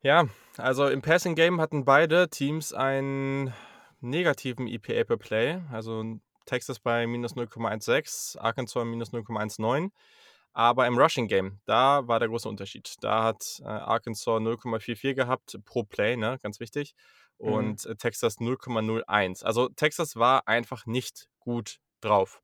Ja, 0.00 0.28
also 0.56 0.88
im 0.88 1.02
Passing 1.02 1.34
Game 1.34 1.60
hatten 1.60 1.84
beide 1.84 2.28
Teams 2.28 2.72
einen 2.72 3.52
negativen 4.00 4.68
EPA 4.68 5.04
per 5.04 5.16
Play. 5.16 5.60
Also 5.72 6.20
Texas 6.46 6.78
bei 6.78 7.06
minus 7.06 7.34
0,16, 7.34 8.38
Arkansas 8.38 8.84
minus 8.84 9.12
0,19. 9.12 9.90
Aber 10.58 10.88
im 10.88 10.98
Rushing 10.98 11.28
Game, 11.28 11.60
da 11.66 12.08
war 12.08 12.18
der 12.18 12.28
große 12.28 12.48
Unterschied. 12.48 12.96
Da 13.00 13.22
hat 13.22 13.60
äh, 13.60 13.66
Arkansas 13.66 14.26
0,44 14.26 15.14
gehabt 15.14 15.56
pro 15.64 15.84
Play, 15.84 16.16
ne, 16.16 16.36
ganz 16.42 16.58
wichtig. 16.58 16.96
Mhm. 17.38 17.48
Und 17.52 17.86
äh, 17.86 17.94
Texas 17.94 18.38
0,01. 18.38 19.44
Also 19.44 19.68
Texas 19.68 20.16
war 20.16 20.48
einfach 20.48 20.84
nicht 20.84 21.28
gut 21.38 21.78
drauf. 22.00 22.42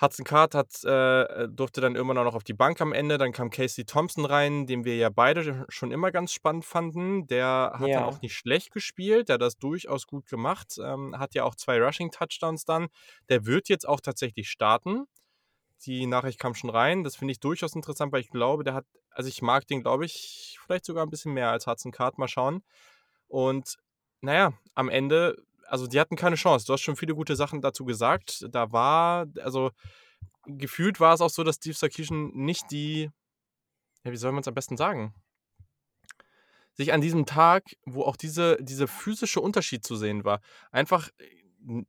Hudson 0.00 0.24
Card 0.24 0.54
hat, 0.54 0.82
äh, 0.84 1.46
durfte 1.48 1.82
dann 1.82 1.94
irgendwann 1.94 2.16
auch 2.16 2.24
noch 2.24 2.34
auf 2.34 2.42
die 2.42 2.54
Bank 2.54 2.80
am 2.80 2.94
Ende. 2.94 3.18
Dann 3.18 3.32
kam 3.32 3.50
Casey 3.50 3.84
Thompson 3.84 4.24
rein, 4.24 4.66
den 4.66 4.86
wir 4.86 4.96
ja 4.96 5.10
beide 5.10 5.66
schon 5.68 5.90
immer 5.90 6.10
ganz 6.10 6.32
spannend 6.32 6.64
fanden. 6.64 7.26
Der 7.26 7.72
hat 7.74 7.90
dann 7.90 8.04
auch 8.04 8.14
Ja. 8.14 8.18
nicht 8.22 8.34
schlecht 8.34 8.72
gespielt. 8.72 9.28
Der 9.28 9.34
hat 9.34 9.42
das 9.42 9.58
durchaus 9.58 10.06
gut 10.06 10.24
gemacht. 10.26 10.78
Ähm, 10.82 11.18
hat 11.18 11.34
ja 11.34 11.44
auch 11.44 11.54
zwei 11.54 11.78
Rushing-Touchdowns 11.78 12.64
dann. 12.64 12.88
Der 13.28 13.44
wird 13.44 13.68
jetzt 13.68 13.86
auch 13.86 14.00
tatsächlich 14.00 14.48
starten. 14.48 15.04
Die 15.86 16.06
Nachricht 16.06 16.38
kam 16.38 16.54
schon 16.54 16.70
rein. 16.70 17.04
Das 17.04 17.16
finde 17.16 17.32
ich 17.32 17.40
durchaus 17.40 17.74
interessant, 17.74 18.12
weil 18.12 18.20
ich 18.20 18.30
glaube, 18.30 18.64
der 18.64 18.74
hat, 18.74 18.86
also 19.10 19.28
ich 19.28 19.42
mag 19.42 19.66
den, 19.66 19.82
glaube 19.82 20.04
ich, 20.04 20.58
vielleicht 20.64 20.84
sogar 20.84 21.04
ein 21.04 21.10
bisschen 21.10 21.32
mehr 21.32 21.50
als 21.50 21.66
Hudson 21.66 21.92
Card. 21.92 22.18
Mal 22.18 22.28
schauen. 22.28 22.62
Und 23.28 23.78
naja, 24.20 24.52
am 24.74 24.88
Ende, 24.88 25.36
also 25.66 25.86
die 25.86 25.98
hatten 25.98 26.16
keine 26.16 26.36
Chance. 26.36 26.66
Du 26.66 26.72
hast 26.72 26.82
schon 26.82 26.96
viele 26.96 27.14
gute 27.14 27.34
Sachen 27.34 27.60
dazu 27.60 27.84
gesagt. 27.84 28.46
Da 28.50 28.70
war, 28.72 29.26
also 29.42 29.70
gefühlt 30.46 31.00
war 31.00 31.14
es 31.14 31.20
auch 31.20 31.30
so, 31.30 31.42
dass 31.42 31.56
Steve 31.56 31.74
Sarkisian 31.74 32.30
nicht 32.34 32.70
die, 32.70 33.10
ja, 34.04 34.12
wie 34.12 34.16
soll 34.16 34.32
man 34.32 34.42
es 34.42 34.48
am 34.48 34.54
besten 34.54 34.76
sagen? 34.76 35.14
Sich 36.74 36.92
an 36.92 37.00
diesem 37.00 37.26
Tag, 37.26 37.64
wo 37.84 38.04
auch 38.04 38.16
diese, 38.16 38.58
physische 38.86 39.40
Unterschied 39.40 39.84
zu 39.84 39.96
sehen 39.96 40.24
war, 40.24 40.40
einfach 40.70 41.10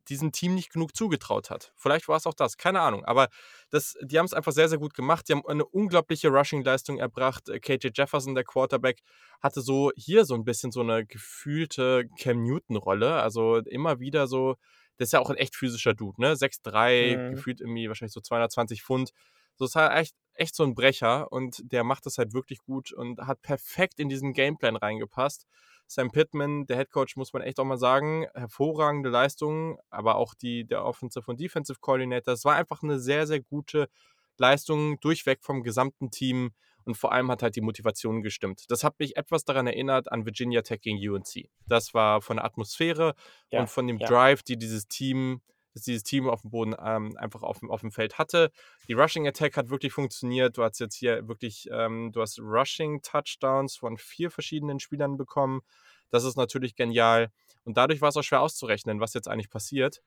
diesem 0.09 0.31
Team 0.31 0.55
nicht 0.55 0.71
genug 0.71 0.95
zugetraut 0.95 1.49
hat. 1.49 1.73
Vielleicht 1.75 2.07
war 2.07 2.17
es 2.17 2.25
auch 2.27 2.33
das, 2.33 2.57
keine 2.57 2.81
Ahnung. 2.81 3.05
Aber 3.05 3.27
das, 3.69 3.95
die 4.01 4.17
haben 4.19 4.25
es 4.25 4.33
einfach 4.33 4.51
sehr, 4.51 4.69
sehr 4.69 4.77
gut 4.77 4.93
gemacht. 4.93 5.27
Die 5.27 5.33
haben 5.33 5.45
eine 5.47 5.65
unglaubliche 5.65 6.29
Rushing-Leistung 6.29 6.97
erbracht. 6.99 7.49
Äh, 7.49 7.59
KJ 7.59 7.89
Jefferson, 7.93 8.35
der 8.35 8.43
Quarterback, 8.43 9.01
hatte 9.41 9.61
so 9.61 9.91
hier 9.95 10.25
so 10.25 10.35
ein 10.35 10.45
bisschen 10.45 10.71
so 10.71 10.81
eine 10.81 11.05
gefühlte 11.05 12.05
Cam 12.19 12.43
Newton-Rolle. 12.43 13.21
Also 13.21 13.57
immer 13.57 13.99
wieder 13.99 14.27
so, 14.27 14.55
das 14.97 15.07
ist 15.09 15.13
ja 15.13 15.19
auch 15.19 15.29
ein 15.29 15.37
echt 15.37 15.55
physischer 15.55 15.93
Dude, 15.93 16.21
ne? 16.21 16.35
6'3, 16.35 17.17
Mhm. 17.17 17.29
gefühlt 17.29 17.61
irgendwie 17.61 17.87
wahrscheinlich 17.87 18.13
so 18.13 18.21
220 18.21 18.83
Pfund. 18.83 19.11
So 19.55 19.65
ist 19.65 19.75
halt 19.75 19.91
echt, 19.97 20.15
echt 20.33 20.55
so 20.55 20.63
ein 20.63 20.75
Brecher 20.75 21.31
und 21.31 21.61
der 21.71 21.83
macht 21.83 22.05
das 22.05 22.17
halt 22.17 22.33
wirklich 22.33 22.59
gut 22.59 22.91
und 22.91 23.19
hat 23.21 23.41
perfekt 23.41 23.99
in 23.99 24.09
diesen 24.09 24.33
Gameplan 24.33 24.75
reingepasst. 24.75 25.45
Sam 25.87 26.11
Pittman, 26.11 26.65
der 26.65 26.77
Headcoach, 26.77 27.15
muss 27.15 27.33
man 27.33 27.41
echt 27.41 27.59
auch 27.59 27.65
mal 27.65 27.77
sagen, 27.77 28.25
hervorragende 28.33 29.09
Leistungen, 29.09 29.77
aber 29.89 30.15
auch 30.15 30.33
die, 30.33 30.65
der 30.65 30.85
Offensive 30.85 31.29
und 31.29 31.39
Defensive 31.39 31.79
Coordinator. 31.79 32.33
Es 32.33 32.45
war 32.45 32.55
einfach 32.55 32.83
eine 32.83 32.99
sehr, 32.99 33.27
sehr 33.27 33.41
gute 33.41 33.89
Leistung 34.37 34.99
durchweg 34.99 35.43
vom 35.43 35.63
gesamten 35.63 36.09
Team 36.09 36.51
und 36.85 36.95
vor 36.95 37.11
allem 37.11 37.31
hat 37.31 37.43
halt 37.43 37.55
die 37.55 37.61
Motivation 37.61 38.21
gestimmt. 38.21 38.65
Das 38.69 38.83
hat 38.83 38.99
mich 38.99 39.15
etwas 39.15 39.45
daran 39.45 39.67
erinnert 39.67 40.11
an 40.11 40.25
Virginia 40.25 40.61
Tech 40.61 40.81
gegen 40.81 40.97
UNC. 40.97 41.49
Das 41.65 41.93
war 41.93 42.21
von 42.21 42.37
der 42.37 42.45
Atmosphäre 42.45 43.15
Ja, 43.51 43.61
und 43.61 43.69
von 43.69 43.87
dem 43.87 43.99
ja. 43.99 44.07
Drive, 44.07 44.43
die 44.43 44.57
dieses 44.57 44.87
Team, 44.87 45.41
das 45.73 45.83
dieses 45.83 46.03
Team 46.03 46.29
auf 46.29 46.41
dem 46.41 46.51
Boden 46.51 46.75
ähm, 46.79 47.15
einfach 47.17 47.43
auf, 47.43 47.59
dem- 47.59 47.71
auf 47.71 47.81
dem 47.81 47.91
Feld 47.91 48.17
hatte. 48.17 48.51
Die 48.87 48.93
Rushing 48.93 49.27
Attack 49.27 49.57
hat 49.57 49.69
wirklich 49.69 49.93
funktioniert. 49.93 50.57
Du 50.57 50.63
hast 50.63 50.79
jetzt 50.79 50.95
hier 50.95 51.27
wirklich, 51.27 51.67
ähm, 51.71 52.11
du 52.11 52.21
hast 52.21 52.39
Rushing 52.39 53.01
Touchdowns 53.01 53.75
von 53.75 53.97
vier 53.97 54.29
verschiedenen 54.31 54.79
Spielern 54.79 55.17
bekommen. 55.17 55.61
Das 56.09 56.23
ist 56.23 56.37
natürlich 56.37 56.75
genial. 56.75 57.31
Und 57.63 57.77
dadurch 57.77 58.01
war 58.01 58.09
es 58.09 58.17
auch 58.17 58.23
schwer 58.23 58.41
auszurechnen, 58.41 58.99
was 58.99 59.13
jetzt 59.13 59.27
eigentlich 59.27 59.49
passiert. 59.49 60.01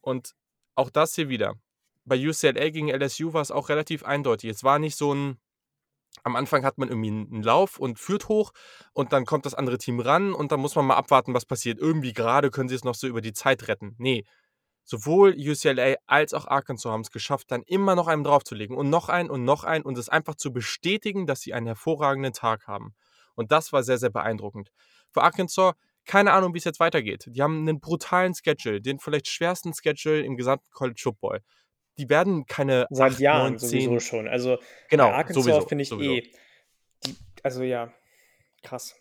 Und 0.00 0.34
auch 0.74 0.90
das 0.90 1.14
hier 1.14 1.28
wieder. 1.28 1.54
Bei 2.04 2.16
UCLA 2.16 2.70
gegen 2.70 2.88
LSU 2.88 3.32
war 3.32 3.42
es 3.42 3.50
auch 3.50 3.68
relativ 3.68 4.04
eindeutig. 4.04 4.50
Es 4.50 4.64
war 4.64 4.78
nicht 4.78 4.96
so 4.96 5.14
ein, 5.14 5.38
am 6.24 6.36
Anfang 6.36 6.64
hat 6.64 6.78
man 6.78 6.88
irgendwie 6.88 7.10
einen 7.10 7.42
Lauf 7.42 7.78
und 7.78 7.98
führt 7.98 8.28
hoch 8.28 8.52
und 8.92 9.12
dann 9.12 9.24
kommt 9.24 9.46
das 9.46 9.54
andere 9.54 9.78
Team 9.78 10.00
ran 10.00 10.32
und 10.32 10.52
dann 10.52 10.60
muss 10.60 10.74
man 10.74 10.86
mal 10.86 10.96
abwarten, 10.96 11.32
was 11.34 11.46
passiert. 11.46 11.78
Irgendwie 11.78 12.12
gerade 12.12 12.50
können 12.50 12.68
sie 12.68 12.74
es 12.74 12.84
noch 12.84 12.94
so 12.94 13.06
über 13.06 13.20
die 13.20 13.32
Zeit 13.32 13.68
retten. 13.68 13.94
Nee, 13.98 14.24
sowohl 14.92 15.34
UCLA 15.38 15.96
als 16.06 16.34
auch 16.34 16.46
Arkansas 16.46 16.92
haben 16.92 17.00
es 17.00 17.10
geschafft, 17.10 17.50
dann 17.50 17.62
immer 17.62 17.94
noch 17.94 18.08
einen 18.08 18.24
draufzulegen 18.24 18.76
und 18.76 18.90
noch 18.90 19.08
einen 19.08 19.30
und 19.30 19.42
noch 19.42 19.64
einen 19.64 19.84
und 19.84 19.96
es 19.96 20.10
einfach 20.10 20.34
zu 20.34 20.52
bestätigen, 20.52 21.26
dass 21.26 21.40
sie 21.40 21.54
einen 21.54 21.66
hervorragenden 21.66 22.34
Tag 22.34 22.66
haben. 22.66 22.94
Und 23.34 23.52
das 23.52 23.72
war 23.72 23.82
sehr, 23.82 23.96
sehr 23.96 24.10
beeindruckend. 24.10 24.70
Für 25.10 25.22
Arkansas, 25.22 25.72
keine 26.04 26.34
Ahnung, 26.34 26.52
wie 26.52 26.58
es 26.58 26.64
jetzt 26.64 26.78
weitergeht. 26.78 27.24
Die 27.26 27.40
haben 27.40 27.60
einen 27.60 27.80
brutalen 27.80 28.34
Schedule, 28.34 28.82
den 28.82 28.98
vielleicht 28.98 29.28
schwersten 29.28 29.72
Schedule 29.72 30.20
im 30.20 30.36
gesamten 30.36 30.70
College 30.72 31.00
Football. 31.02 31.40
Die 31.96 32.10
werden 32.10 32.44
keine 32.44 32.86
Seit 32.90 33.14
8, 33.14 33.20
Jahren 33.20 33.52
9, 33.52 33.58
sowieso 33.58 33.90
10 33.92 34.00
schon. 34.00 34.28
Also 34.28 34.58
Genau, 34.90 35.08
Arkansas 35.10 35.44
sowieso, 35.44 35.66
finde 35.66 35.82
ich 35.82 35.88
sowieso. 35.88 36.12
eh. 36.16 36.30
Die, 37.06 37.16
also 37.42 37.62
ja, 37.62 37.90
krass. 38.62 38.94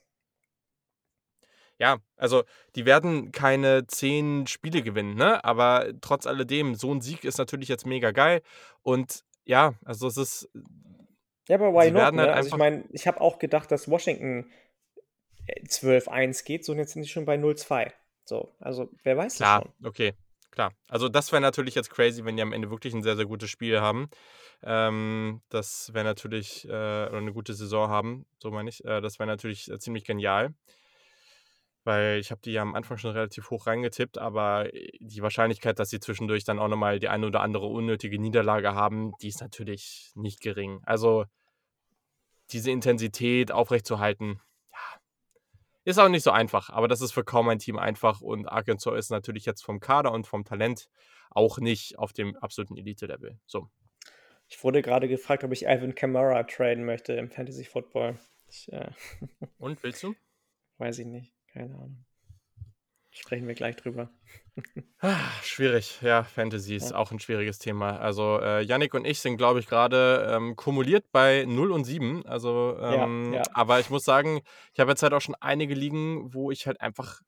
Ja, 1.81 1.97
also 2.15 2.43
die 2.75 2.85
werden 2.85 3.31
keine 3.31 3.87
zehn 3.87 4.45
Spiele 4.45 4.83
gewinnen, 4.83 5.15
ne? 5.15 5.43
Aber 5.43 5.87
trotz 5.99 6.27
alledem, 6.27 6.75
so 6.75 6.93
ein 6.93 7.01
Sieg 7.01 7.23
ist 7.23 7.39
natürlich 7.39 7.69
jetzt 7.69 7.87
mega 7.87 8.11
geil. 8.11 8.43
Und 8.83 9.23
ja, 9.45 9.73
also 9.83 10.05
es 10.05 10.15
ist, 10.15 10.49
Ja, 11.47 11.55
aber 11.55 11.73
why 11.73 11.85
sie 11.85 11.91
not? 11.91 12.03
halt 12.03 12.13
Ne? 12.13 12.31
Also 12.31 12.49
ich 12.49 12.55
meine, 12.55 12.83
ich 12.91 13.07
habe 13.07 13.19
auch 13.19 13.39
gedacht, 13.39 13.71
dass 13.71 13.89
Washington 13.89 14.51
äh, 15.47 15.63
12-1 15.65 16.45
geht, 16.45 16.65
so 16.65 16.73
und 16.73 16.77
jetzt 16.77 16.93
sind 16.93 17.01
die 17.01 17.09
schon 17.09 17.25
bei 17.25 17.35
0-2. 17.35 17.91
So, 18.25 18.53
also 18.59 18.91
wer 19.01 19.17
weiß 19.17 19.33
das 19.33 19.37
Klar, 19.37 19.63
schon. 19.63 19.87
okay, 19.87 20.13
klar. 20.51 20.73
Also 20.87 21.09
das 21.09 21.31
wäre 21.31 21.41
natürlich 21.41 21.73
jetzt 21.73 21.89
crazy, 21.89 22.23
wenn 22.23 22.35
die 22.35 22.43
am 22.43 22.53
Ende 22.53 22.69
wirklich 22.69 22.93
ein 22.93 23.01
sehr, 23.01 23.15
sehr 23.15 23.25
gutes 23.25 23.49
Spiel 23.49 23.81
haben. 23.81 24.07
Ähm, 24.61 25.41
das 25.49 25.91
wäre 25.95 26.05
natürlich, 26.05 26.63
äh, 26.65 26.69
oder 26.69 27.17
eine 27.17 27.33
gute 27.33 27.55
Saison 27.55 27.89
haben, 27.89 28.27
so 28.37 28.51
meine 28.51 28.69
ich. 28.69 28.85
Äh, 28.85 29.01
das 29.01 29.17
wäre 29.17 29.25
natürlich 29.25 29.67
äh, 29.71 29.79
ziemlich 29.79 30.05
genial. 30.05 30.53
Weil 31.83 32.19
ich 32.19 32.29
habe 32.29 32.41
die 32.41 32.51
ja 32.51 32.61
am 32.61 32.75
Anfang 32.75 32.97
schon 32.97 33.11
relativ 33.11 33.49
hoch 33.49 33.65
reingetippt, 33.65 34.17
aber 34.17 34.73
äh, 34.73 34.91
die 34.99 35.21
Wahrscheinlichkeit, 35.21 35.79
dass 35.79 35.89
sie 35.89 35.99
zwischendurch 35.99 36.43
dann 36.43 36.59
auch 36.59 36.67
nochmal 36.67 36.99
die 36.99 37.09
eine 37.09 37.25
oder 37.25 37.41
andere 37.41 37.65
unnötige 37.65 38.19
Niederlage 38.19 38.75
haben, 38.75 39.13
die 39.21 39.29
ist 39.29 39.41
natürlich 39.41 40.11
nicht 40.15 40.41
gering. 40.41 40.81
Also 40.83 41.25
diese 42.51 42.69
Intensität 42.69 43.51
aufrechtzuerhalten, 43.51 44.39
ja, 44.71 45.01
ist 45.83 45.99
auch 45.99 46.09
nicht 46.09 46.23
so 46.23 46.31
einfach, 46.31 46.69
aber 46.69 46.87
das 46.87 47.01
ist 47.01 47.13
für 47.13 47.23
kaum 47.23 47.49
ein 47.49 47.59
Team 47.59 47.79
einfach 47.79 48.21
und 48.21 48.47
Arkansas 48.47 48.97
ist 48.97 49.09
natürlich 49.09 49.45
jetzt 49.45 49.63
vom 49.63 49.79
Kader 49.79 50.11
und 50.11 50.27
vom 50.27 50.43
Talent 50.43 50.87
auch 51.31 51.57
nicht 51.57 51.97
auf 51.97 52.13
dem 52.13 52.35
absoluten 52.37 52.77
Elite-Level. 52.77 53.39
So. 53.45 53.69
Ich 54.47 54.61
wurde 54.63 54.81
gerade 54.81 55.07
gefragt, 55.07 55.43
ob 55.43 55.51
ich 55.53 55.67
Alvin 55.67 55.95
Kamara 55.95 56.43
traden 56.43 56.85
möchte 56.85 57.13
im 57.13 57.31
Fantasy 57.31 57.63
Football. 57.63 58.19
Ich, 58.49 58.71
äh, 58.71 58.91
Und 59.57 59.81
willst 59.81 60.03
du? 60.03 60.13
weiß 60.77 60.99
ich 60.99 61.05
nicht. 61.05 61.31
Keine 61.53 61.75
Ahnung. 61.75 62.05
Sprechen 63.13 63.47
wir 63.47 63.55
gleich 63.55 63.75
drüber. 63.75 64.09
Ah, 64.99 65.17
Schwierig, 65.43 65.99
ja, 66.01 66.23
Fantasy 66.23 66.75
ist 66.75 66.91
Ja. 66.91 66.95
auch 66.97 67.11
ein 67.11 67.19
schwieriges 67.19 67.59
Thema. 67.59 67.99
Also, 67.99 68.39
äh, 68.39 68.61
Yannick 68.61 68.93
und 68.93 69.03
ich 69.05 69.19
sind, 69.19 69.35
glaube 69.37 69.59
ich, 69.59 69.67
gerade 69.67 70.31
ähm, 70.31 70.55
kumuliert 70.55 71.05
bei 71.11 71.43
0 71.45 71.71
und 71.71 71.83
7. 71.83 72.25
Also, 72.25 72.77
Ja, 72.79 73.03
ähm, 73.03 73.33
ja. 73.33 73.41
aber 73.53 73.79
ich 73.81 73.89
muss 73.89 74.05
sagen, 74.05 74.41
ich 74.73 74.79
habe 74.79 74.91
jetzt 74.91 75.03
halt 75.03 75.13
auch 75.13 75.19
schon 75.21 75.35
einige 75.41 75.73
liegen, 75.73 76.33
wo 76.33 76.51
ich 76.51 76.67
halt 76.67 76.79
einfach 76.79 77.19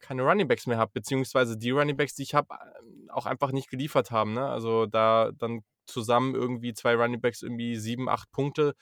keine 0.00 0.22
Runningbacks 0.22 0.66
mehr 0.66 0.78
habe, 0.78 0.92
beziehungsweise 0.94 1.58
die 1.58 1.70
Runningbacks, 1.70 2.14
die 2.14 2.22
ich 2.22 2.34
habe, 2.34 2.54
ähm, 2.80 3.10
auch 3.10 3.26
einfach 3.26 3.50
nicht 3.50 3.70
geliefert 3.70 4.12
haben. 4.12 4.34
Ne? 4.34 4.46
Also 4.48 4.86
da 4.86 5.32
dann 5.36 5.62
zusammen 5.86 6.34
irgendwie 6.36 6.74
zwei 6.74 6.94
Runningbacks 6.94 7.42
irgendwie 7.42 7.76
sieben, 7.76 8.08
acht 8.08 8.30
Punkte. 8.30 8.74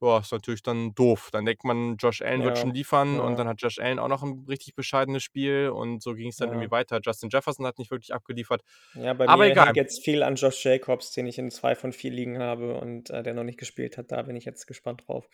Boah, 0.00 0.20
ist 0.20 0.32
natürlich 0.32 0.62
dann 0.62 0.94
doof. 0.94 1.28
Dann 1.30 1.44
denkt 1.44 1.62
man, 1.62 1.96
Josh 1.98 2.22
Allen 2.22 2.42
wird 2.42 2.56
Ja, 2.56 2.62
schon 2.62 2.72
liefern 2.74 3.16
ja. 3.16 3.20
und 3.20 3.38
dann 3.38 3.46
hat 3.46 3.60
Josh 3.60 3.78
Allen 3.78 3.98
auch 3.98 4.08
noch 4.08 4.22
ein 4.22 4.46
richtig 4.48 4.74
bescheidenes 4.74 5.22
Spiel 5.22 5.68
und 5.68 6.02
so 6.02 6.14
ging 6.14 6.28
es 6.30 6.36
dann 6.36 6.48
Ja. 6.48 6.54
irgendwie 6.54 6.70
weiter. 6.70 7.00
Justin 7.02 7.28
Jefferson 7.30 7.66
hat 7.66 7.78
nicht 7.78 7.90
wirklich 7.90 8.14
abgeliefert. 8.14 8.62
Ja, 8.94 9.12
bei 9.12 9.28
Aber 9.28 9.44
mir 9.44 9.50
egal. 9.52 9.66
hängt 9.66 9.76
jetzt 9.76 10.02
viel 10.02 10.22
an 10.22 10.36
Josh 10.36 10.64
Jacobs, 10.64 11.12
den 11.12 11.26
ich 11.26 11.38
in 11.38 11.50
zwei 11.50 11.74
von 11.74 11.92
vier 11.92 12.10
liegen 12.10 12.38
habe 12.38 12.78
und 12.80 13.10
äh, 13.10 13.22
der 13.22 13.34
noch 13.34 13.44
nicht 13.44 13.58
gespielt 13.58 13.98
hat. 13.98 14.10
Da 14.10 14.22
bin 14.22 14.36
ich 14.36 14.46
jetzt 14.46 14.66
gespannt 14.66 15.04
drauf, 15.06 15.28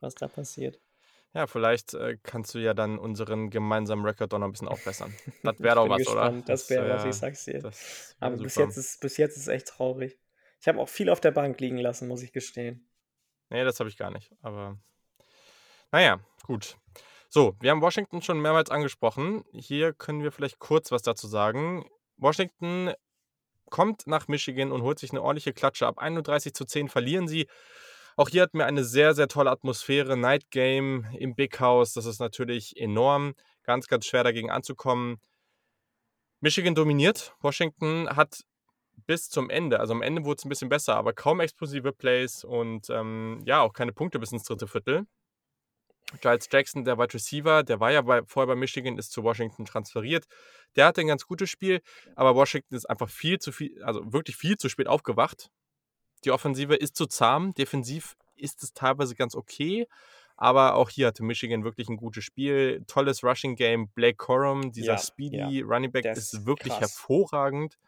was 0.00 0.14
da 0.14 0.28
passiert. 0.28 0.78
Ja, 1.32 1.46
vielleicht 1.48 1.94
äh, 1.94 2.16
kannst 2.22 2.54
du 2.54 2.58
ja 2.58 2.74
dann 2.74 2.98
unseren 2.98 3.50
gemeinsamen 3.50 4.04
Rekord 4.04 4.32
doch 4.32 4.38
noch 4.38 4.46
ein 4.46 4.52
bisschen 4.52 4.68
aufbessern. 4.68 5.12
Das 5.42 5.58
wäre 5.60 5.76
doch 5.76 5.88
was, 5.88 5.98
gespannt. 5.98 6.36
oder? 6.36 6.44
Das 6.46 6.70
wäre 6.70 6.88
was, 6.90 7.02
wär- 7.02 7.10
ich 7.10 7.16
sag's 7.16 7.44
dir. 7.46 7.72
Aber 8.20 8.36
bis 8.36 8.54
jetzt, 8.54 8.76
ist, 8.76 9.00
bis 9.00 9.16
jetzt 9.16 9.36
ist 9.36 9.42
es 9.44 9.48
echt 9.48 9.66
traurig. 9.68 10.18
Ich 10.60 10.68
habe 10.68 10.78
auch 10.78 10.88
viel 10.88 11.08
auf 11.10 11.20
der 11.20 11.32
Bank 11.32 11.58
liegen 11.60 11.78
lassen, 11.78 12.06
muss 12.06 12.22
ich 12.22 12.32
gestehen. 12.32 12.86
Nee, 13.50 13.64
das 13.64 13.80
habe 13.80 13.88
ich 13.88 13.96
gar 13.96 14.10
nicht. 14.10 14.32
Aber 14.42 14.78
naja, 15.92 16.20
gut. 16.42 16.76
So, 17.28 17.56
wir 17.60 17.70
haben 17.70 17.80
Washington 17.80 18.22
schon 18.22 18.40
mehrmals 18.40 18.70
angesprochen. 18.70 19.44
Hier 19.52 19.92
können 19.92 20.22
wir 20.22 20.32
vielleicht 20.32 20.58
kurz 20.58 20.90
was 20.90 21.02
dazu 21.02 21.26
sagen. 21.26 21.84
Washington 22.16 22.92
kommt 23.70 24.06
nach 24.06 24.28
Michigan 24.28 24.72
und 24.72 24.82
holt 24.82 24.98
sich 24.98 25.10
eine 25.10 25.22
ordentliche 25.22 25.52
Klatsche. 25.52 25.86
Ab 25.86 25.98
31 25.98 26.54
zu 26.54 26.64
10 26.64 26.88
verlieren 26.88 27.28
sie. 27.28 27.48
Auch 28.16 28.28
hier 28.28 28.42
hatten 28.42 28.58
wir 28.58 28.66
eine 28.66 28.84
sehr, 28.84 29.14
sehr 29.14 29.26
tolle 29.26 29.50
Atmosphäre. 29.50 30.16
Night 30.16 30.50
Game 30.50 31.06
im 31.18 31.34
Big 31.34 31.58
House. 31.58 31.92
Das 31.92 32.06
ist 32.06 32.20
natürlich 32.20 32.76
enorm. 32.76 33.34
Ganz, 33.64 33.88
ganz 33.88 34.06
schwer 34.06 34.22
dagegen 34.22 34.50
anzukommen. 34.50 35.20
Michigan 36.40 36.74
dominiert. 36.74 37.34
Washington 37.40 38.08
hat 38.08 38.44
bis 39.06 39.28
zum 39.28 39.50
Ende, 39.50 39.80
also 39.80 39.92
am 39.92 40.02
Ende 40.02 40.24
wurde 40.24 40.38
es 40.38 40.44
ein 40.44 40.48
bisschen 40.48 40.68
besser, 40.68 40.96
aber 40.96 41.12
kaum 41.12 41.40
explosive 41.40 41.92
Plays 41.92 42.44
und 42.44 42.88
ähm, 42.90 43.42
ja, 43.44 43.60
auch 43.60 43.72
keine 43.72 43.92
Punkte 43.92 44.18
bis 44.18 44.32
ins 44.32 44.44
dritte 44.44 44.66
Viertel. 44.66 45.06
Giles 46.20 46.48
Jackson, 46.50 46.84
der 46.84 46.98
Wide 46.98 47.14
Receiver, 47.14 47.62
der 47.62 47.80
war 47.80 47.90
ja 47.90 48.02
bei, 48.02 48.22
vorher 48.26 48.54
bei 48.54 48.58
Michigan, 48.58 48.98
ist 48.98 49.10
zu 49.12 49.24
Washington 49.24 49.64
transferiert. 49.64 50.26
Der 50.76 50.86
hatte 50.86 51.00
ein 51.00 51.06
ganz 51.06 51.26
gutes 51.26 51.50
Spiel, 51.50 51.80
aber 52.14 52.34
Washington 52.34 52.74
ist 52.74 52.88
einfach 52.88 53.08
viel 53.08 53.38
zu 53.38 53.52
viel, 53.52 53.82
also 53.82 54.12
wirklich 54.12 54.36
viel 54.36 54.56
zu 54.56 54.68
spät 54.68 54.86
aufgewacht. 54.86 55.50
Die 56.24 56.30
Offensive 56.30 56.74
ist 56.74 56.96
zu 56.96 57.06
zahm, 57.06 57.54
defensiv 57.54 58.14
ist 58.36 58.62
es 58.62 58.72
teilweise 58.74 59.14
ganz 59.14 59.34
okay, 59.34 59.86
aber 60.36 60.74
auch 60.74 60.90
hier 60.90 61.08
hatte 61.08 61.22
Michigan 61.22 61.64
wirklich 61.64 61.88
ein 61.88 61.96
gutes 61.96 62.24
Spiel. 62.24 62.82
Tolles 62.86 63.22
Rushing 63.22 63.54
Game. 63.56 63.88
Blake 63.90 64.16
Corum, 64.16 64.72
dieser 64.72 64.94
Ja, 64.94 64.98
Speedy 64.98 65.60
ja. 65.60 65.64
Running 65.66 65.92
Back, 65.92 66.04
ist 66.04 66.44
wirklich 66.44 66.72
krass. 66.72 66.80
hervorragend. 66.80 67.78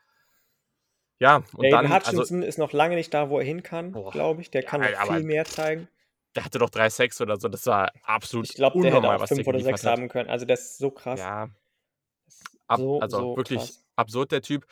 Ja, 1.18 1.36
und 1.56 1.64
Aiden 1.64 1.70
dann, 1.70 1.86
also, 1.86 2.18
Hutchinson 2.18 2.42
ist 2.42 2.58
noch 2.58 2.72
lange 2.72 2.94
nicht 2.96 3.12
da, 3.14 3.30
wo 3.30 3.38
er 3.38 3.44
hin 3.44 3.62
kann, 3.62 3.92
glaube 3.92 4.42
ich. 4.42 4.50
Der 4.50 4.62
kann 4.62 4.82
Ja, 4.82 4.90
noch 5.06 5.14
viel 5.14 5.22
mehr 5.24 5.44
zeigen. 5.44 5.88
der 6.34 6.44
hatte 6.44 6.58
doch 6.58 6.70
drei 6.70 6.90
Sacks 6.90 7.20
oder 7.20 7.38
so. 7.38 7.48
Das 7.48 7.64
war 7.66 7.90
absolut 8.02 8.48
Ich 8.48 8.54
glaube, 8.54 8.80
der 8.82 8.92
hätte 8.94 9.08
auch 9.08 9.26
fünf 9.26 9.46
oder 9.46 9.60
sechs 9.60 9.84
hat. 9.84 9.92
haben 9.92 10.08
können. 10.08 10.28
Also, 10.28 10.44
das 10.44 10.60
ist 10.60 10.78
so 10.78 10.90
krass. 10.90 11.20
Ja, 11.20 11.48
ab, 12.66 12.78
so, 12.78 13.00
also 13.00 13.18
so 13.18 13.36
wirklich 13.36 13.60
krass. 13.60 13.84
absurd, 13.96 14.32
der 14.32 14.42
Typ. 14.42 14.66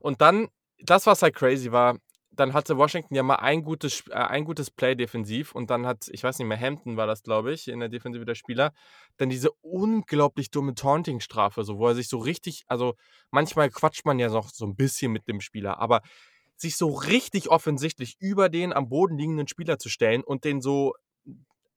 Und 0.00 0.20
dann, 0.20 0.48
das, 0.80 1.06
was 1.06 1.22
halt 1.22 1.34
crazy 1.34 1.72
war, 1.72 1.98
dann 2.38 2.52
hatte 2.52 2.78
Washington 2.78 3.16
ja 3.16 3.24
mal 3.24 3.36
ein 3.36 3.64
gutes, 3.64 4.04
äh, 4.10 4.14
ein 4.14 4.44
gutes 4.44 4.70
Play 4.70 4.94
defensiv 4.94 5.52
und 5.52 5.70
dann 5.70 5.86
hat, 5.86 6.08
ich 6.12 6.22
weiß 6.22 6.38
nicht 6.38 6.46
mehr, 6.46 6.60
Hampton 6.60 6.96
war 6.96 7.08
das, 7.08 7.24
glaube 7.24 7.52
ich, 7.52 7.66
in 7.66 7.80
der 7.80 7.88
Defensive 7.88 8.24
der 8.24 8.36
Spieler, 8.36 8.72
dann 9.16 9.28
diese 9.28 9.50
unglaublich 9.60 10.50
dumme 10.50 10.74
Taunting-Strafe, 10.74 11.64
so, 11.64 11.78
wo 11.78 11.88
er 11.88 11.96
sich 11.96 12.08
so 12.08 12.18
richtig, 12.18 12.64
also 12.68 12.94
manchmal 13.32 13.70
quatscht 13.70 14.06
man 14.06 14.20
ja 14.20 14.28
noch 14.28 14.50
so 14.50 14.66
ein 14.66 14.76
bisschen 14.76 15.10
mit 15.10 15.26
dem 15.26 15.40
Spieler, 15.40 15.80
aber 15.80 16.00
sich 16.54 16.76
so 16.76 16.90
richtig 16.90 17.48
offensichtlich 17.48 18.16
über 18.20 18.48
den 18.48 18.72
am 18.72 18.88
Boden 18.88 19.18
liegenden 19.18 19.48
Spieler 19.48 19.78
zu 19.78 19.88
stellen 19.88 20.22
und 20.22 20.44
den 20.44 20.60
so 20.60 20.94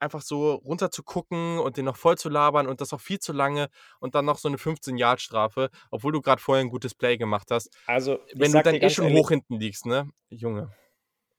einfach 0.02 0.22
so 0.22 0.56
runter 0.56 0.92
zu 0.92 1.04
gucken 1.04 1.60
und 1.60 1.78
den 1.78 1.86
noch 1.86 1.96
voll 1.96 2.18
zu 2.18 2.30
labern 2.30 2.68
und 2.68 2.82
das 2.82 2.94
auch 2.94 3.02
viel 3.02 3.20
zu 3.20 3.34
lange 3.34 3.70
und 4.00 4.16
dann 4.16 4.26
noch 4.26 4.38
so 4.38 4.48
eine 4.48 4.58
15-Yard-Strafe, 4.58 5.70
obwohl 5.92 6.12
du 6.12 6.22
gerade 6.22 6.42
vorher 6.42 6.64
ein 6.64 6.70
gutes 6.70 6.96
Play 6.96 7.18
gemacht 7.18 7.52
hast. 7.52 7.70
Also, 7.86 8.20
Wenn 8.34 8.52
du 8.52 8.62
dann 8.64 8.76
eh 8.76 8.90
schon 8.90 9.06
ehrlich, 9.06 9.20
hoch 9.20 9.30
hinten 9.30 9.60
liegst, 9.60 9.86
ne? 9.86 10.10
Junge. 10.30 10.72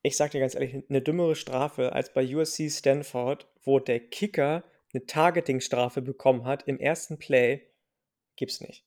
ich 0.03 0.17
sag 0.17 0.31
dir 0.31 0.41
ganz 0.41 0.55
ehrlich, 0.55 0.85
eine 0.89 1.03
dümmere 1.03 1.35
Strafe 1.35 1.93
als 1.93 2.13
bei 2.13 2.25
USC 2.25 2.71
Stanford, 2.71 3.49
wo 3.63 3.79
der 3.79 4.01
Kicker 4.01 4.65
eine 4.93 5.07
Targeting-Strafe 5.07 6.03
bekommen 6.03 6.45
hat 6.45 6.65
im 6.69 6.79
ersten 6.79 7.19
Play, 7.19 7.67
gibt's 8.37 8.61
nicht. 8.61 8.85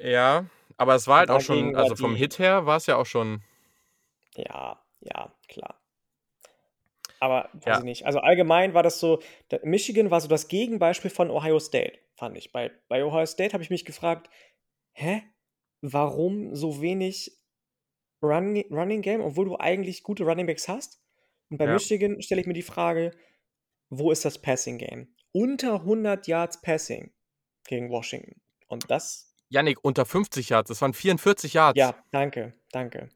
Ja, 0.00 0.46
aber 0.76 0.94
es 0.94 1.06
war 1.06 1.18
halt 1.18 1.30
auch 1.30 1.40
schon, 1.40 1.76
also 1.76 1.94
vom 1.94 2.16
Hit 2.16 2.38
her 2.38 2.66
war 2.66 2.78
es 2.78 2.86
ja 2.86 2.96
auch 2.96 3.06
schon. 3.06 3.42
Ja, 4.34 4.82
ja, 5.00 5.34
klar. 5.48 5.79
Aber 7.20 7.50
weiß 7.52 7.64
Ja. 7.66 7.78
ich 7.78 7.84
nicht. 7.84 8.06
Also 8.06 8.18
allgemein 8.20 8.74
war 8.74 8.82
das 8.82 8.98
so, 8.98 9.20
Michigan 9.62 10.10
war 10.10 10.20
so 10.20 10.28
das 10.28 10.48
Gegenbeispiel 10.48 11.10
von 11.10 11.30
Ohio 11.30 11.58
State, 11.60 11.98
fand 12.16 12.36
ich. 12.36 12.50
Bei, 12.50 12.70
bei 12.88 13.04
Ohio 13.04 13.26
State 13.26 13.52
habe 13.52 13.62
ich 13.62 13.70
mich 13.70 13.84
gefragt, 13.84 14.30
hä? 14.92 15.22
Warum 15.82 16.54
so 16.56 16.80
wenig 16.82 17.38
Run, 18.22 18.56
Running 18.70 19.00
Game, 19.02 19.20
obwohl 19.22 19.46
du 19.46 19.56
eigentlich 19.58 20.02
gute 20.02 20.24
Running 20.24 20.46
Backs 20.46 20.68
hast? 20.68 21.00
Und 21.50 21.58
bei 21.58 21.64
Ja. 21.66 21.72
Michigan 21.74 22.20
stelle 22.22 22.40
ich 22.40 22.46
mir 22.46 22.52
die 22.54 22.62
Frage, 22.62 23.12
wo 23.90 24.10
ist 24.10 24.24
das 24.24 24.40
Passing 24.40 24.78
Game? 24.78 25.14
Unter 25.32 25.74
100 25.74 26.26
Yards 26.26 26.60
Passing 26.60 27.12
gegen 27.66 27.90
Washington. 27.90 28.40
Und 28.66 28.90
das, 28.90 29.34
Yannick, 29.48 29.82
unter 29.84 30.04
50 30.06 30.48
Yards, 30.50 30.68
das 30.68 30.80
waren 30.80 30.92
44 30.94 31.54
Yards. 31.54 31.78
ja, 31.78 31.94
danke, 32.12 32.54
danke. 32.72 33.08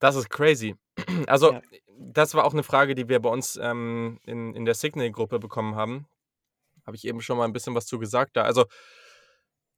Das 0.00 0.16
ist 0.16 0.28
crazy. 0.28 0.74
Also, 1.28 1.52
Ja. 1.52 1.62
das 1.98 2.34
war 2.34 2.44
auch 2.44 2.52
eine 2.52 2.62
Frage, 2.62 2.94
die 2.94 3.08
wir 3.08 3.20
bei 3.20 3.28
uns 3.30 3.56
ähm, 3.60 4.20
in, 4.26 4.54
in 4.54 4.64
der 4.64 4.74
Signal-Gruppe 4.74 5.38
bekommen 5.38 5.74
haben. 5.74 6.06
Habe 6.86 6.96
ich 6.96 7.04
eben 7.06 7.20
schon 7.22 7.38
mal 7.38 7.44
ein 7.44 7.52
bisschen 7.52 7.74
was 7.74 7.86
zu 7.86 7.98
gesagt 7.98 8.36
da. 8.36 8.42
Also, 8.42 8.66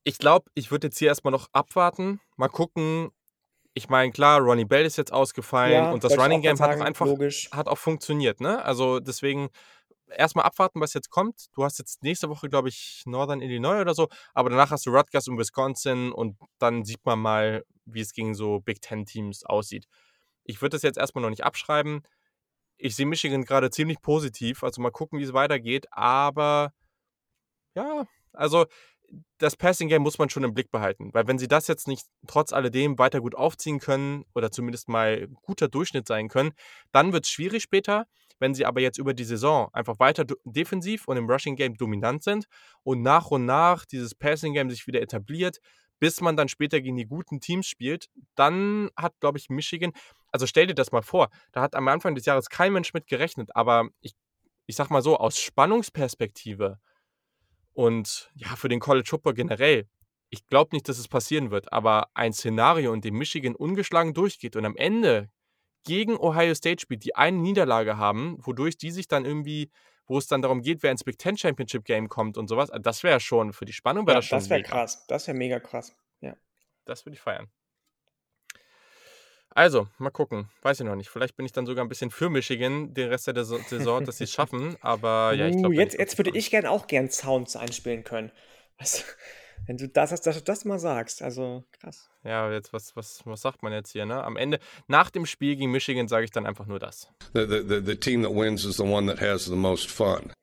ich 0.04 0.18
glaube, 0.18 0.50
ich 0.54 0.70
würde 0.70 0.86
jetzt 0.88 0.98
hier 0.98 1.08
erstmal 1.08 1.32
noch 1.32 1.48
abwarten, 1.52 2.20
mal 2.36 2.48
gucken. 2.48 3.10
Ich 3.74 3.88
meine, 3.88 4.10
klar, 4.12 4.40
Ronnie 4.40 4.64
Bell 4.64 4.86
ist 4.86 4.96
jetzt 4.96 5.12
ausgefallen 5.12 5.84
Ja, 5.84 5.90
und 5.90 6.02
das 6.04 6.16
Running 6.16 6.40
Game 6.42 6.58
hat 6.60 6.76
auch 6.76 6.80
einfach 6.80 7.06
logisch. 7.06 7.50
hat 7.52 7.66
auch 7.68 7.76
funktioniert, 7.76 8.40
ne? 8.40 8.64
Also 8.64 9.00
deswegen 9.00 9.50
erstmal 10.08 10.44
abwarten, 10.46 10.80
was 10.80 10.94
jetzt 10.94 11.10
kommt. 11.10 11.46
Du 11.54 11.64
hast 11.64 11.78
jetzt 11.78 12.02
nächste 12.02 12.28
Woche, 12.30 12.48
glaube 12.48 12.68
ich, 12.68 13.02
Northern 13.04 13.40
Illinois 13.42 13.80
oder 13.80 13.94
so, 13.94 14.08
aber 14.32 14.48
danach 14.48 14.70
hast 14.70 14.86
du 14.86 14.90
Rutgers 14.90 15.28
und 15.28 15.36
Wisconsin 15.38 16.12
und 16.12 16.38
dann 16.58 16.84
sieht 16.84 17.04
man 17.04 17.18
mal, 17.18 17.64
wie 17.84 18.00
es 18.00 18.12
gegen 18.12 18.34
so 18.34 18.60
Big 18.60 18.80
Ten 18.80 19.04
Teams 19.04 19.44
aussieht. 19.44 19.86
Ich 20.46 20.62
würde 20.62 20.76
das 20.76 20.82
jetzt 20.82 20.98
erstmal 20.98 21.22
noch 21.22 21.30
nicht 21.30 21.44
abschreiben. 21.44 22.02
Ich 22.78 22.94
sehe 22.94 23.06
Michigan 23.06 23.44
gerade 23.44 23.70
ziemlich 23.70 24.00
positiv, 24.00 24.62
also 24.62 24.80
mal 24.80 24.90
gucken, 24.90 25.18
wie 25.18 25.24
es 25.24 25.32
weitergeht, 25.32 25.86
aber 25.90 26.72
ja, 27.74 28.06
also 28.32 28.66
das 29.38 29.56
Passing 29.56 29.88
Game 29.88 30.02
muss 30.02 30.18
man 30.18 30.30
schon 30.30 30.44
im 30.44 30.54
Blick 30.54 30.70
behalten, 30.70 31.10
weil 31.12 31.26
wenn 31.26 31.38
sie 31.38 31.48
das 31.48 31.68
jetzt 31.68 31.88
nicht 31.88 32.06
trotz 32.26 32.52
alledem 32.52 32.98
weiter 32.98 33.20
gut 33.20 33.34
aufziehen 33.34 33.78
können 33.78 34.24
oder 34.34 34.50
zumindest 34.50 34.88
mal 34.88 35.28
guter 35.42 35.68
Durchschnitt 35.68 36.06
sein 36.06 36.28
können, 36.28 36.52
dann 36.92 37.12
wird 37.12 37.24
es 37.24 37.30
schwierig 37.30 37.62
später. 37.62 38.06
Wenn 38.38 38.52
sie 38.52 38.66
aber 38.66 38.80
jetzt 38.82 38.98
über 38.98 39.14
die 39.14 39.24
Saison 39.24 39.70
einfach 39.72 39.98
weiter 39.98 40.26
defensiv 40.44 41.08
und 41.08 41.16
im 41.16 41.30
Rushing 41.30 41.56
Game 41.56 41.74
dominant 41.74 42.22
sind 42.22 42.46
und 42.82 43.00
nach 43.00 43.30
und 43.30 43.46
nach 43.46 43.86
dieses 43.86 44.14
Passing 44.14 44.52
Game 44.52 44.68
sich 44.68 44.86
wieder 44.86 45.00
etabliert, 45.00 45.58
bis 46.00 46.20
man 46.20 46.36
dann 46.36 46.48
später 46.48 46.82
gegen 46.82 46.96
die 46.96 47.06
guten 47.06 47.40
Teams 47.40 47.66
spielt, 47.66 48.08
dann 48.34 48.90
hat, 48.94 49.18
glaube 49.20 49.38
ich, 49.38 49.48
Michigan, 49.48 49.92
also 50.36 50.46
stell 50.46 50.66
dir 50.66 50.74
das 50.74 50.92
mal 50.92 51.00
vor, 51.00 51.30
da 51.52 51.62
hat 51.62 51.74
am 51.74 51.88
Anfang 51.88 52.14
des 52.14 52.26
Jahres 52.26 52.50
kein 52.50 52.74
Mensch 52.74 52.92
mit 52.92 53.06
gerechnet, 53.06 53.48
aber 53.56 53.88
ich, 54.00 54.12
ich 54.66 54.76
sag 54.76 54.90
mal 54.90 55.00
so, 55.00 55.16
aus 55.16 55.38
Spannungsperspektive 55.38 56.78
und 57.72 58.30
ja, 58.34 58.54
für 58.54 58.68
den 58.68 58.80
College 58.80 59.08
Football 59.08 59.32
generell, 59.32 59.88
ich 60.28 60.46
glaube 60.46 60.76
nicht, 60.76 60.90
dass 60.90 60.98
es 60.98 61.08
passieren 61.08 61.50
wird, 61.50 61.72
aber 61.72 62.08
ein 62.12 62.34
Szenario, 62.34 62.92
in 62.92 63.00
dem 63.00 63.14
Michigan 63.14 63.54
ungeschlagen 63.54 64.12
durchgeht 64.12 64.56
und 64.56 64.66
am 64.66 64.76
Ende 64.76 65.30
gegen 65.84 66.18
Ohio 66.18 66.54
State 66.54 66.82
spielt, 66.82 67.04
die 67.04 67.14
eine 67.14 67.38
Niederlage 67.38 67.96
haben, 67.96 68.36
wodurch 68.40 68.76
die 68.76 68.90
sich 68.90 69.08
dann 69.08 69.24
irgendwie, 69.24 69.70
wo 70.06 70.18
es 70.18 70.26
dann 70.26 70.42
darum 70.42 70.60
geht, 70.60 70.82
wer 70.82 70.90
ins 70.90 71.04
Big 71.04 71.18
Ten 71.18 71.38
Championship 71.38 71.86
Game 71.86 72.10
kommt 72.10 72.36
und 72.36 72.48
sowas, 72.48 72.70
das 72.82 73.02
wäre 73.04 73.20
schon 73.20 73.54
für 73.54 73.64
die 73.64 73.72
Spannung, 73.72 74.06
wäre 74.06 74.16
Ja, 74.16 74.18
das 74.18 74.26
schon 74.26 74.38
das 74.38 74.50
wäre 74.50 74.62
krass. 74.62 75.06
Das 75.06 75.26
wäre 75.28 75.38
mega 75.38 75.60
krass. 75.60 75.96
Ja. 76.20 76.36
Das 76.84 77.06
würde 77.06 77.14
ich 77.14 77.22
feiern. 77.22 77.48
Also, 79.56 79.88
mal 79.96 80.10
gucken. 80.10 80.50
Weiß 80.60 80.80
ich 80.80 80.86
noch 80.86 80.96
nicht. 80.96 81.08
Vielleicht 81.08 81.34
bin 81.34 81.46
ich 81.46 81.52
dann 81.52 81.64
sogar 81.64 81.82
ein 81.82 81.88
bisschen 81.88 82.10
für 82.10 82.28
Michigan 82.28 82.92
den 82.92 83.08
Rest 83.08 83.26
der 83.26 83.42
Saison, 83.42 84.04
dass 84.04 84.18
sie 84.18 84.24
es 84.24 84.30
schaffen. 84.30 84.76
Aber 84.82 85.32
ja, 85.32 85.46
ich 85.46 85.56
Uh, 85.56 85.60
glaube 85.60 85.76
jetzt, 85.76 85.98
jetzt 85.98 86.18
würde 86.18 86.30
ich 86.36 86.50
gern 86.50 86.66
auch 86.66 86.86
gern 86.86 87.08
Sounds 87.10 87.56
einspielen 87.56 88.04
können. 88.04 88.30
Also, 88.76 89.02
wenn 89.66 89.78
du 89.78 89.88
das, 89.88 90.10
dass 90.10 90.36
du 90.36 90.42
das 90.42 90.66
mal 90.66 90.78
sagst. 90.78 91.22
Also, 91.22 91.64
krass. 91.80 92.10
Ja, 92.22 92.52
jetzt, 92.52 92.74
was, 92.74 92.94
was, 92.96 93.22
was 93.24 93.40
sagt 93.40 93.62
man 93.62 93.72
jetzt 93.72 93.92
hier, 93.92 94.04
ne? 94.04 94.22
Am 94.22 94.36
Ende, 94.36 94.58
nach 94.88 95.08
dem 95.08 95.24
Spiel 95.24 95.56
gegen 95.56 95.70
Michigan, 95.70 96.06
sage 96.06 96.26
ich 96.26 96.30
dann 96.30 96.44
einfach 96.44 96.66
nur 96.66 96.78
das. 96.78 97.08
The, 97.32 97.46
the, 97.48 97.80
the 97.82 97.96
team 97.96 98.24
that 98.24 98.34
wins 98.34 98.66
is 98.66 98.76
the 98.76 98.82
one 98.82 99.06
that 99.10 99.22
has 99.22 99.46
the 99.46 99.56
most 99.56 99.90
fun. 99.90 100.34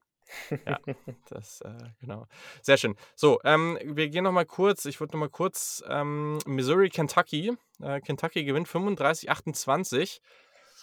Ja, 0.65 0.79
das, 1.29 1.61
äh, 1.61 1.73
genau. 1.99 2.27
Sehr 2.61 2.77
schön. 2.77 2.95
So, 3.15 3.39
ähm, 3.43 3.77
wir 3.83 4.09
gehen 4.09 4.23
nochmal 4.23 4.45
kurz, 4.45 4.85
ich 4.85 4.99
würde 4.99 5.13
nochmal 5.13 5.29
kurz, 5.29 5.83
ähm, 5.87 6.39
Missouri, 6.45 6.89
Kentucky. 6.89 7.53
Äh, 7.81 8.01
Kentucky 8.01 8.43
gewinnt 8.43 8.67
35-28. 8.67 10.19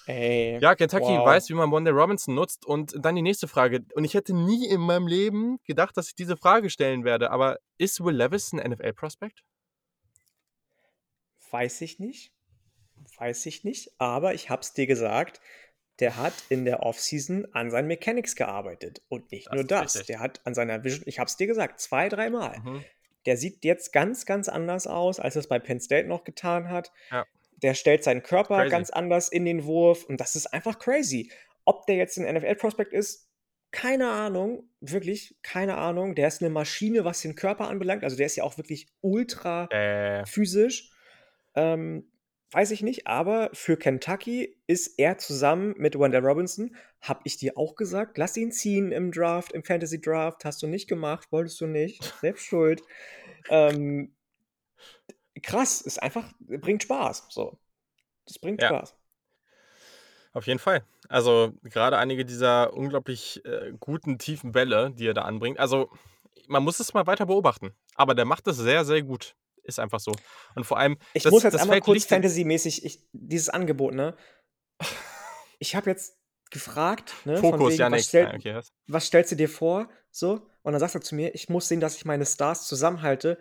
Ey. 0.06 0.58
Ja, 0.60 0.74
Kentucky 0.74 1.04
wow. 1.04 1.26
weiß, 1.26 1.48
wie 1.50 1.54
man 1.54 1.68
Monday 1.68 1.92
Robinson 1.92 2.34
nutzt. 2.34 2.66
Und 2.66 2.94
dann 2.98 3.14
die 3.14 3.22
nächste 3.22 3.48
Frage. 3.48 3.84
Und 3.94 4.04
ich 4.04 4.14
hätte 4.14 4.34
nie 4.34 4.66
in 4.68 4.80
meinem 4.80 5.06
Leben 5.06 5.58
gedacht, 5.64 5.96
dass 5.96 6.08
ich 6.08 6.14
diese 6.14 6.36
Frage 6.36 6.70
stellen 6.70 7.04
werde. 7.04 7.30
Aber 7.30 7.58
ist 7.78 8.02
Will 8.02 8.16
Levis 8.16 8.52
ein 8.52 8.70
NFL-Prospect? 8.70 9.44
Weiß 11.50 11.80
ich 11.80 11.98
nicht. 11.98 12.32
Weiß 13.18 13.46
ich 13.46 13.64
nicht. 13.64 13.92
Aber 13.98 14.34
ich 14.34 14.50
hab's 14.50 14.72
dir 14.72 14.86
gesagt, 14.86 15.40
der 16.00 16.16
hat 16.16 16.32
in 16.48 16.64
der 16.64 16.82
Offseason 16.82 17.46
an 17.52 17.70
seinen 17.70 17.88
Mechanics 17.88 18.34
gearbeitet. 18.36 19.02
Und 19.08 19.30
nicht 19.32 19.46
Das 19.48 19.54
nur 19.54 19.64
das. 19.64 19.82
richtig. 19.96 20.06
Der 20.06 20.20
hat 20.20 20.40
an 20.44 20.54
seiner 20.54 20.82
Vision, 20.84 21.02
ich 21.06 21.18
hab's 21.18 21.36
dir 21.36 21.46
gesagt, 21.46 21.80
zwei, 21.80 22.08
dreimal. 22.08 22.58
Mhm. 22.60 22.84
Der 23.26 23.36
sieht 23.36 23.64
jetzt 23.64 23.92
ganz, 23.92 24.24
ganz 24.24 24.48
anders 24.48 24.86
aus, 24.86 25.20
als 25.20 25.36
er 25.36 25.40
es 25.40 25.46
bei 25.48 25.58
Penn 25.58 25.78
State 25.80 26.08
noch 26.08 26.24
getan 26.24 26.68
hat. 26.70 26.90
Ja. 27.10 27.26
Der 27.62 27.74
stellt 27.74 28.02
seinen 28.02 28.22
Körper 28.22 28.56
Crazy. 28.56 28.70
ganz 28.70 28.90
anders 28.90 29.28
in 29.28 29.44
den 29.44 29.64
Wurf. 29.64 30.04
Und 30.04 30.20
das 30.20 30.34
ist 30.36 30.46
einfach 30.46 30.78
crazy. 30.78 31.30
Ob 31.66 31.86
der 31.86 31.96
jetzt 31.96 32.18
ein 32.18 32.24
NFL-Prospect 32.34 32.94
ist, 32.94 33.28
keine 33.70 34.10
Ahnung. 34.10 34.64
Wirklich, 34.80 35.36
keine 35.42 35.76
Ahnung. 35.76 36.14
Der 36.14 36.26
ist 36.28 36.40
eine 36.40 36.48
Maschine, 36.50 37.04
was 37.04 37.20
den 37.20 37.34
Körper 37.34 37.68
anbelangt. 37.68 38.02
Also 38.02 38.16
der 38.16 38.24
ist 38.26 38.36
ja 38.36 38.44
auch 38.44 38.56
wirklich 38.56 38.88
ultra 39.02 39.66
Äh, 39.66 40.24
physisch. 40.26 40.90
Ähm, 41.54 42.10
weiß 42.52 42.72
ich 42.72 42.82
nicht, 42.82 43.06
aber 43.06 43.50
für 43.52 43.76
Kentucky 43.76 44.56
ist 44.66 44.98
er 44.98 45.18
zusammen 45.18 45.74
mit 45.76 45.98
Wendell 45.98 46.24
Robinson, 46.24 46.74
hab 47.00 47.20
ich 47.24 47.36
dir 47.36 47.56
auch 47.56 47.76
gesagt, 47.76 48.18
lass 48.18 48.36
ihn 48.36 48.52
ziehen 48.52 48.92
im 48.92 49.12
Draft, 49.12 49.52
im 49.52 49.62
Fantasy 49.64 50.00
Draft, 50.00 50.44
hast 50.44 50.62
du 50.62 50.66
nicht 50.66 50.88
gemacht, 50.88 51.30
wolltest 51.30 51.60
du 51.60 51.66
nicht, 51.66 52.02
selbst 52.20 52.44
schuld. 52.44 52.82
Ähm, 53.48 54.14
krass, 55.42 55.80
ist 55.80 56.02
einfach, 56.02 56.32
bringt 56.40 56.82
Spaß, 56.82 57.26
so. 57.30 57.58
Das 58.26 58.38
bringt 58.38 58.62
Ja. 58.62 58.68
Spaß. 58.68 58.96
auf 60.32 60.46
jeden 60.46 60.58
Fall. 60.60 60.84
Also, 61.08 61.52
gerade 61.62 61.98
einige 61.98 62.24
dieser 62.24 62.72
unglaublich 62.74 63.44
äh, 63.44 63.72
guten, 63.80 64.18
tiefen 64.18 64.52
Bälle, 64.52 64.92
die 64.92 65.06
er 65.06 65.14
da 65.14 65.22
anbringt. 65.22 65.58
Also, 65.58 65.90
man 66.46 66.62
muss 66.62 66.80
es 66.80 66.94
mal 66.94 67.06
weiter 67.06 67.26
beobachten. 67.26 67.74
Aber 67.94 68.14
der 68.14 68.24
macht 68.24 68.46
es 68.46 68.56
sehr, 68.56 68.84
sehr 68.84 69.02
gut. 69.02 69.34
Ist 69.70 69.78
einfach 69.78 70.00
so. 70.00 70.12
Und 70.54 70.64
vor 70.64 70.78
allem, 70.78 70.98
Ich 71.14 71.22
das, 71.22 71.32
muss 71.32 71.42
jetzt 71.42 71.54
das 71.54 71.62
einmal 71.62 71.80
kurz 71.80 72.04
Fantasy-mäßig, 72.04 73.00
dieses 73.12 73.48
Angebot, 73.48 73.94
ne? 73.94 74.16
Ich 75.62 75.76
habe 75.76 75.90
jetzt 75.90 76.16
gefragt, 76.50 77.12
ne? 77.26 77.36
von 77.36 77.50
Fokus, 77.50 77.72
wegen, 77.72 77.80
Janik. 77.80 77.98
was, 77.98 78.08
stell, 78.08 78.34
okay, 78.34 78.54
was? 78.54 78.72
was 78.86 79.06
stellst 79.06 79.32
du 79.32 79.36
dir 79.36 79.48
vor? 79.48 79.90
So, 80.10 80.46
und 80.62 80.72
dann 80.72 80.80
sagt 80.80 80.94
er 80.94 81.02
zu 81.02 81.14
mir, 81.14 81.34
ich 81.34 81.50
muss 81.50 81.68
sehen, 81.68 81.80
dass 81.80 81.96
ich 81.96 82.06
meine 82.06 82.24
Stars 82.24 82.66
zusammenhalte. 82.66 83.38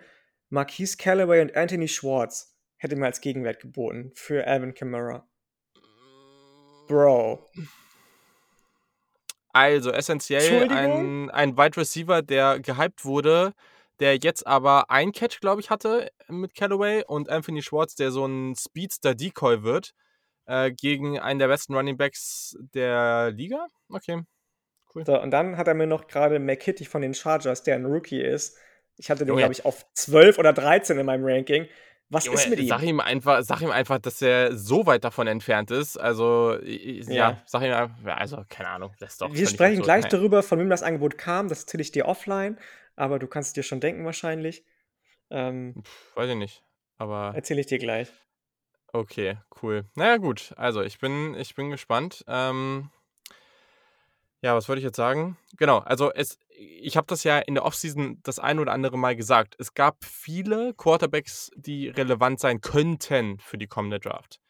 Marquise 0.49 0.97
Callaway 0.97 1.41
und 1.41 1.55
Anthony 1.55 1.88
Schwartz 1.88 2.57
hätte 2.77 2.95
mir 2.95 3.05
als 3.05 3.21
Gegenwert 3.21 3.61
geboten 3.61 4.11
für 4.15 4.45
Alvin 4.45 4.73
Kamara. 4.73 5.27
Bro. 6.88 7.47
Also, 9.51 9.91
essentiell 9.91 10.69
ein, 10.69 11.30
ein 11.32 11.57
Wide 11.57 11.77
Receiver, 11.77 12.21
der 12.21 12.59
gehypt 12.59 13.05
wurde, 13.05 13.53
der 14.00 14.18
jetzt 14.18 14.45
aber 14.47 14.89
ein 14.89 15.12
Catch, 15.12 15.39
glaube 15.41 15.62
ich, 15.62 15.70
hatte 15.70 16.10
mit 16.28 16.56
Callaway 16.56 17.04
und 17.06 17.30
Anthony 17.30 17.62
Schwartz, 17.62 17.95
der 17.95 18.12
so 18.12 18.26
ein 18.26 18.56
Speedster-Decoy 18.56 19.64
wird, 19.64 19.93
äh, 20.45 20.72
gegen 20.72 21.20
einen 21.20 21.39
der 21.39 21.47
besten 21.47 21.76
Running 21.76 21.97
Backs 21.97 22.58
der 22.74 23.32
Liga. 23.32 23.68
Okay, 23.89 24.24
cool. 24.95 25.06
So, 25.06 25.20
und 25.22 25.32
dann 25.32 25.58
hat 25.58 25.68
er 25.68 25.74
mir 25.74 25.88
noch 25.88 26.08
gerade 26.08 26.39
McKitty 26.39 26.86
von 26.86 27.02
den 27.02 27.14
Chargers, 27.14 27.64
der 27.64 27.76
ein 27.76 27.86
Rookie 27.86 28.22
ist. 28.22 28.58
Ich 28.97 29.10
hatte 29.10 29.26
den, 29.26 29.36
glaube 29.36 29.54
ich, 29.54 29.66
auf 29.66 29.86
12 29.93 30.38
oder 30.39 30.52
13 30.54 30.97
in 30.97 31.06
meinem 31.06 31.24
Ranking. 31.26 31.68
Was 32.10 32.26
Junge, 32.26 32.38
ist 32.39 32.50
mit 32.50 32.60
ihm? 32.60 32.68
Sag 32.68 32.82
ihm, 32.82 33.00
einfach, 33.00 33.43
sag 33.43 33.62
ihm 33.62 33.70
einfach, 33.70 34.00
dass 34.00 34.22
er 34.22 34.58
so 34.58 34.88
weit 34.88 35.04
davon 35.04 35.28
entfernt 35.28 35.70
ist. 35.70 35.95
Also, 35.95 36.58
ja, 36.64 37.14
Ja. 37.14 37.41
sag 37.45 37.62
ihm 37.62 37.72
einfach, 37.72 38.18
also, 38.18 38.43
keine 38.50 38.70
Ahnung, 38.70 38.91
das 39.00 39.12
ist 39.12 39.22
doch. 39.22 39.32
Wir 39.32 39.47
sprechen 39.47 39.74
absurd. 39.80 39.86
gleich 39.86 40.02
Nein. 40.04 40.12
darüber, 40.12 40.41
von 40.41 40.58
wem 40.60 40.70
das 40.70 40.82
Angebot 40.82 41.18
kam. 41.20 41.50
Das 41.50 41.62
erzähle 41.62 41.82
ich 41.84 41.91
dir 41.91 42.08
offline. 42.08 42.58
Aber 43.00 43.18
du 43.18 43.28
kannst 43.28 43.50
es 43.50 43.54
dir 43.54 43.64
schon 43.64 43.80
denken 43.80 44.04
wahrscheinlich. 44.04 44.66
Ähm, 45.30 45.74
Pff, 45.82 46.16
weiß 46.18 46.30
ich 46.32 46.36
nicht. 46.36 46.64
Aber. 46.97 47.32
erzähle 47.34 47.62
ich 47.62 47.68
dir 47.68 47.80
gleich. 47.80 48.12
Okay, 48.91 49.38
cool. 49.62 49.86
Naja, 49.95 50.18
gut. 50.18 50.54
Also, 50.58 50.82
ich 50.82 51.00
bin, 51.00 51.34
ich 51.36 51.56
bin 51.56 51.70
gespannt. 51.70 52.26
Ähm, 52.28 52.89
ja, 54.41 54.54
was 54.54 54.68
wollte 54.68 54.80
ich 54.80 54.86
jetzt 54.86 54.97
sagen? 54.97 55.38
Genau, 55.56 55.78
also 55.80 56.12
es, 56.12 56.39
ich 56.50 56.97
habe 56.97 57.08
das 57.08 57.24
ja 57.24 57.39
in 57.39 57.56
der 57.56 57.64
Offseason 57.64 58.20
das 58.24 58.38
ein 58.38 58.60
oder 58.60 58.74
andere 58.74 58.97
Mal 58.97 59.16
gesagt. 59.16 59.56
Es 59.60 59.74
gab 59.74 60.04
viele 60.04 60.74
Quarterbacks, 60.74 61.52
die 61.56 61.88
relevant 61.88 62.41
sein 62.41 62.60
könnten 62.60 63.39
für 63.39 63.58
die 63.58 63.68
kommende 63.68 64.00
Draft. 64.00 64.41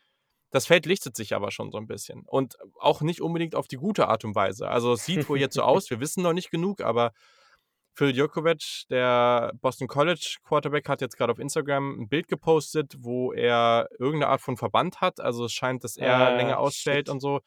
Das 0.50 0.66
Feld 0.66 0.88
lichtet 0.88 1.16
sich 1.16 1.36
aber 1.36 1.52
schon 1.52 1.72
so 1.72 1.78
ein 1.78 1.86
bisschen. 1.86 2.24
Und 2.26 2.58
auch 2.80 3.02
nicht 3.02 3.22
unbedingt 3.22 3.54
auf 3.54 3.68
die 3.68 3.78
gute 3.78 4.08
Art 4.08 4.26
und 4.26 4.34
Weise. 4.34 4.70
Also 4.70 4.94
es 4.94 5.06
sieht 5.06 5.30
wohl 5.30 5.40
jetzt 5.40 5.54
so 5.54 5.62
aus, 5.64 5.92
wir 5.92 6.00
wissen 6.00 6.24
noch 6.24 6.34
nicht 6.34 6.50
genug, 6.50 6.82
aber 6.82 7.14
Phil 8.00 8.14
Djokovic, 8.14 8.86
der 8.90 9.52
Boston 9.60 9.90
College 9.90 10.38
Quarterback, 10.46 10.88
hat 10.88 11.02
jetzt 11.02 11.18
gerade 11.18 11.34
auf 11.34 11.38
Instagram 11.38 12.00
ein 12.00 12.08
Bild 12.08 12.30
gepostet, 12.30 12.96
wo 13.00 13.34
er 13.34 13.90
irgendeine 14.00 14.32
Art 14.32 14.40
von 14.40 14.56
Verband 14.56 15.02
hat. 15.02 15.20
Also 15.20 15.44
es 15.44 15.52
scheint, 15.52 15.84
dass 15.84 15.98
er 15.98 16.16
Ah, 16.16 16.36
länger 16.38 16.60
ausfällt 16.60 17.08
shit. 17.08 17.10
und 17.10 17.20
so. 17.20 17.42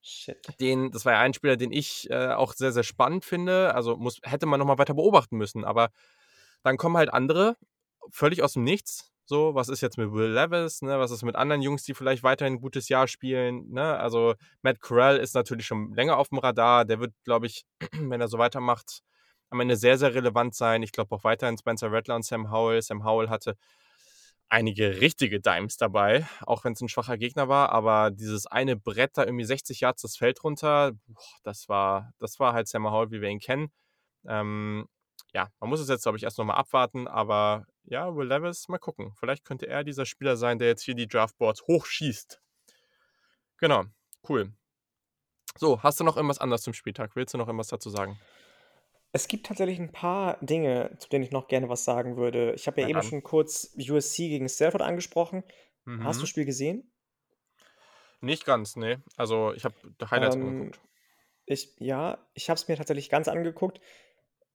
Shit. 0.00 0.38
Den, 0.60 0.92
das 0.92 1.04
war 1.06 1.14
ja 1.14 1.18
ein 1.18 1.34
Spieler, 1.34 1.56
den 1.56 1.72
ich 1.72 2.08
äh, 2.08 2.28
auch 2.28 2.52
sehr, 2.52 2.70
sehr 2.70 2.84
spannend 2.84 3.24
finde. 3.24 3.74
Also 3.74 3.96
muss, 3.96 4.20
hätte 4.22 4.46
man 4.46 4.60
nochmal 4.60 4.78
weiter 4.78 4.94
beobachten 4.94 5.36
müssen. 5.36 5.64
Aber 5.64 5.88
dann 6.62 6.76
kommen 6.76 6.96
halt 6.96 7.12
andere, 7.12 7.56
völlig 8.12 8.44
aus 8.44 8.52
dem 8.52 8.62
Nichts. 8.62 9.10
So, 9.24 9.56
was 9.56 9.68
ist 9.68 9.80
jetzt 9.80 9.98
mit 9.98 10.12
Will 10.12 10.30
Levis? 10.30 10.82
Ne? 10.82 11.00
Was 11.00 11.10
ist 11.10 11.24
mit 11.24 11.34
anderen 11.34 11.62
Jungs, 11.62 11.82
die 11.82 11.94
vielleicht 11.94 12.22
weiterhin 12.22 12.54
ein 12.54 12.60
gutes 12.60 12.88
Jahr 12.88 13.08
spielen? 13.08 13.68
Ne? 13.70 13.98
Also 13.98 14.36
Matt 14.62 14.78
Corral 14.78 15.16
ist 15.16 15.34
natürlich 15.34 15.66
schon 15.66 15.92
länger 15.94 16.16
auf 16.16 16.28
dem 16.28 16.38
Radar. 16.38 16.84
Der 16.84 17.00
wird, 17.00 17.12
glaube 17.24 17.46
ich, 17.46 17.64
wenn 17.92 18.20
er 18.20 18.28
so 18.28 18.38
weitermacht, 18.38 19.02
am 19.50 19.60
Ende 19.60 19.76
sehr, 19.76 19.98
sehr 19.98 20.14
relevant 20.14 20.54
sein. 20.54 20.82
Ich 20.82 20.92
glaube 20.92 21.14
auch 21.14 21.24
weiterhin 21.24 21.58
Spencer 21.58 21.92
Rattler 21.92 22.16
und 22.16 22.24
Sam 22.24 22.50
Howell. 22.50 22.80
Sam 22.82 23.04
Howell 23.04 23.28
hatte 23.28 23.56
einige 24.50 25.00
richtige 25.00 25.40
Dimes 25.40 25.76
dabei, 25.76 26.26
auch 26.42 26.64
wenn 26.64 26.72
es 26.72 26.80
ein 26.80 26.88
schwacher 26.88 27.16
Gegner 27.16 27.48
war, 27.48 27.70
aber 27.70 28.10
dieses 28.10 28.46
eine 28.46 28.76
Brett 28.76 29.16
da 29.16 29.24
irgendwie 29.24 29.44
60 29.44 29.80
Yards 29.80 30.02
das 30.02 30.16
Feld 30.16 30.42
runter, 30.42 30.92
boah, 31.06 31.22
das 31.44 31.68
war, 31.68 32.12
das 32.18 32.40
war 32.40 32.52
halt 32.52 32.66
Sam 32.66 32.90
Howell, 32.90 33.12
wie 33.12 33.20
wir 33.20 33.28
ihn 33.28 33.38
kennen. 33.38 33.70
Ähm, 34.26 34.88
ja, 35.32 35.48
man 35.60 35.70
muss 35.70 35.80
es 35.80 35.88
jetzt, 35.88 36.02
glaube 36.02 36.18
ich, 36.18 36.24
erst 36.24 36.38
nochmal 36.38 36.56
abwarten, 36.56 37.06
aber 37.06 37.64
ja, 37.84 38.14
Will 38.14 38.26
Levis, 38.26 38.68
mal 38.68 38.78
gucken. 38.78 39.12
Vielleicht 39.14 39.44
könnte 39.44 39.68
er 39.68 39.84
dieser 39.84 40.04
Spieler 40.04 40.36
sein, 40.36 40.58
der 40.58 40.68
jetzt 40.68 40.82
hier 40.82 40.94
die 40.94 41.06
Draftboards 41.06 41.62
hochschießt. 41.68 42.42
Genau, 43.58 43.84
cool. 44.28 44.52
So, 45.56 45.82
hast 45.82 46.00
du 46.00 46.04
noch 46.04 46.16
irgendwas 46.16 46.38
anderes 46.38 46.62
zum 46.62 46.74
Spieltag? 46.74 47.14
Willst 47.14 47.34
du 47.34 47.38
noch 47.38 47.46
irgendwas 47.46 47.68
dazu 47.68 47.90
sagen? 47.90 48.18
Es 49.12 49.28
gibt 49.28 49.46
tatsächlich 49.46 49.78
ein 49.78 49.92
paar 49.92 50.38
Dinge, 50.44 50.96
zu 50.98 51.08
denen 51.08 51.24
ich 51.24 51.30
noch 51.32 51.46
gerne 51.48 51.68
was 51.68 51.84
sagen 51.84 52.16
würde. 52.16 52.54
Ich 52.54 52.66
habe 52.66 52.80
ja 52.80 52.86
Na 52.86 52.88
eben 52.88 53.02
dann. 53.02 53.02
schon 53.02 53.22
kurz 53.22 53.72
USC 53.76 54.28
gegen 54.28 54.48
Stanford 54.48 54.82
angesprochen. 54.82 55.44
Hast 55.96 56.20
du 56.20 56.22
Mhm. 56.22 56.24
das 56.24 56.30
Spiel 56.30 56.44
gesehen? 56.44 56.92
Nicht 58.20 58.44
ganz, 58.44 58.76
nee. 58.76 58.98
Also, 59.16 59.52
ich 59.54 59.64
habe 59.64 59.74
Highlights 60.10 60.36
Ähm, 60.36 60.40
angeguckt. 60.40 60.80
Ich, 61.46 61.74
ja, 61.80 62.28
ich 62.34 62.50
habe 62.50 62.56
es 62.58 62.68
mir 62.68 62.76
tatsächlich 62.76 63.10
ganz 63.10 63.28
angeguckt. 63.28 63.80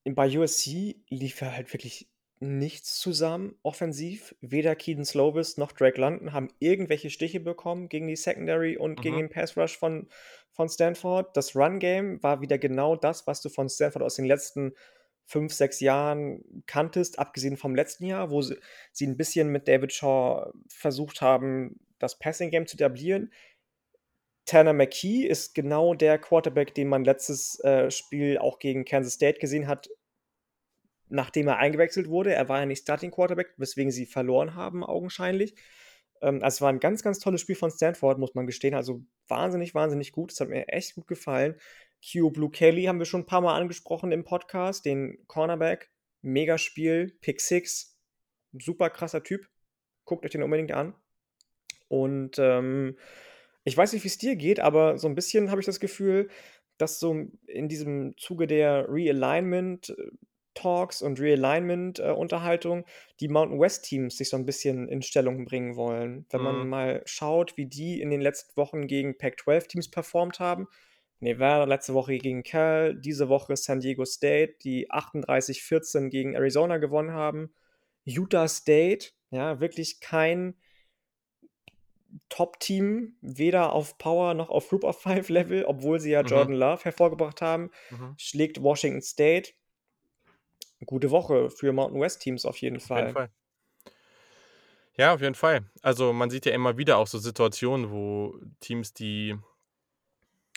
Bei 0.06 0.28
USC 0.38 1.04
lief 1.10 1.42
ja 1.42 1.52
halt 1.52 1.74
wirklich 1.74 2.10
nichts 2.40 3.00
zusammen 3.00 3.56
offensiv. 3.64 4.36
Weder 4.42 4.76
Keaton 4.76 5.06
Slovis 5.06 5.58
noch 5.58 5.72
Drake 5.72 6.00
London 6.00 6.34
haben 6.34 6.50
irgendwelche 6.60 7.10
Stiche 7.10 7.40
bekommen 7.40 7.90
gegen 7.90 8.08
die 8.08 8.16
Secondary 8.16 8.78
und 8.78 9.02
gegen 9.02 9.16
Mhm. 9.16 9.20
den 9.22 9.30
Pass 9.30 9.56
Rush 9.58 9.78
von, 9.78 10.08
von 10.52 10.70
Stanford. 10.70 11.36
Das 11.36 11.56
Run-Game 11.56 12.22
war 12.22 12.42
wieder 12.42 12.58
genau 12.58 12.96
das, 12.96 13.26
was 13.28 13.42
du 13.42 13.50
von 13.50 13.70
Stanford 13.70 14.04
aus 14.04 14.16
den 14.16 14.26
letzten 14.26 14.74
fünf, 15.28 15.54
sechs 15.54 15.80
Jahren 15.80 16.64
kanntest, 16.68 17.18
abgesehen 17.18 17.58
vom 17.58 17.74
letzten 17.74 18.06
Jahr, 18.06 18.30
wo 18.30 18.42
sie, 18.42 18.58
sie 18.92 19.08
ein 19.08 19.18
bisschen 19.18 19.50
mit 19.50 19.68
David 19.68 19.92
Shaw 19.92 20.52
versucht 20.68 21.22
haben, 21.22 21.80
das 21.98 22.20
Passing-Game 22.20 22.68
zu 22.68 22.76
etablieren. 22.76 23.32
Tanner 24.46 24.74
McKee 24.74 25.26
ist 25.26 25.56
genau 25.56 25.96
der 25.96 26.20
Quarterback, 26.20 26.76
den 26.76 26.90
man 26.90 27.04
letztes 27.04 27.60
äh, 27.62 27.90
Spiel 27.90 28.38
auch 28.38 28.60
gegen 28.60 28.86
Kansas 28.86 29.14
State 29.14 29.40
gesehen 29.40 29.68
hat, 29.68 29.90
nachdem 31.16 31.48
er 31.48 31.58
eingewechselt 31.58 32.10
wurde. 32.10 32.34
Er 32.34 32.50
war 32.50 32.60
ja 32.60 32.66
nicht 32.66 32.82
Starting 32.82 33.12
Quarterback, 33.12 33.54
weswegen 33.58 33.92
sie 33.92 34.06
verloren 34.06 34.54
haben, 34.56 34.84
augenscheinlich. 34.84 35.56
Ähm, 36.22 36.44
also, 36.44 36.56
es 36.56 36.62
war 36.62 36.70
ein 36.70 36.80
ganz, 36.80 37.02
ganz 37.02 37.20
tolles 37.20 37.42
Spiel 37.42 37.56
von 37.56 37.72
Stanford, 37.72 38.20
muss 38.20 38.36
man 38.36 38.46
gestehen. 38.46 38.76
Also, 38.76 39.02
wahnsinnig, 39.28 39.74
wahnsinnig 39.74 40.12
gut. 40.12 40.32
Es 40.32 40.40
hat 40.40 40.50
mir 40.50 40.68
echt 40.68 40.96
gut 40.96 41.08
gefallen. 41.08 41.56
Q 42.12 42.30
Blue 42.32 42.52
Kelly 42.52 42.84
haben 42.84 43.00
wir 43.00 43.06
schon 43.06 43.22
ein 43.22 43.26
paar 43.26 43.42
Mal 43.42 43.56
angesprochen 43.56 44.12
im 44.12 44.24
Podcast, 44.24 44.86
den 44.86 45.18
Cornerback. 45.28 45.90
Megaspiel, 46.22 47.16
Pick 47.22 47.40
Six, 47.40 48.00
super 48.52 48.90
krasser 48.90 49.24
Typ. 49.24 49.48
Guckt 50.06 50.26
euch 50.26 50.32
den 50.32 50.44
unbedingt 50.44 50.72
an. 50.72 50.96
Und 51.88 52.40
ähm, 52.40 52.98
ich 53.64 53.78
weiß 53.78 53.94
nicht, 53.94 54.04
wie 54.04 54.08
es 54.08 54.18
dir 54.18 54.36
geht, 54.36 54.60
aber 54.60 54.98
so 54.98 55.08
ein 55.08 55.16
bisschen 55.16 55.52
habe 55.52 55.62
ich 55.62 55.68
das 55.68 55.80
Gefühl, 55.80 56.30
dass 56.78 57.00
so 57.00 57.28
in 57.48 57.70
diesem 57.70 58.18
Zuge 58.18 58.48
der 58.48 58.88
Realignment 58.90 59.90
äh, 59.90 60.12
Talks 60.56 61.02
und 61.02 61.20
Realignment-Unterhaltung 61.20 62.82
äh, 62.82 62.86
die 63.20 63.28
Mountain 63.28 63.60
West-Teams 63.60 64.18
sich 64.18 64.30
so 64.30 64.38
ein 64.38 64.46
bisschen 64.46 64.88
in 64.88 65.02
Stellung 65.04 65.46
bringen 65.46 65.76
wollen. 65.76 66.26
Wenn 66.32 66.42
man 66.42 66.64
Mhm. 66.64 66.70
mal 66.70 67.02
schaut, 67.06 67.56
wie 67.58 67.68
die 67.68 68.02
in 68.02 68.10
den 68.10 68.22
letzten 68.22 68.58
Wochen 68.58 68.88
gegen 68.88 69.18
Pac-12-Teams 69.18 69.92
performt 69.92 70.40
haben. 70.40 70.68
Nevada 71.20 71.64
letzte 71.64 71.94
Woche 71.94 72.18
gegen 72.18 72.44
Cal, 72.44 72.96
diese 72.96 73.30
Woche 73.30 73.56
San 73.56 73.80
Diego 73.80 74.06
State, 74.06 74.56
die 74.64 74.90
38-14 74.92 76.10
gegen 76.10 76.34
Arizona 76.36 76.78
gewonnen 76.78 77.12
haben. 77.12 77.54
Utah 78.04 78.48
State, 78.48 79.12
ja, 79.32 79.60
wirklich 79.60 80.02
kein 80.02 80.56
Top-Team, 82.30 83.18
weder 83.22 83.74
auf 83.74 83.98
Power 83.98 84.34
noch 84.34 84.50
auf 84.50 84.70
Group 84.70 84.84
of 84.84 85.02
Five 85.02 85.30
Level, 85.30 85.66
obwohl 85.66 86.00
sie 86.00 86.12
ja 86.12 86.22
Mhm. 86.22 86.28
Jordan 86.28 86.56
Love 86.56 86.84
hervorgebracht 86.84 87.42
haben, 87.42 87.72
Mhm. 87.90 88.16
schlägt 88.18 88.62
Washington 88.62 89.02
State. 89.02 89.54
Gute 90.86 91.12
Woche 91.12 91.50
für 91.50 91.74
Mountain 91.74 92.02
West 92.02 92.22
Teams 92.22 92.46
auf 92.46 92.58
jeden 92.58 92.78
Auf 92.78 92.90
jeden 92.90 93.08
Fall. 93.08 93.14
Fall. 93.14 93.30
Ja, 94.98 95.14
auf 95.14 95.22
jeden 95.22 95.36
Fall. 95.36 95.66
Also, 95.82 96.14
man 96.14 96.30
sieht 96.30 96.46
ja 96.46 96.54
immer 96.54 96.78
wieder 96.78 96.98
auch 96.98 97.08
so 97.08 97.18
Situationen, 97.18 97.92
wo 97.92 98.40
Teams, 98.62 98.94
die 98.94 99.38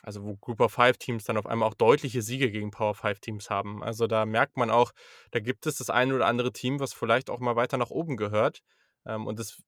also, 0.05 0.25
wo 0.25 0.37
Group 0.37 0.61
of 0.61 0.73
Five 0.73 0.97
Teams 0.97 1.25
dann 1.25 1.37
auf 1.37 1.47
einmal 1.47 1.69
auch 1.69 1.75
deutliche 1.75 2.23
Siege 2.23 2.53
gegen 2.53 2.71
Power 2.71 2.95
Five 2.95 3.19
Teams 3.19 3.51
haben. 3.51 3.83
Also, 3.83 4.07
da 4.07 4.27
merkt 4.27 4.57
man 4.57 4.71
auch, 4.71 4.93
da 5.33 5.41
gibt 5.41 5.67
es 5.67 5.79
das 5.79 5.91
eine 5.91 6.15
oder 6.15 6.27
andere 6.27 6.53
Team, 6.53 6.79
was 6.79 6.93
vielleicht 6.93 7.31
auch 7.31 7.41
mal 7.41 7.57
weiter 7.57 7.79
nach 7.79 7.91
oben 7.91 8.17
gehört. 8.17 8.61
Ähm, 9.07 9.27
und 9.27 9.41
es 9.41 9.63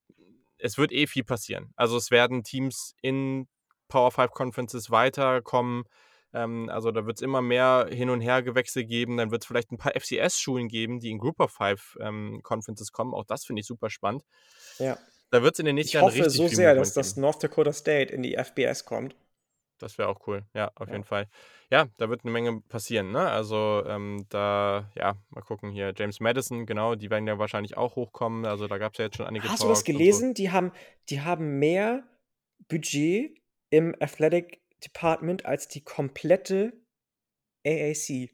es 0.59 0.77
wird 0.77 0.93
eh 0.93 1.07
viel 1.07 1.25
passieren. 1.25 1.73
Also, 1.75 1.97
es 1.97 2.11
werden 2.13 2.45
Teams 2.45 2.95
in 3.03 3.49
Power 3.89 4.13
Five 4.13 4.31
Conferences 4.31 4.91
weiterkommen. 4.91 5.85
Ähm, 6.33 6.69
also, 6.71 6.91
da 6.91 7.07
wird 7.07 7.19
es 7.19 7.23
immer 7.23 7.43
mehr 7.43 7.89
Hin 7.91 8.11
und 8.11 8.21
Hergewechsel 8.21 8.85
geben. 8.85 9.17
Dann 9.17 9.31
wird 9.31 9.43
es 9.43 9.47
vielleicht 9.47 9.73
ein 9.73 9.79
paar 9.79 9.93
FCS-Schulen 9.95 10.69
geben, 10.69 11.01
die 11.01 11.11
in 11.11 11.19
Group 11.19 11.41
of 11.41 11.51
Five, 11.53 11.97
ähm, 12.01 12.41
Conferences 12.43 12.93
kommen. 12.93 13.15
Auch 13.15 13.25
das 13.25 13.45
finde 13.45 13.61
ich 13.61 13.67
super 13.67 13.91
spannend. 13.91 14.23
Ja. 14.79 14.99
Da 15.31 15.43
wird 15.43 15.55
es 15.55 15.59
in 15.61 15.67
den 15.67 15.77
nächsten 15.77 15.89
Ich 15.91 15.95
Jahren 15.95 16.07
hoffe 16.07 16.17
richtig 16.19 16.37
so 16.37 16.49
viel 16.49 16.57
sehr, 16.57 16.75
dass 16.75 16.93
das. 16.93 17.17
North 17.17 17.43
Dakota 17.43 17.73
State 17.73 18.13
in 18.13 18.23
die 18.23 18.35
FBS 18.37 18.85
kommt. 18.85 19.15
Das 19.79 19.97
wäre 19.97 20.09
auch 20.09 20.27
cool. 20.27 20.45
Ja, 20.55 20.71
auf 20.75 20.89
Ja. 20.89 20.95
jeden 20.95 21.05
Fall. 21.05 21.27
Ja, 21.71 21.87
da 21.97 22.11
wird 22.11 22.25
eine 22.25 22.33
Menge 22.33 22.61
passieren, 22.69 23.13
ne? 23.13 23.29
Also, 23.31 23.83
ähm, 23.87 24.27
da 24.29 24.91
ja, 24.97 25.17
mal 25.31 25.41
gucken 25.43 25.71
hier, 25.71 25.95
James 25.97 26.21
Madison, 26.21 26.67
genau, 26.67 26.97
die 26.97 27.09
werden 27.11 27.27
ja 27.27 27.39
wahrscheinlich 27.39 27.77
auch 27.77 27.97
hochkommen. 27.97 28.45
Also, 28.45 28.67
da 28.67 28.77
gab's 28.79 28.99
ja 28.99 29.07
jetzt 29.07 29.17
schon 29.17 29.27
einige 29.27 29.49
Hast 29.49 29.63
du 29.63 29.69
das 29.69 29.79
Talks 29.79 29.89
und 29.89 29.93
so. 29.95 29.99
gelesen? 29.99 30.35
Die 30.35 30.51
haben 30.51 30.73
die 31.09 31.21
haben 31.23 31.59
mehr 31.59 32.03
Budget 32.69 33.39
im 33.71 33.95
Athletic 34.01 34.60
Department 34.81 35.45
als 35.47 35.69
die 35.69 35.83
komplette 35.83 36.73
AAC. 37.67 38.31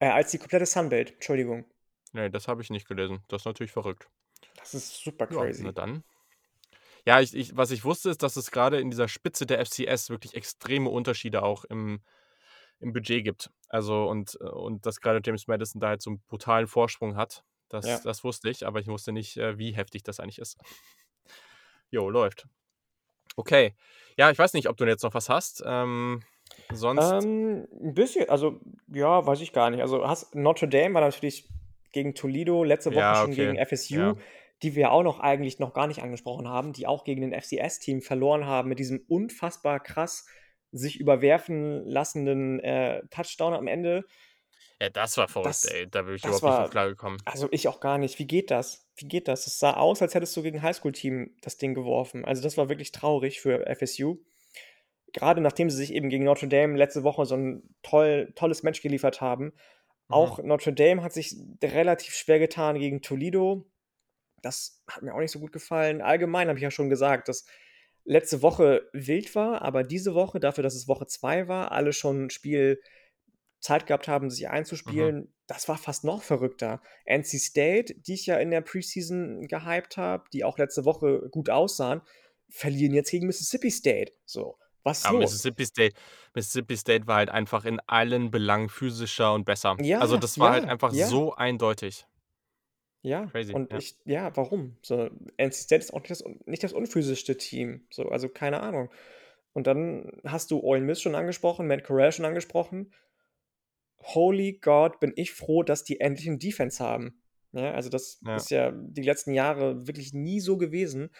Äh, 0.00 0.08
als 0.08 0.30
die 0.30 0.38
komplette 0.38 0.66
Sunbelt, 0.66 1.12
Entschuldigung. 1.14 1.64
Ne, 2.12 2.30
das 2.30 2.48
habe 2.48 2.60
ich 2.62 2.70
nicht 2.70 2.86
gelesen. 2.86 3.24
Das 3.28 3.42
ist 3.42 3.46
natürlich 3.46 3.72
verrückt. 3.72 4.08
Das 4.56 4.74
ist 4.74 5.02
super 5.02 5.26
Ja, 5.30 5.48
na 5.58 5.72
crazy. 5.72 5.72
dann. 5.72 6.02
Ja, 7.06 7.20
ich 7.20 7.34
ich 7.34 7.56
was 7.56 7.70
ich 7.70 7.84
wusste, 7.84 8.10
ist, 8.10 8.22
dass 8.22 8.36
es 8.36 8.50
grade 8.50 8.80
in 8.80 8.90
dieser 8.90 9.08
Spitze 9.08 9.46
der 9.46 9.60
FCS 9.60 10.10
wirklich 10.10 10.34
extreme 10.34 10.90
Unterschiede 10.90 11.42
auch 11.42 11.64
im 11.64 12.00
im 12.80 12.92
Budget 12.92 13.24
gibt. 13.24 13.50
Also, 13.68 14.08
und 14.08 14.36
und 14.36 14.86
dass 14.86 15.00
grade 15.00 15.20
James 15.24 15.46
Madison 15.46 15.80
da 15.80 15.88
halt 15.88 16.02
so 16.02 16.10
'n 16.10 16.20
brutalen 16.28 16.66
Vorsprung 16.66 17.16
hat. 17.16 17.44
Das 17.68 17.86
Ja. 17.86 17.98
das 18.00 18.24
wusste 18.24 18.50
ich, 18.50 18.66
aber 18.66 18.80
ich 18.80 18.88
wusste 18.88 19.12
nicht, 19.12 19.36
äh, 19.36 19.58
wie 19.58 19.72
heftig 19.72 20.02
das 20.04 20.20
eigentlich 20.20 20.38
ist. 20.38 20.58
Jo, 21.90 22.08
läuft. 22.10 22.46
Okay. 23.38 23.74
Ja, 24.16 24.30
ich 24.30 24.38
weiß 24.38 24.52
nicht, 24.54 24.68
ob 24.68 24.76
du 24.76 24.84
jetzt 24.84 25.04
noch 25.04 25.14
was 25.14 25.28
hast. 25.28 25.62
Ähm, 25.64 26.24
sonst 26.70 27.14
Ähm, 27.20 27.66
'n 27.72 27.94
bisschen, 27.94 28.28
also, 28.28 28.60
ja, 28.88 29.24
weiß 29.26 29.40
ich 29.40 29.52
gar 29.52 29.70
nicht. 29.70 29.80
Also, 29.82 30.06
hast 30.08 30.34
Notre 30.34 30.68
Dame 30.68 30.94
war 30.94 31.00
natürlich 31.02 31.48
gegen 31.92 32.14
Toledo, 32.14 32.64
letzte 32.64 32.94
Woche 32.94 33.14
Ja, 33.14 33.14
schon 33.14 33.34
gegen. 33.36 33.56
FSU, 33.56 34.14
Ja. 34.14 34.16
die 34.62 34.74
wir 34.74 34.90
auch 34.92 35.02
noch 35.02 35.20
eigentlich 35.20 35.58
noch 35.58 35.72
gar 35.74 35.86
nicht 35.86 36.02
angesprochen 36.02 36.48
haben, 36.48 36.72
die 36.72 36.86
auch 36.86 37.04
gegen 37.04 37.20
den 37.22 37.32
FCS-Team 37.32 38.02
verloren 38.02 38.46
haben 38.46 38.68
mit 38.68 38.78
diesem 38.78 39.04
unfassbar 39.08 39.80
krass 39.80 40.26
sich 40.72 40.98
überwerfen 41.00 41.86
lassenden, 41.86 42.60
äh, 42.60 43.02
Touchdown 43.10 43.54
am 43.54 43.68
Ende. 43.68 44.04
Ja, 44.80 44.90
das 44.90 45.16
war 45.16 45.28
verrückt, 45.28 45.64
Das 45.64 45.66
ey. 45.66 45.88
Da 45.88 46.02
bin 46.02 46.14
ich 46.14 46.26
überhaupt 46.26 46.46
nicht 46.46 46.58
war 46.58 46.58
drauf 46.58 46.70
klargekommen. 46.70 47.22
also, 47.24 47.48
ich 47.52 47.68
auch 47.68 47.80
gar 47.80 47.98
nicht. 47.98 48.18
Wie 48.18 48.26
geht 48.26 48.50
das? 48.50 48.87
Wie 49.00 49.06
geht 49.06 49.28
das? 49.28 49.46
Es 49.46 49.58
sah 49.60 49.74
aus, 49.74 50.02
als 50.02 50.14
hättest 50.14 50.36
du 50.36 50.42
gegen 50.42 50.60
Highschool-Team 50.60 51.36
das 51.40 51.56
Ding 51.56 51.74
geworfen. 51.74 52.24
Also, 52.24 52.42
das 52.42 52.56
war 52.56 52.68
wirklich 52.68 52.90
traurig 52.92 53.40
für 53.40 53.64
FSU. 53.66 54.16
Grade 55.14 55.40
nachdem 55.42 55.70
sie 55.70 55.76
sich 55.78 55.94
eben 55.94 56.10
gegen 56.10 56.24
Notre 56.24 56.48
Dame 56.48 56.76
letzte 56.78 57.04
Woche 57.04 57.26
so 57.26 57.36
'n 57.36 57.62
toll 57.82 58.32
tolles 58.36 58.62
Match 58.64 58.82
geliefert 58.82 59.20
haben. 59.22 59.52
Mhm. 60.10 60.14
Auch 60.14 60.40
Notre 60.42 60.72
Dame 60.74 61.02
hat 61.02 61.12
sich 61.14 61.36
relativ 61.64 62.14
schwer 62.14 62.38
getan 62.40 62.78
gegen 62.78 63.02
Toledo. 63.02 63.66
Das 64.42 64.84
hat 64.90 65.02
mir 65.02 65.14
auch 65.14 65.20
nicht 65.20 65.32
so 65.32 65.40
gut 65.40 65.52
gefallen. 65.52 66.02
Allgemein 66.02 66.48
habe 66.48 66.58
ich 66.58 66.64
ja 66.64 66.70
schon 66.72 66.90
gesagt, 66.90 67.28
dass 67.28 67.46
letzte 68.04 68.42
Woche 68.42 68.88
wild 68.94 69.34
war, 69.36 69.62
aber 69.62 69.84
diese 69.84 70.14
Woche, 70.14 70.40
dafür, 70.40 70.62
dass 70.64 70.74
es 70.76 70.88
Woche 70.88 71.06
2 71.08 71.48
war, 71.48 71.72
alle 71.72 71.92
schon 71.94 72.26
'n 72.26 72.30
Spiel 72.30 72.80
Zeit 73.60 73.86
gehabt 73.86 74.08
haben, 74.08 74.30
sich 74.30 74.44
Mhm. 74.44 74.50
einzuspielen, 74.50 75.34
das 75.46 75.68
war 75.68 75.78
fast 75.78 76.04
noch 76.04 76.22
verrückter. 76.22 76.80
NC 77.06 77.38
State, 77.38 77.94
die 77.94 78.14
ich 78.14 78.26
ja 78.26 78.36
in 78.38 78.50
der 78.50 78.60
Preseason 78.60 79.48
gehypt 79.48 79.96
habe, 79.96 80.24
die 80.32 80.44
auch 80.44 80.58
letzte 80.58 80.84
Woche 80.84 81.28
gut 81.30 81.50
aussahen, 81.50 82.02
verlieren 82.48 82.94
jetzt 82.94 83.10
gegen 83.10 83.26
Mississippi 83.26 83.70
State. 83.70 84.12
So, 84.24 84.58
was 84.82 84.98
ist 84.98 85.06
Aber 85.06 85.18
los? 85.18 85.32
Mississippi 85.32 85.64
State 85.66 85.94
Mississippi 86.34 86.76
State 86.76 87.06
war 87.06 87.16
halt 87.16 87.30
einfach 87.30 87.64
in 87.64 87.80
allen 87.86 88.30
Belangen 88.30 88.68
physischer 88.68 89.34
und 89.34 89.44
besser. 89.44 89.70
Also, 89.70 89.84
Ja, 90.14 90.20
das 90.20 90.38
war 90.38 90.52
halt 90.52 90.64
ja, 90.64 90.70
einfach 90.70 90.92
ja. 90.92 91.06
so 91.06 91.34
eindeutig. 91.34 92.06
Ja, 93.02 93.26
Crazy, 93.26 93.54
und 93.54 93.70
ja. 93.72 93.78
ich 93.78 93.96
ja, 94.04 94.36
warum? 94.36 94.76
So, 94.82 95.08
NC 95.36 95.54
State 95.54 95.80
ist 95.82 95.92
auch 95.94 96.00
nicht 96.00 96.10
das 96.10 96.24
nicht 96.46 96.62
das 96.64 96.72
unphysischste 96.72 97.36
Team, 97.36 97.86
so, 97.90 98.08
also, 98.08 98.28
keine 98.28 98.60
Ahnung. 98.60 98.90
Und 99.52 99.66
dann 99.66 100.20
hast 100.24 100.50
du 100.50 100.60
Ole 100.60 100.80
Miss 100.80 101.00
schon 101.00 101.14
angesprochen, 101.14 101.66
Matt 101.66 101.84
Corral 101.84 102.12
schon 102.12 102.24
angesprochen. 102.24 102.92
Holy 104.02 104.58
God, 104.60 105.00
bin 105.00 105.12
ich 105.16 105.32
froh, 105.32 105.62
dass 105.62 105.84
die 105.84 106.00
endlich 106.00 106.28
'n 106.28 106.38
Defense 106.38 106.82
haben. 106.82 107.22
Ja, 107.52 107.72
also, 107.72 107.88
das 107.90 108.20
Ja. 108.24 108.36
ist 108.36 108.50
ja 108.50 108.72
die 108.72 109.02
letzten 109.02 109.32
Jahre 109.34 109.86
wirklich 109.86 110.12
nie 110.14 110.40
so 110.40 110.56
gewesen. 110.58 111.10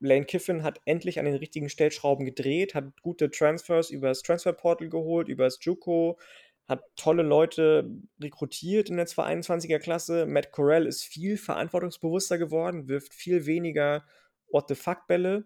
Lane 0.00 0.24
Kiffin 0.26 0.62
hat 0.64 0.80
endlich 0.84 1.18
an 1.18 1.26
den 1.26 1.36
richtigen 1.36 1.68
Stellschrauben 1.68 2.24
gedreht, 2.26 2.74
hat 2.74 3.02
gute 3.02 3.30
Transfers 3.30 3.90
übers 3.90 4.22
Transfer 4.22 4.52
Portal 4.52 4.88
geholt, 4.88 5.28
übers 5.28 5.58
JUCO, 5.62 6.18
hat 6.68 6.82
tolle 6.96 7.22
Leute 7.22 7.90
rekrutiert 8.20 8.90
in 8.90 8.96
der 8.96 9.06
221er 9.06 9.78
Klasse. 9.80 10.26
Matt 10.26 10.52
Corral 10.52 10.86
ist 10.86 11.04
viel 11.04 11.36
verantwortungsbewusster 11.36 12.38
geworden, 12.38 12.88
wirft 12.88 13.14
viel 13.14 13.46
weniger 13.46 14.04
What-the-fuck-Bälle. 14.50 15.44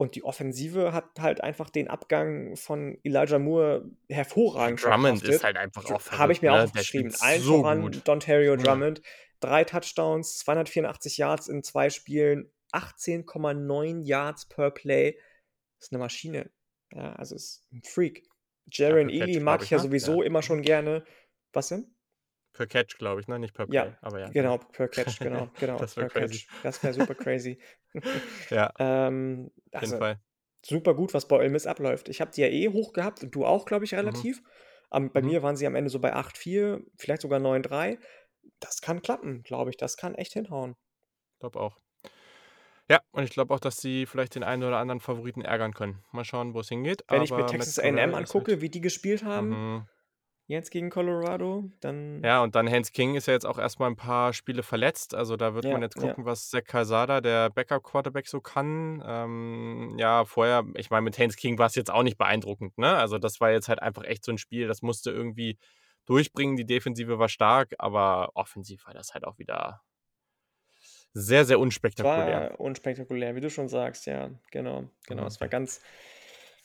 Und 0.00 0.14
die 0.14 0.22
Offensive 0.22 0.92
hat 0.92 1.18
halt 1.18 1.40
einfach 1.42 1.70
den 1.70 1.88
Abgang 1.88 2.54
von 2.56 2.98
Elijah 3.02 3.40
Moore 3.40 3.90
hervorragend 4.08 4.80
Drummond 4.80 5.22
verkraftet. 5.22 5.28
ist 5.28 5.42
halt 5.44 5.56
einfach 5.56 5.84
auch 5.86 6.00
Habe 6.08 6.32
ich 6.32 6.40
mir 6.40 6.52
ne? 6.52 6.54
auch 6.54 6.76
spielt 6.76 7.20
Allen 7.20 7.42
so 7.42 7.64
voran 7.64 7.90
gut. 7.90 8.04
Dontario 8.04 8.56
Ja. 8.56 8.78
Drummond. 8.78 9.02
3 9.40 9.64
Touchdowns, 9.64 10.38
284 10.38 11.16
Yards 11.18 11.48
in 11.48 11.64
2 11.64 11.90
Spielen, 11.90 12.52
18,9 12.72 14.02
Yards 14.04 14.46
per 14.48 14.70
Play. 14.70 15.18
Ist 15.80 15.92
'ne 15.92 15.98
Maschine. 15.98 16.50
Ja, 16.92 17.14
also, 17.14 17.34
ist 17.36 17.66
'n 17.72 17.82
Freak. 17.84 18.24
Ja, 18.88 18.96
Jaren 18.96 19.08
per 19.08 19.10
Ealy 19.10 19.40
Catch, 19.40 19.40
mag 19.40 19.62
ich 19.62 19.70
ja 19.70 19.78
sowieso 19.80 20.22
Ja. 20.22 20.22
immer 20.22 20.42
schon 20.42 20.62
gerne. 20.62 21.04
Was 21.52 21.68
denn? 21.70 21.94
Per 22.52 22.66
Catch, 22.66 22.98
glaube 22.98 23.22
ich, 23.22 23.26
ne? 23.28 23.38
Nicht 23.38 23.54
per 23.54 23.66
Play, 23.66 23.96
Ja, 23.96 23.98
aber 24.02 24.20
ja, 24.20 24.32
genau, 24.32 24.58
per 24.58 24.88
Catch, 24.88 25.20
genau, 25.20 25.50
genau, 25.58 25.84
Das 25.84 25.96
wäre 25.96 26.06
per 26.06 26.10
crazy. 26.10 26.40
Catch. 26.40 26.48
Das 26.62 26.82
wäre 26.82 26.94
super 26.94 27.14
crazy. 27.14 27.58
Ja. 28.50 28.72
Ähm, 28.78 29.50
Auf 29.74 29.82
jeden 29.82 29.94
also, 29.94 29.98
Fall. 29.98 30.20
super 30.64 30.94
gut, 30.94 31.14
was 31.14 31.28
bei 31.28 31.36
Ole 31.36 31.50
Miss 31.50 31.66
abläuft. 31.66 32.08
Ich 32.08 32.20
habe 32.20 32.30
die 32.32 32.42
ja 32.42 32.48
eh 32.48 32.68
hoch 32.70 32.92
gehabt 32.92 33.22
und 33.24 33.34
du 33.34 33.44
auch, 33.46 33.64
glaube 33.66 33.84
ich, 33.84 33.94
Mhm. 34.02 34.24
relativ. 34.24 34.42
Ähm, 34.92 35.12
bei 35.12 35.20
Mhm. 35.20 35.22
mir 35.22 35.42
waren 35.42 35.56
sie 35.56 35.66
am 35.66 35.74
Ende 35.76 35.90
so 35.90 36.00
bei 36.00 36.14
8,4, 36.14 36.82
vielleicht 36.98 37.22
sogar 37.22 37.40
9,3. 37.40 37.98
Das 38.60 38.80
kann 38.82 39.02
klappen, 39.02 39.42
glaube 39.44 39.70
ich. 39.70 39.76
Das 39.76 39.96
kann 39.96 40.14
echt 40.14 40.34
hinhauen. 40.34 40.76
Glaube 41.40 41.58
auch. 41.60 41.78
Ja, 42.90 43.00
und 43.10 43.24
ich 43.24 43.30
glaube 43.30 43.54
auch, 43.54 43.60
dass 43.60 43.76
sie 43.78 44.06
vielleicht 44.06 44.34
den 44.34 44.42
einen 44.44 44.62
oder 44.64 44.78
anderen 44.78 45.00
Favoriten 45.00 45.42
ärgern 45.42 45.74
können. 45.74 46.04
Mal 46.12 46.24
schauen, 46.24 46.54
wo's 46.54 46.68
hingeht, 46.68 47.04
Wenn 47.10 47.20
ich 47.22 47.36
mir 47.36 47.44
aber 47.44 47.44
Texas 47.44 47.78
A&M 47.78 48.14
ist 48.18 48.34
halt 48.34 48.48
angucke, 48.48 48.60
wie 48.62 48.70
die 48.70 48.80
gespielt 48.80 49.22
haben 49.24 49.60
Mhm. 49.60 49.88
Jetzt 50.48 50.70
gegen 50.70 50.90
Colorado. 50.90 51.70
Dann 51.80 52.22
Ja, 52.24 52.42
und 52.42 52.54
dann 52.54 52.68
Hans 52.68 52.92
King 52.92 53.14
ist 53.14 53.26
ja 53.26 53.34
jetzt 53.34 53.46
auch 53.46 53.58
erstmal 53.58 53.90
ein 53.90 53.96
paar 53.96 54.32
Spiele 54.32 54.62
verletzt. 54.62 55.14
Also 55.14 55.36
da 55.36 55.54
wird 55.54 55.64
man 55.64 55.74
ja, 55.74 55.80
jetzt 55.82 55.96
ja. 55.96 56.08
gucken, 56.08 56.24
was 56.24 56.48
Zach 56.48 56.64
Calzada, 56.64 57.20
der 57.20 57.50
Backup-Quarterback, 57.50 58.26
so 58.26 58.40
kann. 58.40 59.02
Ähm, 59.06 59.94
ja, 59.98 60.24
vorher, 60.24 60.64
ich 60.74 60.90
meine, 60.90 61.02
mit 61.02 61.18
Hans 61.18 61.36
King 61.36 61.58
war 61.58 61.66
es 61.66 61.74
jetzt 61.74 61.90
auch 61.90 62.02
nicht 62.02 62.18
beeindruckend, 62.18 62.76
ne? 62.78 62.96
Also 62.96 63.18
das 63.18 63.40
war 63.40 63.52
jetzt 63.52 63.68
halt 63.68 63.80
einfach 63.80 64.04
echt 64.04 64.24
so 64.24 64.32
ein 64.32 64.38
Spiel, 64.38 64.66
das 64.66 64.82
musste 64.82 65.10
irgendwie 65.10 65.58
durchbringen. 66.06 66.56
Die 66.56 66.66
Defensive 66.66 67.18
war 67.18 67.28
stark, 67.28 67.74
aber 67.78 68.30
offensiv 68.34 68.86
war 68.86 68.94
das 68.94 69.14
halt 69.14 69.24
auch 69.24 69.38
wieder 69.38 69.82
sehr, 71.12 71.44
sehr 71.44 71.60
unspektakulär. 71.60 72.50
war 72.52 72.60
unspektakulär, 72.60 73.34
wie 73.34 73.40
du 73.40 73.50
schon 73.50 73.68
sagst, 73.68 74.06
ja, 74.06 74.30
genau, 74.50 74.88
genau. 75.06 75.22
Mhm. 75.22 75.28
Es 75.28 75.40
war 75.40 75.48
ganz, 75.48 75.82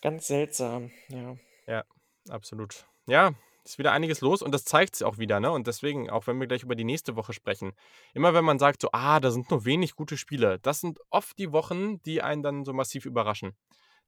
ganz 0.01 0.27
seltsam, 0.27 0.91
ja. 1.09 1.35
Ja, 1.67 1.83
absolut. 2.29 2.85
Ja, 3.07 3.33
ist 3.63 3.77
wieder 3.77 3.91
einiges 3.91 4.21
los 4.21 4.41
und 4.41 4.53
das 4.53 4.65
zeigt 4.65 4.95
es 4.95 5.03
auch 5.03 5.17
wieder, 5.17 5.39
ne? 5.39 5.51
Und 5.51 5.67
deswegen, 5.67 6.09
auch 6.09 6.27
wenn 6.27 6.39
wir 6.39 6.47
gleich 6.47 6.63
über 6.63 6.75
die 6.75 6.83
nächste 6.83 7.15
Woche 7.15 7.33
sprechen, 7.33 7.73
immer 8.13 8.33
wenn 8.33 8.43
man 8.43 8.59
sagt, 8.59 8.81
so, 8.81 8.89
ah, 8.91 9.19
da 9.19 9.31
sind 9.31 9.49
nur 9.49 9.65
wenig 9.65 9.95
gute 9.95 10.17
Spiele, 10.17 10.59
das 10.59 10.81
sind 10.81 10.99
oft 11.09 11.37
die 11.39 11.51
Wochen, 11.51 12.01
die 12.03 12.21
einen 12.21 12.43
dann 12.43 12.65
so 12.65 12.73
massiv 12.73 13.05
überraschen. 13.05 13.55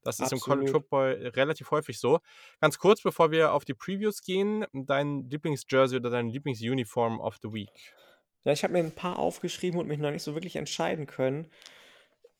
Das 0.05 0.19
ist 0.19 0.31
im 0.31 0.39
College 0.39 0.67
Absolut. 0.67 0.83
Football 0.83 1.31
relativ 1.35 1.71
häufig 1.71 1.99
so. 1.99 2.19
Ganz 2.61 2.77
kurz, 2.77 3.01
bevor 3.01 3.31
wir 3.31 3.53
auf 3.53 3.65
die 3.65 3.73
Previews 3.73 4.21
gehen, 4.21 4.65
dein 4.71 5.27
Lieblingsjersey 5.29 5.97
oder 5.97 6.11
dein 6.11 6.29
Lieblingsuniform 6.29 7.19
of 7.19 7.37
the 7.41 7.51
Week. 7.51 7.71
Ja, 8.43 8.51
ich 8.51 8.63
habe 8.63 8.73
mir 8.73 8.79
ein 8.79 8.91
paar 8.91 9.17
aufgeschrieben 9.17 9.79
und 9.79 9.87
mich 9.87 9.97
noch 9.97 10.11
nicht 10.11 10.21
so 10.21 10.35
wirklich 10.35 10.57
entscheiden 10.57 11.07
können. 11.07 11.49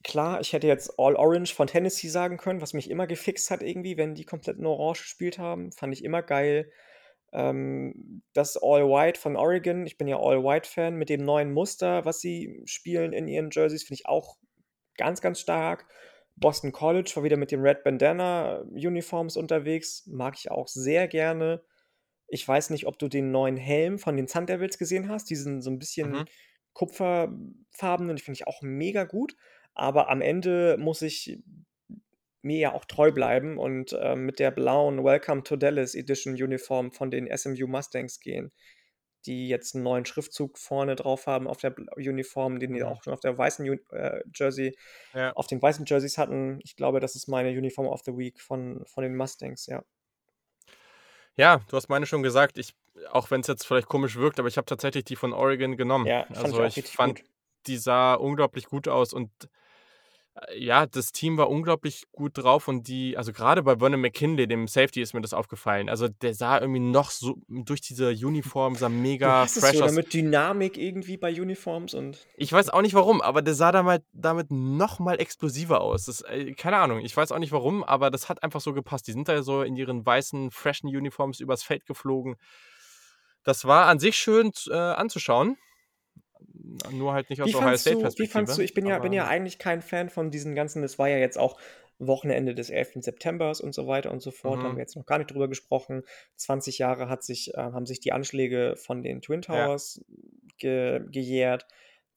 Klar, 0.04 0.40
ich 0.40 0.54
hätte 0.54 0.68
jetzt 0.68 1.00
All 1.00 1.16
Orange 1.16 1.56
von 1.56 1.66
Tennessee 1.66 2.10
sagen 2.10 2.38
können, 2.38 2.62
was 2.62 2.74
mich 2.74 2.92
immer 2.92 3.08
gefixt 3.08 3.50
hat 3.50 3.64
irgendwie, 3.64 3.98
wenn 3.98 4.14
die 4.14 4.26
komplett 4.26 4.60
in 4.60 4.68
Orange 4.68 5.02
gespielt 5.02 5.40
haben. 5.40 5.72
Fand 5.72 5.92
ich 5.92 6.04
immer 6.04 6.22
geil. 6.22 6.72
Ähm, 7.36 8.24
das 8.34 8.56
All 8.56 8.88
White 8.88 9.20
von 9.20 9.36
Oregon, 9.36 9.86
ich 9.86 9.98
bin 9.98 10.08
ja 10.08 10.18
All 10.18 10.42
White-Fan, 10.42 10.96
mit 10.96 11.10
dem 11.10 11.26
neuen 11.26 11.52
Muster, 11.52 12.06
was 12.06 12.22
sie 12.22 12.62
spielen 12.66 13.12
in 13.12 13.28
ihren 13.28 13.50
Jerseys, 13.52 13.84
finde 13.84 14.00
ich 14.02 14.08
auch 14.08 14.38
ganz, 14.98 15.20
ganz 15.20 15.42
stark. 15.42 15.86
Boston 16.38 16.72
College 16.72 17.12
war 17.16 17.24
wieder 17.24 17.38
mit 17.38 17.52
dem 17.52 17.62
Red 17.62 17.84
Bandana 17.84 18.62
Uniforms 18.72 19.36
unterwegs, 19.36 20.08
mag 20.08 20.36
ich 20.38 20.50
auch 20.50 20.68
sehr 20.70 21.08
gerne. 21.10 21.62
Ich 22.28 22.48
weiß 22.48 22.70
nicht, 22.70 22.88
ob 22.88 22.98
du 22.98 23.10
den 23.10 23.32
neuen 23.32 23.58
Helm 23.58 24.00
von 24.00 24.16
den 24.16 24.28
Sun 24.28 24.46
Devils 24.46 24.78
gesehen 24.78 25.10
hast, 25.10 25.30
diesen 25.30 25.62
so 25.62 25.70
ein 25.70 25.80
bisschen 25.80 26.12
Mhm. 26.12 26.26
kupferfarbenen, 26.74 28.16
die 28.16 28.24
finde 28.24 28.38
ich 28.38 28.48
auch 28.48 28.62
mega 28.62 29.04
gut. 29.04 29.36
Aber 29.74 30.10
am 30.10 30.22
Ende 30.22 30.78
muss 30.80 31.02
ich 31.02 31.40
mir 32.46 32.60
ja 32.60 32.74
auch 32.74 32.86
treu 32.86 33.12
bleiben 33.12 33.58
und 33.58 33.98
ähm, 34.00 34.26
mit 34.26 34.40
der 34.40 34.52
blauen 34.52 35.04
Welcome 35.04 35.44
to 35.44 35.56
Dallas 35.56 35.96
Edition 35.96 36.34
Uniform 36.36 36.92
von 36.92 37.10
den 37.12 37.28
SMU 37.36 37.68
Mustangs 37.68 38.20
gehen, 38.20 38.52
die 39.26 39.48
jetzt 39.50 39.74
einen 39.74 39.84
neuen 39.84 40.06
Schriftzug 40.06 40.60
vorne 40.60 40.96
drauf 40.96 41.26
haben 41.26 41.48
auf 41.48 41.58
der 41.58 41.76
Uniform, 41.98 42.60
den 42.60 42.74
die 42.74 42.82
Mhm. 42.82 42.86
auch 42.86 43.04
schon 43.04 43.14
auf 43.14 43.20
der 43.20 43.36
weißen 43.38 43.68
Uni- 43.68 43.82
äh, 43.92 44.22
Jersey, 44.34 44.78
Ja. 45.14 45.34
auf 45.34 45.48
den 45.48 45.62
weißen 45.62 45.86
Jerseys 45.88 46.18
hatten. 46.20 46.60
Ich 46.64 46.76
glaube, 46.76 47.00
das 47.00 47.16
ist 47.16 47.28
meine 47.28 47.50
Uniform 47.50 47.88
of 47.88 48.02
the 48.06 48.16
Week 48.16 48.40
von, 48.40 48.86
von 48.86 49.04
den 49.04 49.16
Mustangs, 49.16 49.66
ja. 49.66 49.84
Ja, 51.38 51.62
du 51.70 51.76
hast 51.76 51.90
meine 51.90 52.06
schon 52.06 52.24
gesagt. 52.24 52.58
Ich, 52.58 52.74
auch 53.12 53.30
wenn 53.32 53.42
es 53.42 53.48
jetzt 53.48 53.66
vielleicht 53.66 53.88
komisch 53.88 54.16
wirkt, 54.16 54.40
aber 54.40 54.48
ich 54.48 54.58
habe 54.58 54.66
tatsächlich 54.66 55.04
die 55.04 55.16
von 55.16 55.34
Oregon 55.34 55.76
genommen. 55.78 56.06
Ja, 56.06 56.26
fand 56.26 56.38
ich 56.38 56.44
Also 56.46 56.62
auch 56.62 56.68
ich 56.68 56.78
richtig 56.78 56.94
fand, 56.96 57.20
gut. 57.22 57.30
die 57.68 57.78
sah 57.78 58.14
unglaublich 58.14 58.66
gut 58.68 58.88
aus 58.88 59.12
und 59.14 59.32
äh, 59.44 59.48
ja, 60.54 60.86
das 60.86 61.14
Team 61.14 61.38
war 61.38 61.50
unglaublich 61.50 62.06
gut 62.12 62.38
drauf 62.38 62.68
und 62.68 62.90
die, 62.90 63.18
also 63.18 63.32
gerade 63.32 63.64
bei 63.64 63.78
Vernon 63.78 64.02
McKinley, 64.02 64.48
dem 64.48 64.68
Safety, 64.68 65.02
ist 65.02 65.14
mir 65.14 65.22
das 65.22 65.34
aufgefallen. 65.34 65.88
Also 65.88 66.10
der 66.10 66.34
sah 66.34 66.60
irgendwie 66.60 66.82
noch 66.82 67.10
so 67.10 67.38
durch 67.48 67.80
diese 67.80 68.10
Uniform, 68.10 68.76
sah 68.76 68.90
mega 68.90 69.46
fresh 69.48 69.78
so 69.78 69.84
aus. 69.86 69.92
damit 69.92 70.14
Dynamik 70.14 70.78
irgendwie 70.78 71.16
bei 71.16 71.30
Uniforms 71.30 71.94
und 71.94 72.28
Ich 72.36 72.52
weiß 72.52 72.70
auch 72.70 72.82
nicht 72.82 72.94
warum, 72.96 73.22
aber 73.22 73.42
der 73.42 73.54
sah 73.54 73.72
damit, 73.72 74.04
damit 74.12 74.52
noch 74.52 75.00
mal 75.00 75.22
explosiver 75.22 75.80
aus. 75.80 76.06
Das, 76.06 76.22
äh, 76.22 76.52
keine 76.54 76.78
Ahnung, 76.78 77.00
ich 77.00 77.16
weiß 77.16 77.32
auch 77.32 77.40
nicht 77.40 77.54
warum, 77.54 77.84
aber 77.86 78.12
das 78.12 78.28
hat 78.28 78.44
einfach 78.44 78.62
so 78.62 78.74
gepasst. 78.74 79.08
Die 79.08 79.14
sind 79.14 79.30
da 79.30 79.42
so 79.42 79.62
in 79.62 79.78
ihren 79.78 80.06
weißen, 80.06 80.52
freshen 80.52 80.88
Uniforms 80.88 81.40
übers 81.40 81.64
Feld 81.64 81.86
geflogen. 81.86 82.36
Das 83.46 83.64
war 83.64 83.86
an 83.86 84.00
sich 84.00 84.18
schön 84.18 84.52
äh, 84.70 84.74
anzuschauen. 84.74 85.56
Nur 86.92 87.14
halt 87.14 87.30
nicht 87.30 87.42
aus 87.42 87.50
Wie 87.50 87.56
Ohio 87.56 87.78
State 87.78 87.98
du, 87.98 88.04
wie 88.04 88.28
fandst 88.28 88.58
du, 88.58 88.62
Perspektive. 88.62 88.64
ich 88.64 88.74
bin 88.74 88.86
ja, 88.86 89.00
bin 89.00 89.14
ja 89.14 89.28
eigentlich 89.28 89.60
kein 89.60 89.82
Fan 89.82 90.10
von 90.10 90.32
diesen 90.32 90.56
ganzen, 90.56 90.82
das 90.82 90.98
war 90.98 91.10
ja 91.10 91.18
jetzt 91.18 91.38
auch 91.38 91.60
Wochenende 91.98 92.54
des 92.54 92.70
11. 92.70 92.96
Septembers 93.04 93.62
und 93.62 93.74
so 93.74 93.88
weiter 93.88 94.12
und 94.12 94.22
so 94.22 94.32
fort, 94.32 94.60
da 94.60 94.64
haben 94.64 94.72
mhm, 94.72 94.78
wir 94.78 94.82
jetzt 94.82 94.96
noch 94.96 95.06
gar 95.06 95.18
nicht 95.18 95.32
drüber 95.32 95.48
gesprochen. 95.48 96.04
20 96.36 96.78
Jahre 96.78 97.08
hat 97.08 97.24
sich, 97.24 97.54
äh, 97.54 97.58
haben 97.58 97.86
sich 97.86 98.00
die 98.00 98.12
Anschläge 98.12 98.76
von 98.78 99.02
den 99.02 99.22
Twin 99.22 99.42
ja, 99.48 99.66
Towers 99.66 100.04
ge 100.58 101.02
gejährt. 101.10 101.66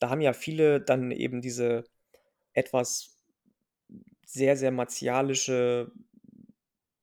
Da 0.00 0.10
haben 0.10 0.20
ja 0.20 0.32
viele 0.32 0.80
dann 0.80 1.10
eben 1.10 1.40
diese 1.40 1.84
etwas 2.54 3.16
sehr, 4.26 4.56
sehr 4.56 4.70
martialische 4.70 5.92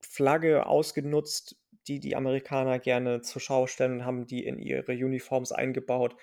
Flagge 0.00 0.66
ausgenutzt, 0.66 1.56
die 1.88 2.00
die 2.00 2.16
Amerikaner 2.16 2.78
gerne 2.78 3.20
zur 3.22 3.40
Schau 3.40 3.66
stellen 3.66 3.94
und 3.94 4.04
haben 4.04 4.26
die 4.26 4.44
in 4.44 4.58
ihre 4.58 4.92
Uniforms 4.92 5.52
eingebaut. 5.52 6.16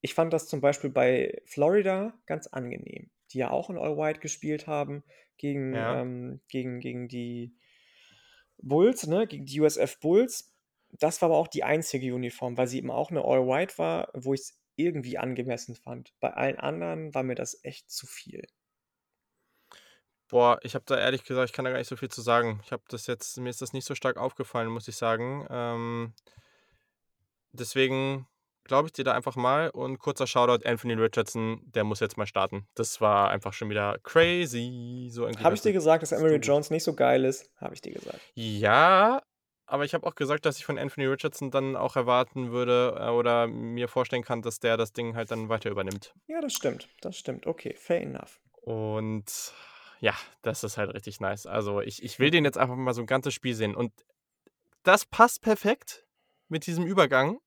Ich 0.00 0.14
fand 0.14 0.32
das 0.32 0.48
zum 0.48 0.60
Beispiel 0.60 0.90
bei 0.90 1.42
Florida 1.46 2.14
ganz 2.26 2.46
angenehm, 2.46 3.10
die 3.32 3.38
ja 3.38 3.50
auch 3.50 3.70
in 3.70 3.78
All 3.78 3.96
White 3.96 4.20
gespielt 4.20 4.66
haben 4.66 5.02
gegen, 5.36 5.74
ja. 5.74 6.00
ähm, 6.00 6.40
gegen, 6.48 6.80
gegen 6.80 7.08
die 7.08 7.56
Bulls, 8.58 9.06
ne, 9.06 9.26
gegen 9.26 9.46
die 9.46 9.60
USF 9.60 9.98
Bulls. 10.00 10.54
Das 10.92 11.20
war 11.20 11.30
aber 11.30 11.38
auch 11.38 11.48
die 11.48 11.64
einzige 11.64 12.14
Uniform, 12.14 12.56
weil 12.56 12.68
sie 12.68 12.78
eben 12.78 12.90
auch 12.90 13.10
eine 13.10 13.24
All 13.24 13.46
White 13.46 13.78
war, 13.78 14.10
wo 14.14 14.34
ich 14.34 14.40
es 14.40 14.60
irgendwie 14.76 15.18
angemessen 15.18 15.74
fand. 15.74 16.12
Bei 16.20 16.32
allen 16.34 16.58
anderen 16.58 17.14
war 17.14 17.22
mir 17.22 17.34
das 17.34 17.62
echt 17.64 17.90
zu 17.90 18.06
viel. 18.06 18.46
Boah, 20.28 20.58
ich 20.62 20.74
habe 20.74 20.84
da 20.86 20.98
ehrlich 20.98 21.24
gesagt, 21.24 21.50
ich 21.50 21.52
kann 21.52 21.64
da 21.64 21.70
gar 21.70 21.78
nicht 21.78 21.88
so 21.88 21.96
viel 21.96 22.08
zu 22.08 22.20
sagen. 22.20 22.60
Ich 22.64 22.72
habe 22.72 22.82
das 22.88 23.06
jetzt, 23.06 23.38
mir 23.38 23.48
ist 23.48 23.62
das 23.62 23.72
nicht 23.72 23.84
so 23.84 23.94
stark 23.94 24.16
aufgefallen, 24.16 24.68
muss 24.68 24.88
ich 24.88 24.96
sagen. 24.96 25.46
Ähm, 25.50 26.14
deswegen 27.52 28.26
glaube 28.66 28.88
ich 28.88 28.92
dir 28.92 29.04
da 29.04 29.12
einfach 29.12 29.36
mal 29.36 29.70
und 29.70 29.98
kurzer 29.98 30.26
Shoutout 30.26 30.66
Anthony 30.66 30.94
Richardson, 30.94 31.60
der 31.64 31.84
muss 31.84 32.00
jetzt 32.00 32.16
mal 32.16 32.26
starten. 32.26 32.66
Das 32.74 33.00
war 33.00 33.30
einfach 33.30 33.52
schon 33.52 33.70
wieder 33.70 33.98
crazy, 34.02 35.08
so 35.10 35.28
Habe 35.28 35.54
ich 35.54 35.60
dir 35.60 35.72
gesagt, 35.72 36.02
dass 36.02 36.10
gut. 36.10 36.46
Jones 36.46 36.70
nicht 36.70 36.84
so 36.84 36.94
geil 36.94 37.24
ist? 37.24 37.50
Habe 37.56 37.74
ich 37.74 37.80
dir 37.80 37.92
gesagt. 37.92 38.20
Ja, 38.34 39.22
aber 39.66 39.84
ich 39.84 39.94
habe 39.94 40.06
auch 40.06 40.14
gesagt, 40.14 40.46
dass 40.46 40.58
ich 40.58 40.64
von 40.64 40.78
Anthony 40.78 41.06
Richardson 41.06 41.50
dann 41.50 41.74
auch 41.74 41.96
erwarten 41.96 42.52
würde 42.52 42.96
äh, 42.98 43.08
oder 43.08 43.48
mir 43.48 43.88
vorstellen 43.88 44.22
kann, 44.22 44.42
dass 44.42 44.60
der 44.60 44.76
das 44.76 44.92
Ding 44.92 45.16
halt 45.16 45.30
dann 45.30 45.48
weiter 45.48 45.70
übernimmt. 45.70 46.14
Ja, 46.28 46.40
das 46.40 46.52
stimmt. 46.52 46.88
Das 47.00 47.16
stimmt. 47.18 47.46
Okay, 47.46 47.74
fair 47.76 48.00
enough. 48.00 48.40
Und 48.62 49.52
ja, 50.00 50.14
das 50.42 50.62
ist 50.62 50.76
halt 50.76 50.94
richtig 50.94 51.20
nice. 51.20 51.46
Also 51.46 51.80
ich, 51.80 52.02
ich 52.02 52.18
will 52.18 52.30
den 52.30 52.44
jetzt 52.44 52.58
einfach 52.58 52.76
mal 52.76 52.94
so 52.94 53.00
ein 53.00 53.06
ganzes 53.06 53.34
Spiel 53.34 53.54
sehen. 53.54 53.74
Und 53.74 53.92
das 54.84 55.04
passt 55.04 55.42
perfekt 55.42 56.06
mit 56.48 56.66
diesem 56.66 56.86
Übergang. 56.86 57.40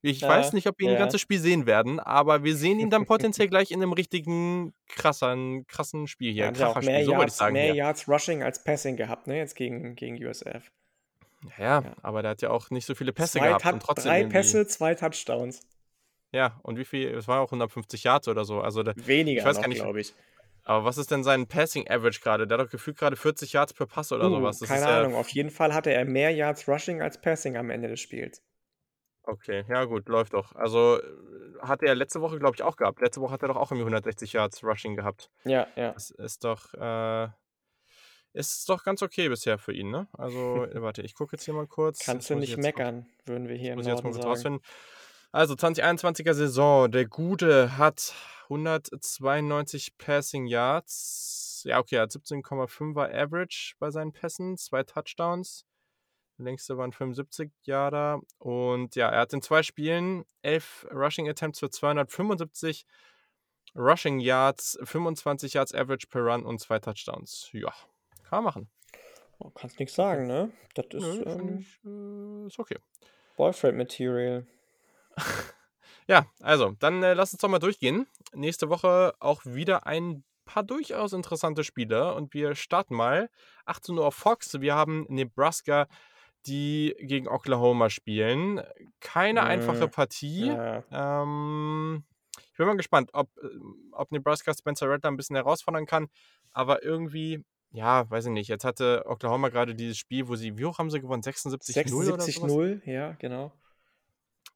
Ich 0.00 0.22
weiß 0.22 0.48
Ja, 0.48 0.54
nicht, 0.54 0.66
ob 0.68 0.78
wir 0.78 0.84
ihn 0.86 0.90
ein 0.90 0.94
ja. 0.94 1.00
ganzes 1.00 1.20
Spiel 1.20 1.40
sehen 1.40 1.66
werden, 1.66 1.98
aber 1.98 2.44
wir 2.44 2.54
sehen 2.56 2.78
ihn 2.78 2.88
dann 2.90 3.04
potenziell 3.06 3.48
gleich 3.48 3.70
in 3.72 3.82
einem 3.82 3.92
richtigen 3.92 4.72
krassen, 4.88 5.66
krassen 5.66 6.06
Spiel 6.06 6.32
hier. 6.32 6.44
Er 6.44 6.52
ja 6.52 6.68
auch 6.68 6.74
mehr 6.76 6.82
Kracherspiel, 6.84 7.04
so 7.04 7.10
wollte 7.12 7.14
ich 7.16 7.20
Yards, 7.24 7.36
sagen 7.38 7.52
mehr 7.54 7.64
hier. 7.64 7.74
Yards 7.74 8.08
Rushing 8.08 8.42
als 8.42 8.62
Passing 8.62 8.96
gehabt, 8.96 9.26
ne? 9.26 9.38
Jetzt 9.38 9.56
gegen, 9.56 9.96
gegen 9.96 10.24
USF. 10.24 10.70
Ja, 11.58 11.64
ja, 11.64 11.80
Ja. 11.82 11.92
aber 12.02 12.22
der 12.22 12.32
hat 12.32 12.42
ja 12.42 12.50
auch 12.50 12.70
nicht 12.70 12.86
so 12.86 12.94
viele 12.94 13.12
Pässe 13.12 13.38
Zwei 13.38 13.48
gehabt 13.48 13.64
und 13.66 13.80
Tou- 13.80 13.86
trotzdem 13.86 14.10
drei 14.10 14.18
irgendwie. 14.20 14.36
Pässe, 14.36 14.66
zwei 14.66 14.94
Touchdowns. 14.94 15.60
Ja, 16.32 16.58
und 16.62 16.78
wie 16.78 16.84
viel? 16.84 17.08
Es 17.14 17.26
waren 17.26 17.40
auch 17.40 17.48
150 17.50 18.04
Yards 18.04 18.28
oder 18.28 18.44
so. 18.44 18.60
Also 18.60 18.82
der, 18.82 18.96
ich 18.96 19.06
Weniger 19.06 19.44
weiß 19.44 19.56
noch, 19.56 19.62
gar 19.62 19.68
nicht. 19.68 19.80
glaube 19.82 20.00
ich. 20.00 20.14
Aber 20.64 20.84
was 20.84 20.98
ist 20.98 21.10
denn 21.10 21.24
sein 21.24 21.46
Passing 21.46 21.88
Average 21.88 22.20
gerade? 22.20 22.46
Der 22.46 22.58
hat 22.58 22.66
doch 22.66 22.70
gefühlt 22.70 22.98
gerade 22.98 23.16
40 23.16 23.52
Yards 23.54 23.72
per 23.72 23.86
Pass 23.86 24.12
oder 24.12 24.26
Uh, 24.26 24.34
sowas. 24.36 24.58
Das 24.58 24.68
keine 24.68 24.82
ja 24.82 24.98
Ahnung. 25.00 25.14
Auf 25.14 25.28
jeden 25.30 25.50
Fall 25.50 25.72
hatte 25.74 25.90
er 25.92 26.04
mehr 26.04 26.30
Yards 26.30 26.68
Rushing 26.68 27.00
als 27.00 27.20
Passing 27.20 27.56
am 27.56 27.70
Ende 27.70 27.88
des 27.88 28.00
Spiels. 28.00 28.42
Okay, 29.30 29.62
ja 29.68 29.84
gut, 29.84 30.08
läuft 30.08 30.32
doch. 30.32 30.54
Also 30.54 30.98
äh, 30.98 31.02
hatte 31.60 31.84
er 31.84 31.94
letzte 31.94 32.22
Woche, 32.22 32.38
glaube 32.38 32.54
ich, 32.56 32.62
auch 32.62 32.76
gehabt. 32.76 33.02
Letzte 33.02 33.20
Woche 33.20 33.32
hat 33.34 33.42
er 33.42 33.48
doch 33.48 33.56
auch 33.56 33.70
irgendwie 33.70 33.82
160 33.82 34.32
Yards 34.32 34.64
Rushing 34.64 34.96
gehabt. 34.96 35.30
Ja, 35.44 35.66
ja. 35.76 35.92
Das 35.92 36.10
ist 36.10 36.44
doch, 36.44 36.72
äh, 36.72 37.28
ist 38.32 38.66
doch 38.70 38.84
ganz 38.84 39.02
okay 39.02 39.28
bisher 39.28 39.58
für 39.58 39.74
ihn, 39.74 39.90
ne? 39.90 40.08
Also, 40.14 40.64
äh, 40.64 40.80
warte, 40.80 41.02
ich 41.02 41.14
gucke 41.14 41.36
jetzt 41.36 41.44
hier 41.44 41.52
mal 41.52 41.66
kurz. 41.66 41.98
Kannst 42.06 42.30
Das 42.30 42.36
du 42.36 42.40
nicht 42.40 42.56
meckern, 42.56 43.06
würden 43.26 43.48
wir 43.48 43.56
hier 43.56 43.70
das 43.70 43.72
im 43.72 43.76
muss 43.76 43.86
ich 43.86 43.92
jetzt 43.92 44.02
mal 44.02 44.10
Norden 44.12 44.22
kurz 44.24 44.40
sagen. 44.42 44.56
rausfinden. 44.56 44.62
Also, 45.30 45.54
2021er 45.56 46.32
Saison, 46.32 46.90
der 46.90 47.04
Gute 47.06 47.76
hat 47.76 48.14
192 48.44 49.98
Passing 49.98 50.46
Yards. 50.46 51.64
Ja, 51.66 51.80
okay, 51.80 51.96
er 51.96 52.02
hat 52.02 52.12
17,5er 52.12 53.12
Average 53.14 53.74
bei 53.78 53.90
seinen 53.90 54.12
Pässen, 54.12 54.56
zwei 54.56 54.84
Touchdowns. 54.84 55.66
Längste 56.38 56.76
waren 56.78 56.92
75 56.92 57.50
Yarder. 57.62 58.20
Und 58.38 58.96
ja, 58.96 59.08
er 59.08 59.20
hat 59.20 59.32
in 59.32 59.42
zwei 59.42 59.62
Spielen 59.62 60.24
11 60.42 60.88
Rushing 60.92 61.28
Attempts 61.28 61.60
für 61.60 61.70
275 61.70 62.86
Rushing 63.74 64.20
Yards, 64.20 64.78
25 64.82 65.54
Yards 65.54 65.74
Average 65.74 66.06
per 66.08 66.22
Run 66.22 66.44
und 66.44 66.60
zwei 66.60 66.78
Touchdowns. 66.78 67.48
Ja, 67.52 67.72
kann 68.24 68.42
man 68.42 68.44
machen. 68.44 68.70
Oh, 69.38 69.50
kannst 69.50 69.78
nichts 69.78 69.94
sagen, 69.94 70.26
ne? 70.26 70.50
Das 70.74 70.86
ist, 70.86 71.02
Nö, 71.02 71.22
ähm, 71.26 71.58
ich, 71.58 71.80
äh, 71.84 72.46
ist 72.46 72.58
okay. 72.58 72.78
Boyfriend 73.36 73.78
Material. 73.78 74.46
Ja, 76.10 76.26
also, 76.40 76.74
dann 76.78 77.02
äh, 77.02 77.12
lass 77.12 77.34
uns 77.34 77.42
doch 77.42 77.50
mal 77.50 77.58
durchgehen. 77.58 78.06
Nächste 78.32 78.70
Woche 78.70 79.12
auch 79.20 79.44
wieder 79.44 79.86
ein 79.86 80.24
paar 80.46 80.62
durchaus 80.62 81.12
interessante 81.12 81.64
Spiele 81.64 82.14
und 82.14 82.32
wir 82.32 82.54
starten 82.54 82.94
mal. 82.94 83.28
18 83.66 83.98
Uhr 83.98 84.06
auf 84.06 84.14
Fox. 84.14 84.58
Wir 84.62 84.74
haben 84.74 85.04
Nebraska, 85.10 85.86
die 86.48 86.94
gegen 87.00 87.28
Oklahoma 87.28 87.90
spielen. 87.90 88.60
Keine 89.00 89.42
einfache 89.44 89.86
Mhm. 89.86 89.90
Partie. 89.90 90.46
Ja. 90.46 90.82
Ähm, 91.22 92.04
ich 92.50 92.56
bin 92.56 92.66
mal 92.66 92.76
gespannt, 92.76 93.10
ob, 93.12 93.28
äh, 93.38 93.46
ob 93.92 94.10
Nebraska 94.10 94.52
Spencer 94.54 94.88
Rattler 94.88 95.10
ein 95.10 95.16
bisschen 95.16 95.36
herausfordern 95.36 95.86
kann. 95.86 96.08
Aber 96.52 96.82
irgendwie, 96.82 97.44
ja, 97.70 98.10
weiß 98.10 98.26
ich 98.26 98.32
nicht. 98.32 98.48
Jetzt 98.48 98.64
hatte 98.64 99.04
Oklahoma 99.06 99.48
gerade 99.50 99.74
dieses 99.74 99.98
Spiel, 99.98 100.26
wo 100.28 100.34
sie, 100.36 100.56
wie 100.58 100.64
hoch 100.64 100.78
haben 100.78 100.90
sie 100.90 101.00
gewonnen? 101.00 101.22
76-0 101.22 101.94
oder 101.94 102.20
sowas? 102.20 102.26
76-0, 102.52 102.80
ja, 102.90 103.12
genau. 103.18 103.44
Oder 103.46 103.52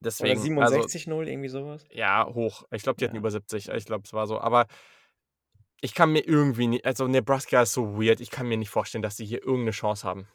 Deswegen, 0.01 0.61
also 0.61 0.81
67-0, 0.81 1.29
irgendwie 1.29 1.49
sowas. 1.49 1.85
ja, 1.93 2.27
hoch. 2.27 2.65
Ich 2.73 2.83
glaube, 2.83 2.97
die 2.99 3.05
hatten 3.05 3.15
Ja. 3.15 3.21
über 3.21 3.31
70. 3.31 3.69
Ich 3.69 3.85
glaube, 3.85 4.03
es 4.05 4.13
war 4.13 4.27
so. 4.27 4.41
Aber 4.41 4.67
ich 5.81 5.95
kann 5.95 6.11
mir 6.13 6.27
irgendwie 6.27 6.67
nicht, 6.67 6.85
also 6.85 7.07
Nebraska 7.07 7.63
ist 7.63 7.73
so 7.73 7.97
weird. 8.01 8.21
Ich 8.21 8.31
kann 8.31 8.49
mir 8.49 8.57
nicht 8.57 8.71
vorstellen, 8.71 9.03
dass 9.03 9.17
sie 9.17 9.25
hier 9.27 9.43
irgendeine 9.43 9.71
Chance 9.73 10.07
haben. 10.07 10.27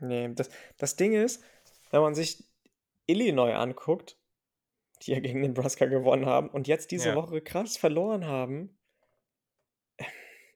Nee, 0.00 0.30
das, 0.34 0.50
das 0.76 0.96
Ding 0.96 1.12
ist, 1.12 1.42
wenn 1.90 2.00
man 2.00 2.14
sich 2.14 2.44
Illinois 3.06 3.52
anguckt, 3.54 4.18
die 5.02 5.12
ja 5.12 5.20
gegen 5.20 5.40
Nebraska 5.40 5.86
gewonnen 5.86 6.26
haben 6.26 6.48
und 6.50 6.68
jetzt 6.68 6.90
diese 6.90 7.10
Ja. 7.10 7.14
Woche 7.14 7.40
krass 7.40 7.76
verloren 7.76 8.26
haben, 8.26 8.78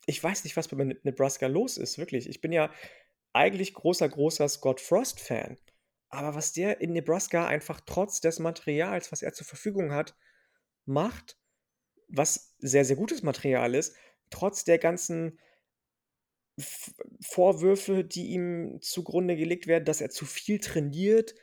ich 0.07 0.23
weiß 0.23 0.45
nicht, 0.45 0.57
was 0.57 0.69
bei 0.69 0.77
Ne- 0.77 0.99
Nebraska 1.03 1.47
los 1.47 1.77
ist, 1.79 1.99
wirklich. 1.99 2.29
Ich 2.29 2.41
bin 2.41 2.53
ja 2.53 2.71
eigentlich 3.33 3.73
großer, 3.75 4.09
großer 4.09 4.49
Scott 4.49 4.81
Frost-Fan. 4.81 5.59
Aber 6.09 6.35
was 6.35 6.53
der 6.53 6.81
in 6.81 6.93
Nebraska 6.93 7.47
einfach 7.47 7.81
trotz 7.81 8.21
des 8.21 8.39
Materials, 8.39 9.13
was 9.13 9.23
er 9.23 9.33
zur 9.33 9.47
Verfügung 9.47 9.93
hat, 9.93 10.15
macht, 10.85 11.39
was 12.09 12.55
sehr, 12.59 12.85
sehr 12.85 12.97
gutes 12.97 13.23
Material 13.23 13.75
ist, 13.75 13.97
trotz 14.29 14.65
der 14.65 14.79
ganzen 14.79 15.39
F 16.63 16.95
Vorwürfe, 17.21 18.05
die 18.05 18.29
ihm 18.29 18.79
zugrunde 18.81 19.37
gelegt 19.37 19.67
werden, 19.67 19.85
dass 19.85 20.01
er 20.01 20.11
zu 20.11 20.25
viel 20.25 20.59
trainiert, 20.59 21.35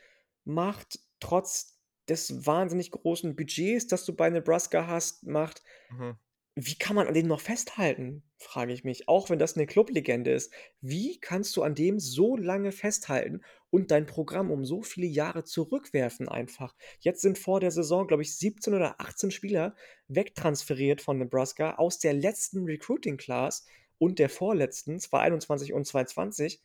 macht, 0.44 0.98
trotz 1.20 1.78
des 2.08 2.46
wahnsinnig 2.46 2.90
großen 2.90 3.36
Budgets, 3.36 3.86
das 3.86 4.04
du 4.04 4.14
bei 4.14 4.28
Nebraska 4.30 4.86
hast, 4.86 5.26
macht. 5.26 5.62
Mhm. 5.90 6.16
Wie 6.56 6.74
kann 6.74 6.96
man 6.96 7.06
an 7.06 7.14
dem 7.14 7.28
noch 7.28 7.40
festhalten, 7.40 8.22
frage 8.36 8.72
ich 8.72 8.82
mich, 8.82 9.08
auch 9.08 9.30
wenn 9.30 9.38
das 9.38 9.56
eine 9.56 9.66
Clublegende 9.66 10.32
ist. 10.32 10.52
Wie 10.80 11.18
kannst 11.20 11.56
du 11.56 11.62
an 11.62 11.74
dem 11.74 12.00
so 12.00 12.36
lange 12.36 12.72
festhalten 12.72 13.42
und 13.70 13.90
dein 13.92 14.06
Programm 14.06 14.50
um 14.50 14.64
so 14.64 14.82
viele 14.82 15.06
Jahre 15.06 15.44
zurückwerfen 15.44 16.28
einfach? 16.28 16.74
Jetzt 16.98 17.22
sind 17.22 17.38
vor 17.38 17.60
der 17.60 17.70
Saison, 17.70 18.08
glaube 18.08 18.22
ich, 18.22 18.36
17 18.36 18.74
oder 18.74 19.00
18 19.00 19.30
Spieler 19.30 19.76
wegtransferiert 20.08 21.00
von 21.00 21.18
Nebraska 21.18 21.76
aus 21.76 21.98
der 21.98 22.14
letzten 22.14 22.64
Recruiting 22.64 23.16
Class 23.16 23.64
und 24.00 24.18
der 24.18 24.28
vorletzten, 24.30 24.98
2021 24.98 25.72
und 25.72 25.84
2020. 25.86 26.60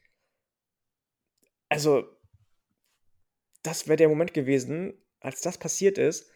Also, 1.70 2.08
das 3.62 3.88
wäre 3.88 3.98
der 3.98 4.10
Moment 4.10 4.34
gewesen, 4.34 4.94
als 5.20 5.42
das 5.42 5.58
passiert 5.58 5.98
ist, 5.98 6.32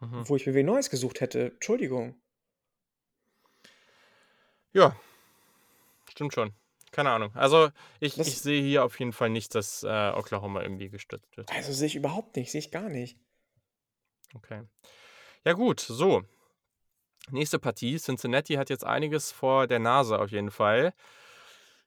Mhm. 0.00 0.28
wo 0.28 0.36
ich 0.36 0.46
mir 0.46 0.54
wen 0.54 0.66
Neues 0.66 0.90
gesucht 0.90 1.20
hätte. 1.20 1.52
Entschuldigung. 1.52 2.20
Ja, 4.72 4.96
stimmt 6.08 6.32
schon. 6.34 6.52
Keine 6.92 7.10
Ahnung. 7.10 7.34
Also, 7.34 7.70
ich, 8.00 8.14
Das- 8.16 8.28
ich 8.28 8.40
sehe 8.40 8.62
hier 8.62 8.84
auf 8.84 8.98
jeden 8.98 9.12
Fall 9.12 9.30
nicht, 9.30 9.54
dass 9.54 9.82
äh, 9.82 10.12
Oklahoma 10.14 10.62
irgendwie 10.62 10.88
gestützt 10.90 11.36
wird. 11.36 11.50
Also 11.50 11.72
sehe 11.72 11.86
ich 11.86 11.96
überhaupt 11.96 12.36
nicht, 12.36 12.50
sehe 12.52 12.58
ich 12.60 12.70
gar 12.70 12.88
nicht. 12.88 13.18
Okay. 14.34 14.62
Ja, 15.44 15.54
gut, 15.54 15.80
so. 15.80 16.22
Nächste 17.30 17.58
Partie. 17.58 17.98
Cincinnati 17.98 18.54
hat 18.54 18.68
jetzt 18.70 18.84
einiges 18.84 19.32
vor 19.32 19.66
der 19.66 19.78
Nase 19.78 20.18
auf 20.18 20.30
jeden 20.30 20.50
Fall. 20.50 20.92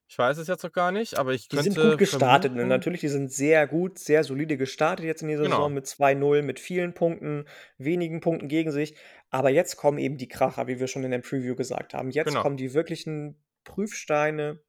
Ich 0.08 0.18
weiß 0.20 0.38
es 0.38 0.48
jetzt 0.48 0.64
noch 0.64 0.72
gar 0.72 0.92
nicht, 0.92 1.18
aber 1.18 1.34
ich 1.34 1.48
Die 1.50 1.56
könnte. 1.56 1.72
sind 1.72 1.90
gut 1.90 1.98
gestartet. 1.98 2.54
Ne? 2.54 2.66
Natürlich, 2.68 3.02
die 3.02 3.08
sind 3.08 3.32
sehr 3.32 3.66
gut, 3.68 3.98
sehr 3.98 4.24
solide 4.24 4.56
gestartet 4.56 5.04
jetzt 5.06 5.24
in 5.24 5.28
die 5.30 5.36
Saison 5.36 5.52
Genau. 5.52 5.70
mit 5.70 5.88
2-0, 5.88 6.44
mit 6.44 6.60
vielen 6.60 6.94
Punkten, 6.94 7.46
wenigen 7.80 8.20
Punkten 8.22 8.48
gegen 8.48 8.72
sich. 8.72 8.96
Aber 9.32 9.50
jetzt 9.50 9.78
kommen 9.78 9.98
eben 9.98 10.18
die 10.18 10.28
Kracher, 10.28 10.68
wie 10.68 10.80
wir 10.80 10.88
schon 10.88 11.04
in 11.04 11.12
der 11.12 11.20
Preview 11.20 11.56
gesagt 11.56 11.96
haben. 11.96 12.12
Jetzt 12.12 12.28
Genau. 12.28 12.44
kommen 12.44 12.56
die 12.58 12.74
wirklichen 12.74 13.44
Prüfsteine. 13.64 14.60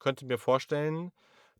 könnte 0.00 0.26
mir 0.26 0.38
vorstellen, 0.38 1.10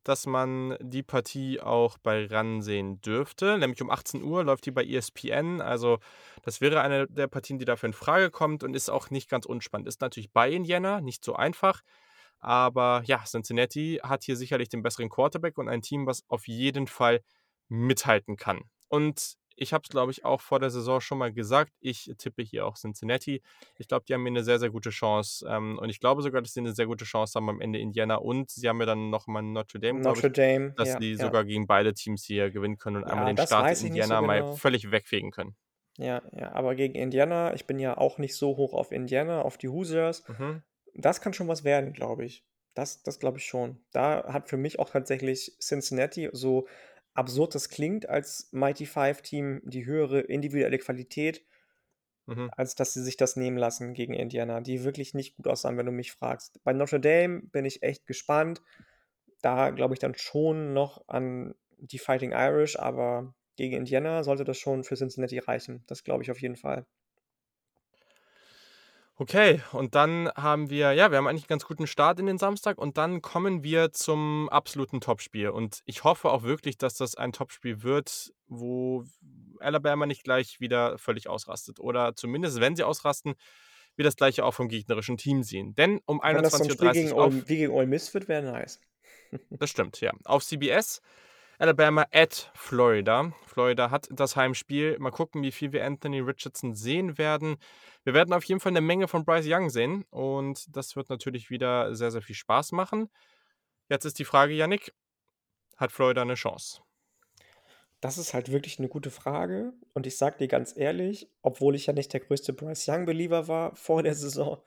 dass 0.09 0.27
man 0.27 0.77
die 0.81 1.03
Partie 1.03 1.61
auch 1.61 1.99
bei 1.99 2.27
RAN 2.27 2.63
sehen 2.63 3.01
dürfte. 3.01 3.59
Nämlich 3.59 3.83
um 3.83 3.91
18 3.91 4.23
Uhr 4.23 4.45
läuft 4.45 4.67
die 4.67 4.71
bei 4.71 4.85
ESPN. 4.85 5.61
Also 5.61 5.99
das 6.43 6.61
wäre 6.61 6.81
eine 6.81 7.07
der 7.09 7.27
Partien, 7.27 7.59
die 7.59 7.65
dafür 7.65 7.89
in 7.89 7.93
Frage 7.93 8.31
kommt 8.31 8.63
und 8.63 8.75
ist 8.75 8.89
auch 8.89 9.11
nicht 9.11 9.29
ganz 9.29 9.47
unspannend. 9.47 9.89
Ist 9.89 10.01
natürlich 10.01 10.31
bei 10.33 10.51
Indiana, 10.51 11.01
nicht 11.01 11.25
so 11.25 11.35
einfach. 11.35 11.83
Aber 12.39 13.03
ja, 13.07 13.25
Cincinnati 13.25 14.01
hat 14.03 14.25
hier 14.25 14.37
sicherlich 14.37 14.69
den 14.69 14.83
besseren 14.83 15.09
Quarterback 15.09 15.59
und 15.59 15.69
ein 15.69 15.83
Team, 15.83 16.07
was 16.07 16.23
auf 16.29 16.47
jeden 16.47 16.87
Fall 16.87 17.23
mithalten 17.69 18.37
kann. 18.37 18.63
Und 18.89 19.37
ich 19.57 19.73
habe 19.73 19.83
es, 19.85 19.89
glaube 19.89 20.13
ich, 20.13 20.25
auch 20.25 20.41
vor 20.41 20.61
der 20.61 20.71
Saison 20.71 21.01
schon 21.01 21.19
mal 21.19 21.33
gesagt. 21.33 21.73
Ich 21.81 22.13
tippe 22.19 22.43
hier 22.43 22.67
auch 22.67 22.77
Cincinnati. 22.77 23.43
Ich 23.79 23.89
glaube, 23.89 24.05
die 24.07 24.15
haben 24.15 24.21
hier 24.23 24.31
eine 24.31 24.45
sehr, 24.45 24.59
sehr 24.59 24.71
gute 24.71 24.91
Chance. 24.91 25.47
Ähm, 25.49 25.79
und 25.79 25.89
ich 25.89 25.99
glaube 25.99 26.23
sogar, 26.23 26.43
dass 26.43 26.53
sie 26.53 26.61
eine 26.61 26.75
sehr 26.75 26.87
gute 26.87 27.05
Chance 27.05 27.35
haben 27.37 27.49
am 27.49 27.61
Ende 27.61 27.79
Indiana. 27.79 28.17
Und 28.17 28.51
sie 28.51 28.69
haben 28.69 28.79
ja 28.81 28.87
dann 28.87 29.11
nochmal 29.11 29.43
Notre 29.43 29.81
Dame, 29.81 30.01
Notre 30.01 30.29
ich, 30.29 30.33
Dame. 30.35 30.75
dass 30.77 30.89
ja, 30.89 30.99
sie 31.01 31.13
ja. 31.13 31.25
sogar 31.25 31.45
gegen 31.45 31.67
beide 31.67 31.95
Teams 31.95 32.25
hier 32.25 32.51
gewinnen 32.51 32.77
können 32.77 32.97
und 32.97 33.03
Ja, 33.05 33.15
einmal 33.15 33.35
den 33.35 33.47
Start 33.47 33.65
in 33.65 33.71
nicht 33.71 33.81
so 33.81 33.87
Indiana 33.87 34.21
genau. 34.21 34.27
mal 34.27 34.57
völlig 34.57 34.91
wegfegen 34.91 35.31
können. 35.31 35.57
Ja, 35.99 36.23
ja, 36.33 36.53
aber 36.53 36.75
gegen 36.75 36.95
Indiana, 36.95 37.55
ich 37.55 37.67
bin 37.67 37.79
ja 37.79 37.97
auch 37.97 38.19
nicht 38.19 38.37
so 38.37 38.57
hoch 38.59 38.75
auf 38.75 38.93
Indiana, 38.93 39.41
auf 39.41 39.57
die 39.57 39.69
Hoosiers. 39.69 40.29
Mhm. 40.29 40.63
Das 40.95 41.23
kann 41.23 41.33
schon 41.33 41.49
was 41.49 41.65
werden, 41.65 41.95
glaube 41.95 42.27
ich. 42.27 42.45
Das, 42.75 43.03
das 43.03 43.19
glaube 43.19 43.39
ich 43.39 43.47
schon. 43.47 43.81
Da 43.93 44.31
hat 44.31 44.51
für 44.51 44.59
mich 44.59 44.79
auch 44.79 44.91
tatsächlich 44.91 45.57
Cincinnati, 45.61 46.29
so 46.33 46.67
absurd 47.17 47.55
das 47.55 47.69
klingt, 47.69 48.09
als 48.09 48.49
Mighty 48.53 48.87
Five 48.87 49.23
Team 49.23 49.63
die 49.65 49.87
höhere 49.87 50.21
individuelle 50.21 50.79
Qualität, 50.79 51.45
Mhm. 52.27 52.51
als 52.51 52.75
dass 52.75 52.93
sie 52.93 53.03
sich 53.03 53.17
das 53.17 53.37
nehmen 53.37 53.57
lassen 53.59 53.93
gegen 53.95 54.15
Indiana, 54.15 54.61
die 54.61 54.85
wirklich 54.85 55.15
nicht 55.15 55.37
gut 55.37 55.47
aussahen, 55.49 55.77
wenn 55.77 55.87
du 55.87 55.93
mich 55.93 56.13
fragst. 56.13 56.61
Bei 56.65 56.73
Notre 56.73 57.01
Dame 57.01 57.43
bin 57.43 57.65
ich 57.65 57.83
echt 57.83 58.07
gespannt. 58.07 58.63
Da 59.43 59.71
glaube 59.71 59.95
ich 59.95 60.01
dann 60.01 60.15
schon 60.17 60.73
noch 60.75 61.09
an 61.09 61.55
die 61.79 61.99
Fighting 61.99 62.33
Irish, 62.33 62.79
aber 62.79 63.35
gegen 63.57 63.77
Indiana 63.77 64.25
sollte 64.25 64.45
das 64.45 64.59
schon 64.59 64.85
für 64.85 64.97
Cincinnati 64.97 65.39
reichen. 65.39 65.85
Das 65.87 66.05
glaube 66.05 66.23
ich 66.25 66.31
auf 66.31 66.41
jeden 66.41 66.57
Fall. 66.57 66.87
Okay, 69.19 69.63
und 69.73 69.95
dann 69.95 70.31
haben 70.37 70.69
wir, 70.69 70.93
ja, 70.93 71.11
wir 71.11 71.17
haben 71.17 71.27
eigentlich 71.27 71.45
einen 71.45 71.49
ganz 71.49 71.65
guten 71.65 71.87
Start 71.87 72.21
in 72.21 72.27
den 72.27 72.37
Samstag 72.37 72.77
und 72.77 72.99
dann 72.99 73.23
kommen 73.23 73.63
wir 73.63 73.93
zum 73.93 74.51
absoluten 74.51 75.01
Topspiel. 75.01 75.49
Und 75.49 75.81
ich 75.87 76.05
hoffe 76.05 76.31
auch 76.31 76.43
wirklich, 76.43 76.77
dass 76.77 76.95
das 76.95 77.15
ein 77.15 77.33
Topspiel 77.33 77.83
wird, 77.83 78.35
wo 78.47 79.05
Alabama 79.59 80.05
nicht 80.05 80.23
gleich 80.23 80.61
wieder 80.61 80.99
völlig 80.99 81.29
ausrastet. 81.29 81.81
Oder 81.81 82.15
zumindest, 82.15 82.61
wenn 82.61 82.77
sie 82.77 82.85
ausrasten, 82.85 83.37
wir 83.97 84.05
das 84.05 84.17
gleiche 84.17 84.45
auch 84.45 84.53
vom 84.53 84.69
gegnerischen 84.69 85.17
Team 85.17 85.43
sehen. 85.43 85.75
Denn 85.75 86.01
um 86.05 86.21
Wenn 86.23 86.43
das 86.43 86.53
so 86.53 86.65
ein 86.65 86.71
Spiel 86.71 86.89
21.30 86.89 86.93
gegen 86.93 87.13
Uhr 87.13 87.49
wie 87.49 87.57
gegen 87.57 87.73
Ole 87.73 87.87
Miss 87.87 88.13
wird, 88.13 88.29
wäre 88.29 88.43
nice. 88.43 88.81
Das 89.51 89.71
stimmt, 89.71 90.01
ja. 90.01 90.13
Auf 90.25 90.45
CBS, 90.45 91.01
Alabama 91.59 92.07
at 92.13 92.53
Florida. 92.55 93.33
Florida 93.47 93.91
hat 93.91 94.09
das 94.11 94.37
Heimspiel. 94.37 94.99
Mal 94.99 95.11
gucken, 95.11 95.43
wie 95.43 95.53
viel 95.53 95.73
wir 95.73 95.85
Anthony 95.87 96.21
Richardson 96.21 96.75
sehen 96.75 97.17
werden. 97.17 97.57
Wir 98.07 98.15
werden 98.15 98.33
auf 98.33 98.45
jeden 98.45 98.61
Fall 98.61 98.71
eine 98.71 98.81
Menge 98.81 99.09
von 99.09 99.25
Bryce 99.25 99.49
Young 99.49 99.69
sehen 99.69 100.05
und 100.11 100.77
das 100.77 100.95
wird 100.95 101.11
natürlich 101.11 101.51
wieder 101.51 101.93
sehr, 101.97 102.13
sehr 102.13 102.23
viel 102.23 102.37
Spaß 102.37 102.71
machen. 102.71 103.11
Jetzt 103.89 104.05
ist 104.05 104.21
die 104.21 104.25
Frage, 104.25 104.55
Yannick, 104.55 104.95
hat 105.77 105.91
Florida 105.91 106.23
eine 106.23 106.35
Chance? 106.35 106.83
Das 108.01 108.17
ist 108.17 108.33
halt 108.33 108.53
wirklich 108.53 108.79
eine 108.79 108.87
gute 108.87 109.11
Frage. 109.11 109.73
Und 109.93 110.07
ich 110.07 110.17
sage 110.19 110.39
dir 110.39 110.47
ganz 110.47 110.77
ehrlich, 110.77 111.29
obwohl 111.43 111.75
ich 111.75 111.87
ja 111.87 111.93
nicht 111.93 112.13
der 112.13 112.21
größte 112.21 112.53
Bryce 112.53 112.87
Young-Believer 112.87 113.49
war 113.49 113.75
vor 113.75 114.05
der 114.05 114.15
Saison, 114.15 114.63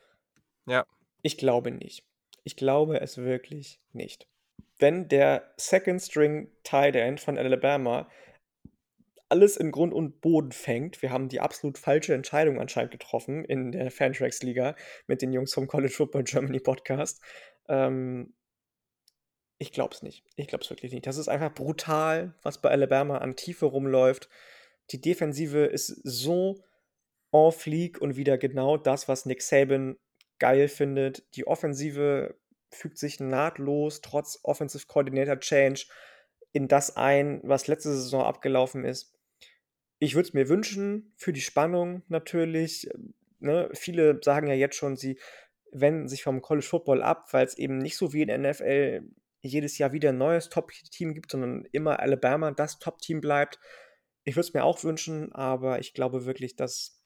Ja, 0.66 0.86
ich 1.22 1.38
glaube 1.38 1.72
nicht. 1.72 2.04
Ich 2.44 2.58
glaube 2.58 3.00
es 3.00 3.20
wirklich 3.20 3.80
nicht. 3.94 4.28
Wenn 4.80 5.08
der 5.08 5.50
Second 5.56 6.02
String 6.02 6.52
Tight 6.64 6.98
End 6.98 7.22
von 7.22 7.38
Alabama 7.38 8.10
alles 9.30 9.58
in 9.58 9.72
Grund 9.72 9.94
und 9.94 10.22
Boden 10.22 10.52
fängt, 10.52 11.02
wir 11.02 11.12
haben 11.12 11.30
die 11.30 11.40
absolut 11.40 11.78
falsche 11.78 12.14
Entscheidung 12.14 12.60
anscheinend 12.60 12.92
getroffen 12.92 13.46
in 13.46 13.72
der 13.72 13.92
Fantrax 13.92 14.42
Liga 14.42 14.76
mit 15.08 15.22
den 15.22 15.32
Jungs 15.32 15.54
vom 15.54 15.68
College 15.68 15.94
Football 15.94 16.24
Germany 16.24 16.60
Podcast. 16.60 17.22
Ähm, 17.68 18.34
ich 19.60 19.72
glaube 19.72 19.94
es 19.94 20.02
nicht. 20.02 20.24
Ich 20.36 20.48
glaube 20.48 20.64
es 20.64 20.70
wirklich 20.70 20.92
nicht. 20.92 21.06
Das 21.06 21.18
ist 21.18 21.28
einfach 21.28 21.54
brutal, 21.54 22.34
was 22.42 22.62
bei 22.62 22.70
Alabama 22.70 23.20
an 23.20 23.36
Tiefe 23.36 23.66
rumläuft. 23.66 24.30
Die 24.92 25.02
Defensive 25.02 25.66
ist 25.66 25.88
so 26.04 26.64
en 27.32 27.52
fleek 27.52 28.02
und 28.02 28.16
wieder 28.16 28.38
genau 28.38 28.78
das, 28.78 29.08
was 29.08 29.26
Nick 29.26 29.42
Saban 29.42 29.98
geil 30.40 30.68
findet. 30.68 31.36
Die 31.36 31.46
Offensive 31.46 32.36
fügt 32.72 32.98
sich 32.98 33.20
nahtlos, 33.20 34.02
trotz 34.02 34.40
Offensive 34.44 34.88
Coordinator 34.88 35.40
Change, 35.40 35.86
in 36.54 36.68
das 36.68 36.96
ein, 36.96 37.42
was 37.44 37.68
letzte 37.68 37.90
Saison 37.90 38.24
abgelaufen 38.24 38.86
ist. 38.86 39.19
Ich 40.00 40.16
würde 40.16 40.28
es 40.30 40.34
mir 40.34 40.48
wünschen, 40.50 41.14
für 41.18 41.34
die 41.34 41.42
Spannung 41.42 42.04
natürlich. 42.08 42.90
Ne? 43.40 43.70
Viele 43.74 44.20
sagen 44.24 44.48
ja 44.48 44.54
jetzt 44.54 44.76
schon, 44.76 44.96
sie 44.96 45.20
wenden 45.72 46.08
sich 46.08 46.24
vom 46.24 46.42
College 46.42 46.66
Football 46.66 47.02
ab, 47.04 47.28
weil 47.32 47.46
es 47.46 47.58
eben 47.58 47.78
nicht 47.78 47.98
so 47.98 48.14
wie 48.14 48.22
in 48.22 48.30
der 48.30 48.38
NFL 48.40 49.04
jedes 49.42 49.78
Jahr 49.78 49.94
wieder 49.94 50.10
ein 50.10 50.18
neues 50.18 50.50
Top-Team 50.50 51.14
gibt, 51.14 51.32
sondern 51.32 51.66
immer 51.72 52.00
Alabama 52.00 52.52
das 52.52 52.80
Top-Team 52.80 53.22
bleibt. 53.22 53.60
Ich 54.24 54.36
würde 54.36 54.48
es 54.48 54.54
mir 54.54 54.64
auch 54.64 54.84
wünschen, 54.84 55.32
aber 55.34 55.80
ich 55.80 55.94
glaube 55.94 56.26
wirklich, 56.26 56.56
dass, 56.56 57.02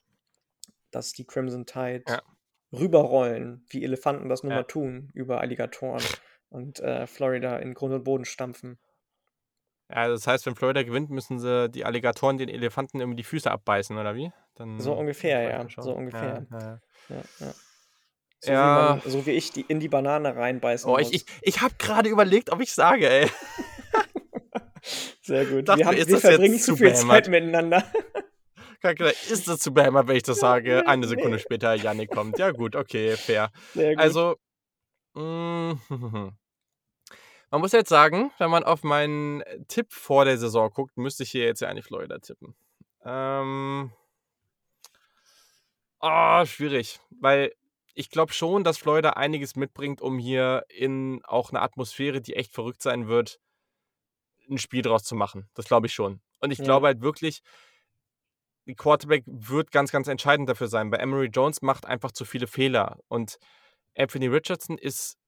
dass 0.90 1.12
die 1.12 1.26
Crimson 1.26 1.66
Tide 1.66 2.04
Ja. 2.08 2.22
rüberrollen, 2.72 3.64
wie 3.68 3.84
Elefanten 3.84 4.28
das 4.28 4.42
nun 4.42 4.50
Ja. 4.50 4.58
mal 4.58 4.64
tun, 4.64 5.10
über 5.14 5.40
Alligatoren 5.40 6.02
und 6.48 6.80
äh, 6.80 7.06
Florida 7.06 7.58
in 7.58 7.74
Grund 7.74 7.94
und 7.94 8.04
Boden 8.04 8.24
stampfen. 8.24 8.78
Ja, 9.90 10.08
das 10.08 10.26
heißt, 10.26 10.46
wenn 10.46 10.54
Florida 10.56 10.82
gewinnt, 10.82 11.10
müssen 11.10 11.38
sie 11.38 11.68
die 11.68 11.84
Alligatoren 11.84 12.38
den 12.38 12.48
Elefanten 12.48 13.00
irgendwie 13.00 13.16
die 13.16 13.24
Füße 13.24 13.50
abbeißen, 13.50 13.96
oder 13.98 14.14
wie? 14.14 14.32
Dann 14.54 14.80
So 14.80 14.92
ungefähr, 14.94 15.42
ja. 15.42 15.66
So 15.82 15.92
ungefähr. 15.92 16.46
ja, 16.50 16.58
ja. 16.58 16.80
Ja. 17.10 17.54
So. 18.40 18.50
Wie 18.50 18.54
man, 18.56 19.00
so 19.06 19.26
wie 19.26 19.30
ich 19.30 19.52
die 19.52 19.62
in 19.62 19.80
die 19.80 19.88
Banane 19.88 20.36
reinbeißen 20.36 20.88
Oh, 20.90 20.98
muss. 20.98 21.08
ich, 21.10 21.14
ich, 21.14 21.26
ich 21.42 21.60
habe 21.62 21.74
gerade 21.78 22.08
überlegt, 22.10 22.50
ob 22.50 22.60
ich 22.60 22.72
sage, 22.72 23.08
ey. 23.08 23.30
Sehr 25.22 25.46
gut. 25.46 25.68
dachte 25.68 25.78
wir, 25.80 25.86
haben, 25.86 25.96
ist 25.96 26.08
wir 26.08 26.14
das 26.16 26.22
jetzt 26.24 26.30
verbringen 26.32 26.58
zu 26.58 26.72
zu 26.72 26.76
viel 26.76 26.90
behämmert? 26.90 27.24
Zeit 27.24 27.28
miteinander. 27.28 27.84
Ist 29.30 29.48
das 29.48 29.60
zu 29.60 29.72
behämmert, 29.72 30.08
wenn 30.08 30.16
ich 30.16 30.24
das 30.24 30.36
sage? 30.40 30.82
Eine 30.86 31.06
Sekunde 31.06 31.36
Nee. 31.38 31.42
später, 31.42 31.72
Janik 31.74 32.10
kommt. 32.10 32.38
Ja, 32.38 32.50
gut, 32.50 32.76
okay, 32.76 33.16
fair. 33.16 33.50
Sehr 33.72 33.94
gut. 33.94 33.98
Also, 34.02 34.36
mm, 35.14 35.72
man 37.54 37.60
muss 37.60 37.70
jetzt 37.70 37.88
sagen, 37.88 38.32
wenn 38.38 38.50
man 38.50 38.64
auf 38.64 38.82
meinen 38.82 39.44
Tipp 39.68 39.92
vor 39.92 40.24
der 40.24 40.38
Saison 40.38 40.70
guckt, 40.70 40.96
müsste 40.96 41.22
ich 41.22 41.30
hier 41.30 41.44
jetzt 41.44 41.60
ja 41.60 41.68
eigentlich 41.68 41.84
Florida 41.84 42.18
tippen. 42.18 42.56
Ähm, 43.04 43.92
ah, 46.00 46.44
schwierig, 46.46 46.98
weil 47.20 47.52
ich 47.94 48.10
glaube 48.10 48.32
schon, 48.32 48.64
dass 48.64 48.76
Florida 48.78 49.10
einiges 49.10 49.54
mitbringt, 49.54 50.00
um 50.02 50.18
hier 50.18 50.64
in 50.68 51.20
auch 51.24 51.50
eine 51.50 51.62
Atmosphäre, 51.62 52.20
die 52.20 52.34
echt 52.34 52.52
verrückt 52.52 52.82
sein 52.82 53.06
wird, 53.06 53.38
ein 54.50 54.58
Spiel 54.58 54.82
draus 54.82 55.04
zu 55.04 55.14
machen. 55.14 55.48
Das 55.54 55.66
glaube 55.66 55.86
ich 55.86 55.94
schon. 55.94 56.20
Und 56.40 56.50
ich 56.50 56.58
Ja. 56.58 56.64
glaube 56.64 56.86
halt 56.88 57.02
wirklich, 57.02 57.40
die 58.66 58.74
Quarterback 58.74 59.22
wird 59.26 59.70
ganz, 59.70 59.92
ganz 59.92 60.08
entscheidend 60.08 60.48
dafür 60.48 60.66
sein, 60.66 60.90
weil 60.90 60.98
Emery 60.98 61.26
Jones 61.28 61.62
macht 61.62 61.86
einfach 61.86 62.10
zu 62.10 62.24
viele 62.24 62.48
Fehler. 62.48 62.98
Und 63.06 63.38
Anthony 63.96 64.26
Richardson 64.26 64.76
ist. 64.76 65.18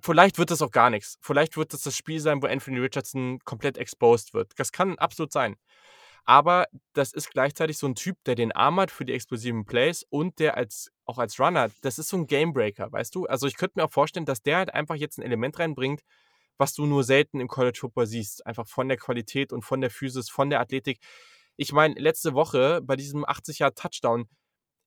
Vielleicht 0.00 0.38
wird 0.38 0.50
das 0.50 0.62
auch 0.62 0.70
gar 0.70 0.90
nichts. 0.90 1.18
Vielleicht 1.20 1.56
wird 1.56 1.72
das 1.72 1.82
das 1.82 1.96
Spiel 1.96 2.20
sein, 2.20 2.42
wo 2.42 2.46
Anthony 2.46 2.78
Richardson 2.78 3.38
komplett 3.44 3.78
exposed 3.78 4.34
wird. 4.34 4.52
Das 4.56 4.72
kann 4.72 4.98
absolut 4.98 5.32
sein. 5.32 5.56
Aber 6.28 6.66
das 6.92 7.14
ist 7.14 7.30
gleichzeitig 7.30 7.78
so 7.78 7.86
ein 7.86 7.94
Typ, 7.94 8.18
der 8.24 8.34
den 8.34 8.52
Arm 8.52 8.78
hat 8.80 8.90
für 8.90 9.06
die 9.06 9.14
explosiven 9.14 9.64
Plays 9.64 10.04
und 10.10 10.38
der 10.38 10.58
als, 10.58 10.90
auch 11.06 11.16
als 11.16 11.40
Runner, 11.40 11.70
das 11.80 11.98
ist 11.98 12.10
so 12.10 12.18
ein 12.18 12.26
Gamebreaker, 12.26 12.92
weißt 12.92 13.14
du? 13.14 13.24
Also 13.24 13.46
ich 13.46 13.56
könnte 13.56 13.78
mir 13.78 13.84
auch 13.84 13.90
vorstellen, 13.90 14.26
dass 14.26 14.42
der 14.42 14.58
halt 14.58 14.74
einfach 14.74 14.96
jetzt 14.96 15.18
ein 15.18 15.22
Element 15.22 15.58
reinbringt, 15.58 16.02
was 16.58 16.74
du 16.74 16.84
nur 16.84 17.02
selten 17.02 17.40
im 17.40 17.48
College 17.48 17.78
Football 17.80 18.06
siehst. 18.06 18.44
Einfach 18.46 18.66
von 18.66 18.88
der 18.88 18.98
Qualität 18.98 19.54
und 19.54 19.62
von 19.62 19.80
der 19.80 19.90
Physis, 19.90 20.28
von 20.28 20.50
der 20.50 20.60
Athletik. 20.60 20.98
Ich 21.56 21.72
meine, 21.72 21.94
letzte 21.94 22.34
Woche 22.34 22.82
bei 22.82 22.96
diesem 22.96 23.24
80 23.24 23.60
Jahr 23.60 23.74
Touchdown, 23.74 24.28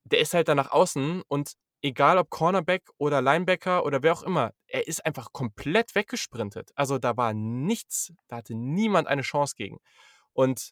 der 0.03 0.19
ist 0.19 0.35
halt 0.35 0.47
da 0.47 0.53
nach 0.53 0.71
außen 0.71 1.23
und 1.27 1.53
egal 1.81 2.17
ob 2.17 2.29
Cornerback 2.29 2.89
oder 2.97 3.21
Linebacker 3.21 3.85
oder 3.85 4.03
wer 4.03 4.13
auch 4.13 4.23
immer, 4.23 4.53
er 4.67 4.87
ist 4.87 5.05
einfach 5.05 5.31
komplett 5.33 5.95
weggesprintet. 5.95 6.71
Also 6.75 6.97
da 6.99 7.17
war 7.17 7.33
nichts, 7.33 8.13
da 8.27 8.37
hatte 8.37 8.55
niemand 8.55 9.07
eine 9.07 9.21
Chance 9.23 9.55
gegen. 9.57 9.79
Und 10.33 10.71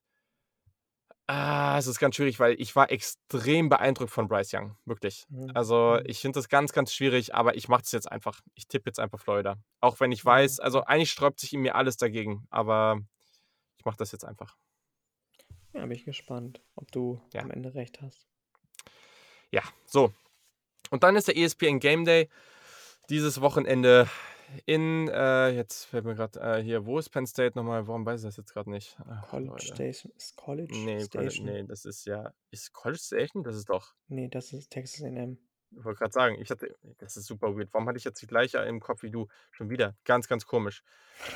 ah, 1.28 1.78
es 1.78 1.88
ist 1.88 2.00
ganz 2.00 2.16
schwierig, 2.16 2.40
weil 2.40 2.60
ich 2.60 2.76
war 2.76 2.92
extrem 2.92 3.70
beeindruckt 3.70 4.12
von 4.12 4.28
Bryce 4.28 4.54
Young, 4.54 4.78
wirklich. 4.86 5.26
Mhm. 5.30 5.52
Also 5.54 6.00
Mhm. 6.00 6.04
ich 6.06 6.20
finde 6.20 6.40
das 6.40 6.50
ganz, 6.50 6.74
ganz 6.74 6.94
schwierig, 6.94 7.36
aber 7.36 7.56
ich 7.56 7.68
mache 7.68 7.84
es 7.84 7.92
jetzt 7.92 8.12
einfach. 8.12 8.40
Ich 8.56 8.68
tippe 8.68 8.90
jetzt 8.90 9.00
einfach 9.00 9.20
Florida. 9.20 9.58
Auch 9.82 10.00
wenn 10.00 10.12
ich 10.12 10.24
Ja. 10.24 10.26
weiß, 10.26 10.60
also 10.60 10.84
eigentlich 10.86 11.12
sträubt 11.12 11.40
sich 11.40 11.54
in 11.54 11.62
mir 11.62 11.76
alles 11.76 11.98
dagegen, 11.98 12.46
aber 12.50 13.00
ich 13.78 13.86
mache 13.86 13.98
das 13.98 14.12
jetzt 14.12 14.26
einfach. 14.26 14.58
Ja, 15.74 15.82
bin 15.82 15.92
ich 15.92 16.06
gespannt, 16.06 16.62
ob 16.76 16.92
du 16.92 17.20
Ja. 17.34 17.42
am 17.42 17.50
Ende 17.50 17.74
recht 17.74 18.02
hast. 18.02 18.28
Ja, 19.52 19.64
so. 19.86 20.14
Und 20.90 21.04
dann 21.04 21.16
ist 21.16 21.28
der 21.28 21.38
ESPN 21.38 21.80
Game 21.80 22.06
Day 22.06 22.30
dieses 23.10 23.42
Wochenende 23.42 24.08
in, 24.66 25.08
äh, 25.10 25.50
jetzt 25.50 25.86
fällt 25.86 26.06
mir 26.06 26.16
gerade 26.16 26.40
äh, 26.40 26.64
hier, 26.64 26.86
wo 26.88 26.98
ist 26.98 27.10
Penn 27.10 27.28
State 27.28 27.56
nochmal? 27.56 27.88
Warum 27.88 28.04
weiß 28.06 28.22
ich 28.22 28.28
das 28.28 28.38
jetzt 28.38 28.52
gerade 28.54 28.72
nicht? 28.72 28.98
Ach, 29.08 29.28
College 29.30 29.50
Leute. 29.52 29.66
Station. 29.66 30.12
Ist 30.16 30.36
College 30.36 30.74
Nee, 30.74 31.06
College, 31.08 31.32
Station? 31.32 31.46
nee, 31.46 31.64
das 31.66 31.86
ist 31.86 32.06
ja, 32.06 32.34
ist 32.50 32.74
College 32.74 33.00
Station? 33.00 33.44
Das 33.44 33.56
ist 33.56 33.70
doch, 33.70 33.94
Nee, 34.08 34.28
das 34.28 34.52
ist 34.54 34.72
Texas 34.72 35.04
A&M. 35.04 35.38
ich 35.70 35.84
wollte 35.86 36.00
gerade 36.00 36.12
sagen, 36.12 36.42
ich 36.42 36.50
hatte, 36.50 36.76
das 36.98 37.16
ist 37.16 37.28
super 37.28 37.56
weird. 37.56 37.70
Warum 37.74 37.88
hatte 37.88 38.00
ich 38.00 38.04
jetzt 38.06 38.22
die 38.24 38.28
gleiche 38.28 38.58
im 38.60 38.80
Kopf 38.80 39.04
wie 39.04 39.12
du? 39.12 39.28
Schon 39.52 39.70
wieder. 39.70 39.96
Ganz, 40.04 40.28
ganz 40.28 40.48
komisch. 40.48 40.82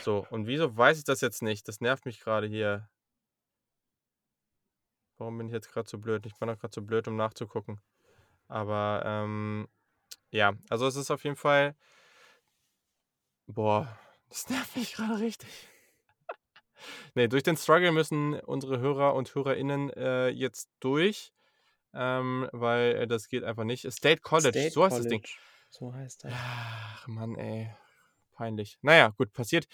So, 0.02 0.26
und 0.32 0.48
wieso 0.48 0.76
weiß 0.76 0.98
ich 0.98 1.04
das 1.04 1.22
jetzt 1.22 1.44
nicht? 1.44 1.68
Das 1.68 1.82
nervt 1.82 2.06
mich 2.08 2.20
gerade 2.20 2.48
hier. 2.48 2.90
Warum 5.20 5.38
bin 5.38 5.48
ich 5.48 5.54
jetzt 5.54 5.72
gerade 5.72 5.88
so 5.88 6.00
blöd? 6.00 6.26
Ich 6.26 6.34
bin 6.40 6.50
auch 6.50 6.58
gerade 6.58 6.74
so 6.74 6.82
blöd, 6.82 7.08
um 7.08 7.16
nachzugucken. 7.16 7.80
Aber, 8.48 9.04
ähm, 9.06 9.68
ja, 10.32 10.54
also 10.70 10.88
es 10.88 10.96
ist 10.96 11.12
auf 11.12 11.24
jeden 11.24 11.36
Fall, 11.36 11.76
boah, 13.48 14.00
das 14.30 14.50
nervt 14.50 14.76
mich 14.76 14.94
gerade 14.94 15.20
richtig. 15.20 15.50
Nee, 17.16 17.28
durch 17.28 17.44
den 17.44 17.58
Struggle 17.58 17.92
müssen 17.92 18.34
unsere 18.34 18.80
Hörer 18.80 19.14
und 19.14 19.34
HörerInnen 19.36 19.90
äh, 19.92 20.30
jetzt 20.30 20.70
durch, 20.80 21.32
ähm, 21.94 22.50
weil 22.52 22.96
äh, 22.96 23.08
das 23.08 23.28
geht 23.28 23.44
einfach 23.44 23.64
nicht. 23.64 23.90
State 23.92 24.22
College, 24.22 24.50
State 24.50 24.72
so 24.72 24.84
heißt 24.84 24.98
das 24.98 25.08
Ding. 25.08 25.22
College. 25.22 25.38
So 25.70 25.94
heißt 25.94 26.24
das. 26.24 26.34
Ach, 26.36 27.08
Mann, 27.08 27.36
ey. 27.36 27.74
Peinlich. 28.34 28.80
Naja, 28.82 29.10
gut, 29.10 29.32
passiert. 29.32 29.68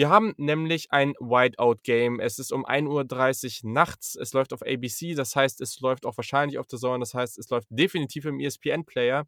Wir 0.00 0.08
haben 0.08 0.32
nämlich 0.38 0.90
ein 0.92 1.12
Whiteout-Game. 1.20 2.20
Es 2.20 2.38
ist 2.38 2.52
um 2.52 2.64
1.30 2.64 3.64
Uhr 3.64 3.70
nachts. 3.70 4.16
Es 4.16 4.32
läuft 4.32 4.54
auf 4.54 4.62
ABC, 4.62 5.12
das 5.12 5.36
heißt, 5.36 5.60
es 5.60 5.78
läuft 5.80 6.06
auch 6.06 6.16
wahrscheinlich 6.16 6.58
auf 6.58 6.66
der 6.66 6.78
Zone, 6.78 7.00
das 7.00 7.12
heißt, 7.12 7.38
es 7.38 7.50
läuft 7.50 7.68
definitiv 7.68 8.24
im 8.24 8.40
ESPN-Player. 8.40 9.26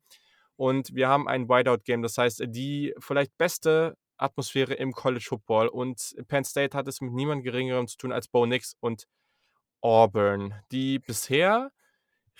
Und 0.56 0.94
wir 0.94 1.08
haben 1.08 1.28
ein 1.28 1.46
Whiteout-Game, 1.46 2.00
das 2.00 2.16
heißt, 2.16 2.44
die 2.46 2.94
vielleicht 3.00 3.36
beste 3.36 3.98
Atmosphäre 4.16 4.72
im 4.72 4.92
College 4.92 5.26
Football. 5.28 5.68
Und 5.68 6.14
Penn 6.28 6.44
State 6.44 6.74
hat 6.74 6.88
es 6.88 7.02
mit 7.02 7.12
niemand 7.12 7.44
Geringerem 7.44 7.86
zu 7.86 7.98
tun 7.98 8.10
als 8.10 8.28
Bo 8.28 8.46
Nix 8.46 8.74
und 8.80 9.06
Auburn, 9.82 10.54
die 10.70 11.00
bisher 11.00 11.70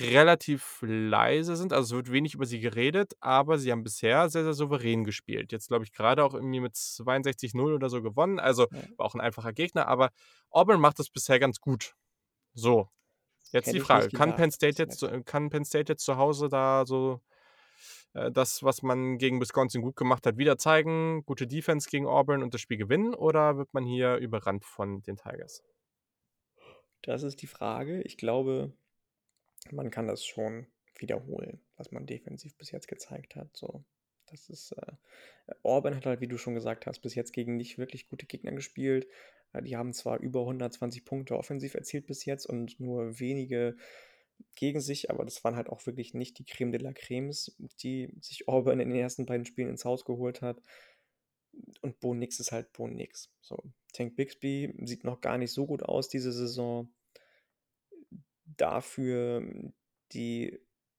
relativ 0.01 0.79
leise 0.83 1.57
sind. 1.57 1.73
Also 1.73 1.95
es 1.95 1.97
wird 2.07 2.13
wenig 2.13 2.35
über 2.35 2.47
sie 2.47 2.61
geredet, 2.61 3.13
aber 3.21 3.59
sie 3.59 3.71
haben 3.73 3.83
bisher 3.85 4.29
sehr, 4.31 4.45
sehr 4.45 4.55
souverän 4.55 5.05
gespielt. 5.05 5.53
Jetzt 5.53 5.69
glaube 5.69 5.85
ich 5.85 5.93
gerade 5.93 6.25
auch 6.25 6.35
irgendwie 6.35 6.61
mit 6.61 6.75
62-0 6.77 7.75
oder 7.75 7.89
so 7.91 8.03
gewonnen. 8.03 8.41
Also 8.41 8.67
Ja. 8.73 8.83
war 8.97 9.07
auch 9.07 9.15
ein 9.15 9.21
einfacher 9.21 9.53
Gegner, 9.53 9.87
aber 9.89 10.11
Auburn 10.51 10.81
macht 10.81 10.99
das 10.99 11.11
bisher 11.11 11.39
ganz 11.39 11.61
gut. 11.61 11.95
So, 12.55 12.89
jetzt 13.53 13.67
Hätte 13.67 13.79
die 13.79 13.81
Frage, 13.81 14.09
kann 14.11 14.35
Penn 14.37 14.51
State 14.51 14.83
jetzt, 14.83 14.99
zu- 15.01 15.23
kann 15.25 15.51
Penn 15.51 15.65
State 15.65 15.93
jetzt 15.93 16.05
zu 16.05 16.17
Hause 16.17 16.49
da 16.49 16.85
so 16.87 17.21
äh, 18.15 18.31
das, 18.31 18.63
was 18.63 18.83
man 18.83 19.19
gegen 19.19 19.41
Wisconsin 19.41 19.83
gut 19.83 19.97
gemacht 19.97 20.27
hat, 20.27 20.37
wieder 20.39 20.59
zeigen, 20.59 21.25
gute 21.25 21.47
Defense 21.47 21.89
gegen 21.91 22.07
Auburn 22.07 22.43
und 22.43 22.55
das 22.55 22.61
Spiel 22.61 22.79
gewinnen 22.79 23.15
oder 23.15 23.57
wird 23.59 23.75
man 23.75 23.85
hier 23.85 24.17
überrannt 24.17 24.65
von 24.65 25.03
den 25.03 25.17
Tigers? 25.17 25.63
Das 27.03 27.23
ist 27.23 27.43
die 27.43 27.47
Frage. 27.47 28.03
Ich 28.03 28.17
glaube, 28.17 28.73
man 29.71 29.91
kann 29.91 30.09
das 30.09 30.25
schon 30.25 30.67
wiederholen, 30.97 31.61
was 31.77 31.93
man 31.93 32.07
defensiv 32.07 32.57
bis 32.57 32.71
jetzt 32.71 32.89
gezeigt 32.89 33.37
hat. 33.37 33.57
So, 33.57 33.85
das 34.27 34.49
ist, 34.49 34.73
äh, 34.73 34.93
Auburn 35.63 35.97
hat 35.97 36.07
halt, 36.07 36.21
wie 36.21 36.29
du 36.29 36.39
schon 36.39 36.55
gesagt 36.55 36.87
hast, 36.87 37.01
bis 37.01 37.15
jetzt 37.15 37.33
gegen 37.33 37.57
nicht 37.57 37.79
wirklich 37.79 38.09
gute 38.09 38.27
Gegner 38.27 38.53
gespielt. 38.53 39.07
Äh, 39.53 39.63
die 39.63 39.77
haben 39.77 39.93
zwar 39.93 40.19
über 40.21 40.41
120 40.41 41.05
Punkte 41.05 41.37
offensiv 41.37 41.75
erzielt 41.75 42.07
bis 42.07 42.25
jetzt 42.25 42.47
und 42.47 42.81
nur 42.81 43.21
wenige 43.21 43.77
gegen 44.57 44.81
sich, 44.81 45.11
aber 45.11 45.25
das 45.25 45.45
waren 45.45 45.57
halt 45.57 45.69
auch 45.69 45.87
wirklich 45.87 46.15
nicht 46.15 46.39
die 46.39 46.45
Creme 46.45 46.73
de 46.73 46.81
la 46.81 46.93
Cremes, 46.93 47.57
die 47.83 48.13
sich 48.21 48.49
Auburn 48.49 48.81
in 48.81 48.91
den 48.91 48.99
ersten 48.99 49.27
beiden 49.27 49.47
Spielen 49.47 49.69
ins 49.69 49.85
Haus 49.85 50.05
geholt 50.05 50.43
hat. 50.43 50.61
Und 51.83 52.01
Bo 52.01 52.15
Nix 52.15 52.41
ist 52.41 52.51
halt 52.51 52.73
Bo 52.73 52.89
Nix. 52.89 53.31
So, 53.41 53.63
Tank 53.93 54.17
Bixby 54.17 54.75
sieht 54.85 55.05
noch 55.05 55.21
gar 55.21 55.39
nicht 55.39 55.53
so 55.53 55.67
gut 55.67 55.83
aus 55.83 56.09
diese 56.09 56.33
Saison. 56.33 56.91
Dafür 58.57 59.43
die 60.13 60.59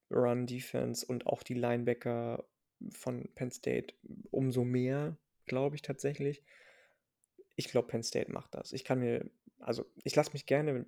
Run-Defense 0.09 1.05
und 1.05 1.27
auch 1.27 1.43
die 1.43 1.53
Linebacker 1.53 2.45
von 2.89 3.29
Penn 3.35 3.51
State 3.51 3.93
umso 4.31 4.63
mehr, 4.63 5.17
glaube 5.45 5.75
ich 5.75 5.81
tatsächlich. 5.81 6.43
Ich 7.55 7.67
glaube, 7.67 7.87
Penn 7.87 8.03
State 8.03 8.31
macht 8.31 8.55
das. 8.55 8.73
Ich 8.73 8.83
kann 8.83 8.99
mir, 8.99 9.29
also 9.59 9.85
ich 10.03 10.15
lasse 10.15 10.31
mich 10.33 10.45
gerne 10.45 10.85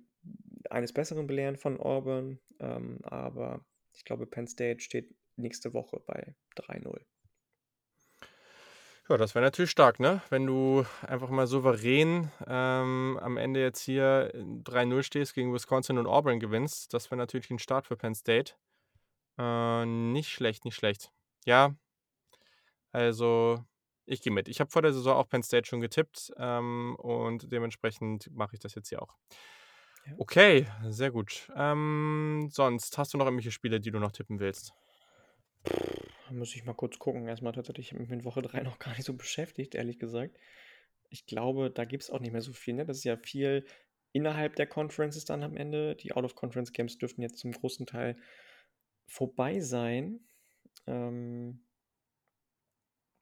eines 0.70 0.92
Besseren 0.92 1.26
belehren 1.26 1.56
von 1.56 1.78
Auburn, 1.80 2.40
ähm, 2.58 2.98
aber 3.02 3.64
ich 3.92 4.04
glaube, 4.04 4.26
Penn 4.26 4.48
State 4.48 4.80
steht 4.80 5.14
nächste 5.36 5.74
Woche 5.74 6.00
bei 6.00 6.34
3-0. 6.56 7.00
Ja, 9.08 9.16
das 9.16 9.36
wäre 9.36 9.44
natürlich 9.44 9.70
stark, 9.70 10.00
ne? 10.00 10.20
Wenn 10.30 10.46
du 10.46 10.84
einfach 11.06 11.28
mal 11.28 11.46
souverän 11.46 12.32
ähm, 12.46 13.18
am 13.22 13.36
Ende 13.36 13.60
jetzt 13.60 13.82
hier 13.82 14.32
3-0 14.34 15.04
stehst 15.04 15.34
gegen 15.34 15.54
Wisconsin 15.54 15.98
und 15.98 16.08
Auburn 16.08 16.40
gewinnst. 16.40 16.92
Das 16.92 17.10
wäre 17.10 17.16
natürlich 17.16 17.50
ein 17.50 17.60
Start 17.60 17.86
für 17.86 17.96
Penn 17.96 18.16
State. 18.16 18.54
Äh, 19.38 19.86
nicht 19.86 20.30
schlecht, 20.30 20.64
nicht 20.64 20.74
schlecht. 20.74 21.12
Ja, 21.44 21.76
also 22.90 23.62
ich 24.06 24.22
gehe 24.22 24.32
mit. 24.32 24.48
Ich 24.48 24.58
habe 24.58 24.70
vor 24.70 24.82
der 24.82 24.92
Saison 24.92 25.16
auch 25.16 25.28
Penn 25.28 25.42
State 25.42 25.68
schon 25.68 25.80
getippt 25.80 26.32
ähm, 26.38 26.96
und 26.96 27.52
dementsprechend 27.52 28.30
mache 28.34 28.54
ich 28.54 28.60
das 28.60 28.74
jetzt 28.74 28.88
hier 28.88 29.02
auch. 29.02 29.14
Ja. 30.06 30.14
Okay, 30.18 30.66
sehr 30.88 31.10
gut. 31.10 31.48
Ähm, 31.54 32.48
sonst 32.50 32.96
hast 32.98 33.12
du 33.12 33.18
noch 33.18 33.26
irgendwelche 33.26 33.50
Spiele, 33.50 33.80
die 33.80 33.90
du 33.90 33.98
noch 33.98 34.12
tippen 34.12 34.40
willst? 34.40 34.72
Muss 36.30 36.54
ich 36.54 36.64
mal 36.64 36.74
kurz 36.74 36.98
gucken. 36.98 37.28
Erstmal 37.28 37.52
tatsächlich, 37.52 37.86
ich 37.86 37.92
habe 37.92 38.00
mich 38.00 38.10
mit 38.10 38.24
Woche 38.24 38.42
3 38.42 38.60
noch 38.62 38.78
gar 38.78 38.94
nicht 38.94 39.04
so 39.04 39.14
beschäftigt, 39.14 39.74
ehrlich 39.74 39.98
gesagt. 39.98 40.36
Ich 41.08 41.26
glaube, 41.26 41.70
da 41.70 41.84
gibt 41.84 42.02
es 42.02 42.10
auch 42.10 42.20
nicht 42.20 42.32
mehr 42.32 42.42
so 42.42 42.52
viel. 42.52 42.74
Ne? 42.74 42.84
Das 42.84 42.98
ist 42.98 43.04
ja 43.04 43.16
viel 43.16 43.64
innerhalb 44.12 44.56
der 44.56 44.66
Conferences 44.66 45.24
dann 45.24 45.42
am 45.42 45.56
Ende. 45.56 45.94
Die 45.96 46.12
Out-of-Conference-Games 46.12 46.98
dürften 46.98 47.22
jetzt 47.22 47.38
zum 47.38 47.52
großen 47.52 47.86
Teil 47.86 48.16
vorbei 49.06 49.60
sein. 49.60 50.20
Ähm, 50.86 51.60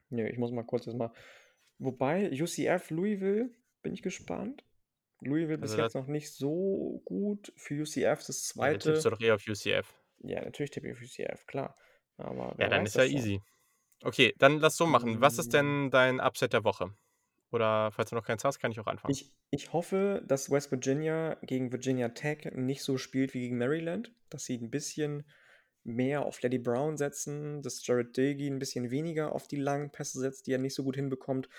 nö, 0.09 0.26
ich 0.28 0.38
muss 0.38 0.52
mal 0.52 0.64
kurz 0.64 0.84
das 0.84 0.94
mal. 0.94 1.12
Wobei, 1.78 2.30
UCF 2.30 2.90
Louisville, 2.90 3.50
bin 3.82 3.92
ich 3.92 4.02
gespannt. 4.02 4.64
Louisville 5.20 5.59
bis 5.59 5.72
Also 5.72 5.82
jetzt 5.82 5.94
noch 5.94 6.07
nicht 6.07 6.30
so 6.32 7.02
gut. 7.05 7.52
Für 7.57 7.74
UCF 7.82 8.24
das 8.26 8.55
Ja, 8.55 8.64
dann 8.70 8.72
tippst 8.80 9.02
zweite. 9.02 9.02
du 9.02 9.11
doch 9.11 9.20
eher 9.20 9.34
auf 9.34 9.46
UCF. 9.46 9.92
Ja, 10.20 10.44
natürlich 10.44 10.70
tippe 10.70 10.88
ich 10.88 10.94
auf 10.94 11.02
UCF, 11.02 11.46
klar. 11.46 11.76
Aber 12.17 12.57
Ja, 12.59 12.69
dann 12.69 12.85
ist 12.87 12.97
ja 12.97 13.05
easy. 13.05 13.41
Okay, 14.05 14.35
dann 14.39 14.61
lass 14.61 14.77
so 14.77 14.87
machen. 14.87 15.21
Was 15.23 15.39
ist 15.39 15.53
Mm, 15.53 15.55
denn 15.55 15.91
dein 15.91 16.21
Upset 16.21 16.53
der 16.55 16.65
Woche? 16.65 16.97
Oder 17.53 17.93
falls 17.93 18.11
du 18.11 18.17
noch 18.17 18.25
keins 18.27 18.45
hast, 18.45 18.59
kann 18.61 18.73
ich 18.73 18.81
auch 18.81 18.87
anfangen. 18.89 19.17
Ich, 19.17 19.35
ich 19.51 19.73
hoffe, 19.73 20.23
dass 20.27 20.51
West 20.51 20.71
Virginia 20.71 21.35
gegen 21.43 21.73
Virginia 21.73 22.09
Tech 22.11 22.51
nicht 22.55 22.83
so 22.83 22.97
spielt 22.99 23.35
wie 23.35 23.41
gegen 23.41 23.59
Maryland, 23.59 24.15
dass 24.31 24.45
sie 24.45 24.57
ein 24.57 24.71
bisschen 24.71 25.25
mehr 25.83 26.25
auf 26.25 26.41
Lady 26.43 26.59
Brown 26.59 26.97
setzen, 26.97 27.61
dass 27.62 27.87
Jared 27.87 28.17
Dagey 28.17 28.47
ein 28.49 28.59
bisschen 28.59 28.91
weniger 28.91 29.33
auf 29.33 29.47
die 29.47 29.57
langen 29.57 29.93
Pässe 29.93 30.19
setzt, 30.21 30.47
die 30.47 30.53
er 30.53 30.59
nicht 30.59 30.75
so 30.75 30.83
gut 30.85 30.97
hinbekommt, 30.97 31.51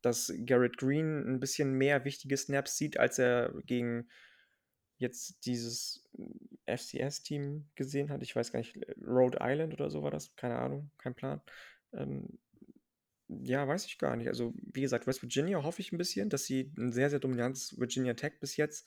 dass 0.00 0.32
Garrett 0.46 0.78
Green 0.78 1.22
ein 1.28 1.40
bisschen 1.40 1.74
mehr 1.74 2.04
wichtige 2.06 2.36
Snaps 2.38 2.76
sieht, 2.78 2.98
als 2.98 3.18
er 3.18 3.52
gegen 3.66 4.08
jetzt 4.98 5.44
dieses 5.46 6.04
FCS-Team 6.66 7.66
gesehen 7.74 8.10
hat. 8.10 8.22
Ich 8.22 8.34
weiß 8.34 8.52
gar 8.52 8.58
nicht, 8.60 8.76
Rhode 9.06 9.38
Island 9.40 9.74
oder 9.74 9.90
so 9.90 10.02
war 10.02 10.10
das, 10.10 10.34
keine 10.36 10.58
Ahnung, 10.58 10.90
kein 10.98 11.14
Plan. 11.14 11.40
Ähm, 11.92 12.38
ja, 13.28 13.66
weiß 13.66 13.86
ich 13.86 13.98
gar 13.98 14.16
nicht. 14.16 14.28
Also, 14.28 14.52
wie 14.72 14.82
gesagt, 14.82 15.06
West 15.06 15.22
Virginia 15.22 15.62
hoffe 15.62 15.80
ich 15.80 15.92
ein 15.92 15.98
bisschen, 15.98 16.28
dass 16.28 16.44
sie 16.44 16.72
ein 16.78 16.92
sehr, 16.92 17.10
sehr 17.10 17.20
dominantes 17.20 17.78
Virginia 17.78 18.14
Tech 18.14 18.34
bis 18.40 18.56
jetzt, 18.56 18.86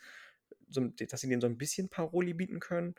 so, 0.70 0.82
dass 0.82 1.22
sie 1.22 1.28
denen 1.30 1.42
so 1.42 1.48
ein 1.48 1.58
bisschen 1.58 1.90
Paroli 1.90 2.34
bieten 2.34 2.60
können. 2.60 2.96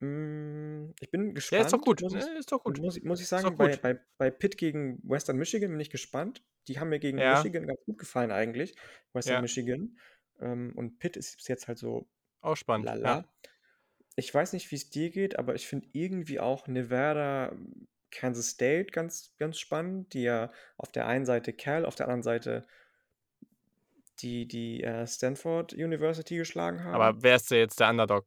Mm, 0.00 0.92
Ich 1.00 1.10
bin 1.10 1.30
Ja, 1.30 1.36
ist 1.36 1.72
doch 1.72 1.80
gespannt, 1.80 1.84
gut. 1.84 2.00
muss 2.02 2.14
ich, 2.14 2.24
Ne, 2.24 2.38
Ist 2.38 2.52
doch 2.52 2.62
gut. 2.62 2.78
muss, 2.80 2.96
ich- 2.96 3.04
muss 3.04 3.20
ich 3.20 3.28
sagen, 3.28 3.56
bei, 3.56 3.76
bei, 3.76 4.00
bei 4.18 4.30
Pitt 4.30 4.58
gegen 4.58 4.98
Western 5.08 5.36
Michigan 5.38 5.70
bin 5.70 5.80
ich 5.80 5.90
gespannt. 5.90 6.42
Die 6.68 6.78
haben 6.78 6.88
mir 6.88 6.98
gegen 6.98 7.18
Ja, 7.18 7.36
Michigan 7.36 7.66
ganz 7.66 7.80
gut 7.84 7.98
gefallen 7.98 8.30
eigentlich, 8.32 8.74
Western 9.12 9.34
ja. 9.36 9.40
Michigan. 9.42 9.98
Ähm, 10.40 10.72
und 10.74 10.98
Pitt 10.98 11.16
ist 11.16 11.36
bis 11.36 11.48
jetzt 11.48 11.68
halt 11.68 11.78
so 11.78 12.08
Auch 12.44 12.56
spannend. 12.56 12.86
Ja. 12.86 12.94
lala. 12.94 13.24
Ich 14.16 14.32
weiß 14.32 14.52
nicht, 14.52 14.70
wie 14.70 14.76
es 14.76 14.90
dir 14.90 15.10
geht, 15.10 15.38
aber 15.38 15.54
ich 15.54 15.66
finde 15.66 15.88
irgendwie 15.92 16.38
auch 16.38 16.68
Nevada, 16.68 17.56
Kansas 18.10 18.50
State 18.50 18.92
ganz, 18.92 19.34
ganz 19.38 19.58
spannend, 19.58 20.14
die 20.14 20.22
ja 20.22 20.52
auf 20.76 20.92
der 20.92 21.06
einen 21.08 21.26
Seite 21.26 21.52
Cal, 21.52 21.84
auf 21.84 21.96
der 21.96 22.06
anderen 22.06 22.22
Seite 22.22 22.64
die, 24.20 24.46
die 24.46 24.84
äh, 24.84 25.06
Stanford 25.06 25.72
University 25.72 26.36
geschlagen 26.36 26.78
Aber 26.80 27.06
haben. 27.06 27.22
wer 27.22 27.36
ist 27.36 27.50
denn 27.50 27.58
jetzt 27.58 27.80
der 27.80 27.90
Underdog? 27.90 28.26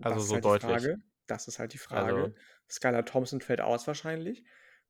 Also 0.00 0.14
Das 0.14 0.22
ist 0.22 0.28
so 0.28 0.34
halt 0.36 0.44
die 0.44 0.48
deutlich. 0.48 0.70
Frage. 0.70 0.96
Das 1.26 1.48
ist 1.48 1.58
halt 1.58 1.72
die 1.74 1.78
Frage. 1.78 2.16
Also, 2.16 2.34
Skylar 2.70 3.04
Thompson 3.04 3.40
fällt 3.42 3.60
aus 3.60 3.86
wahrscheinlich. 3.86 4.40
ja. 4.40 4.46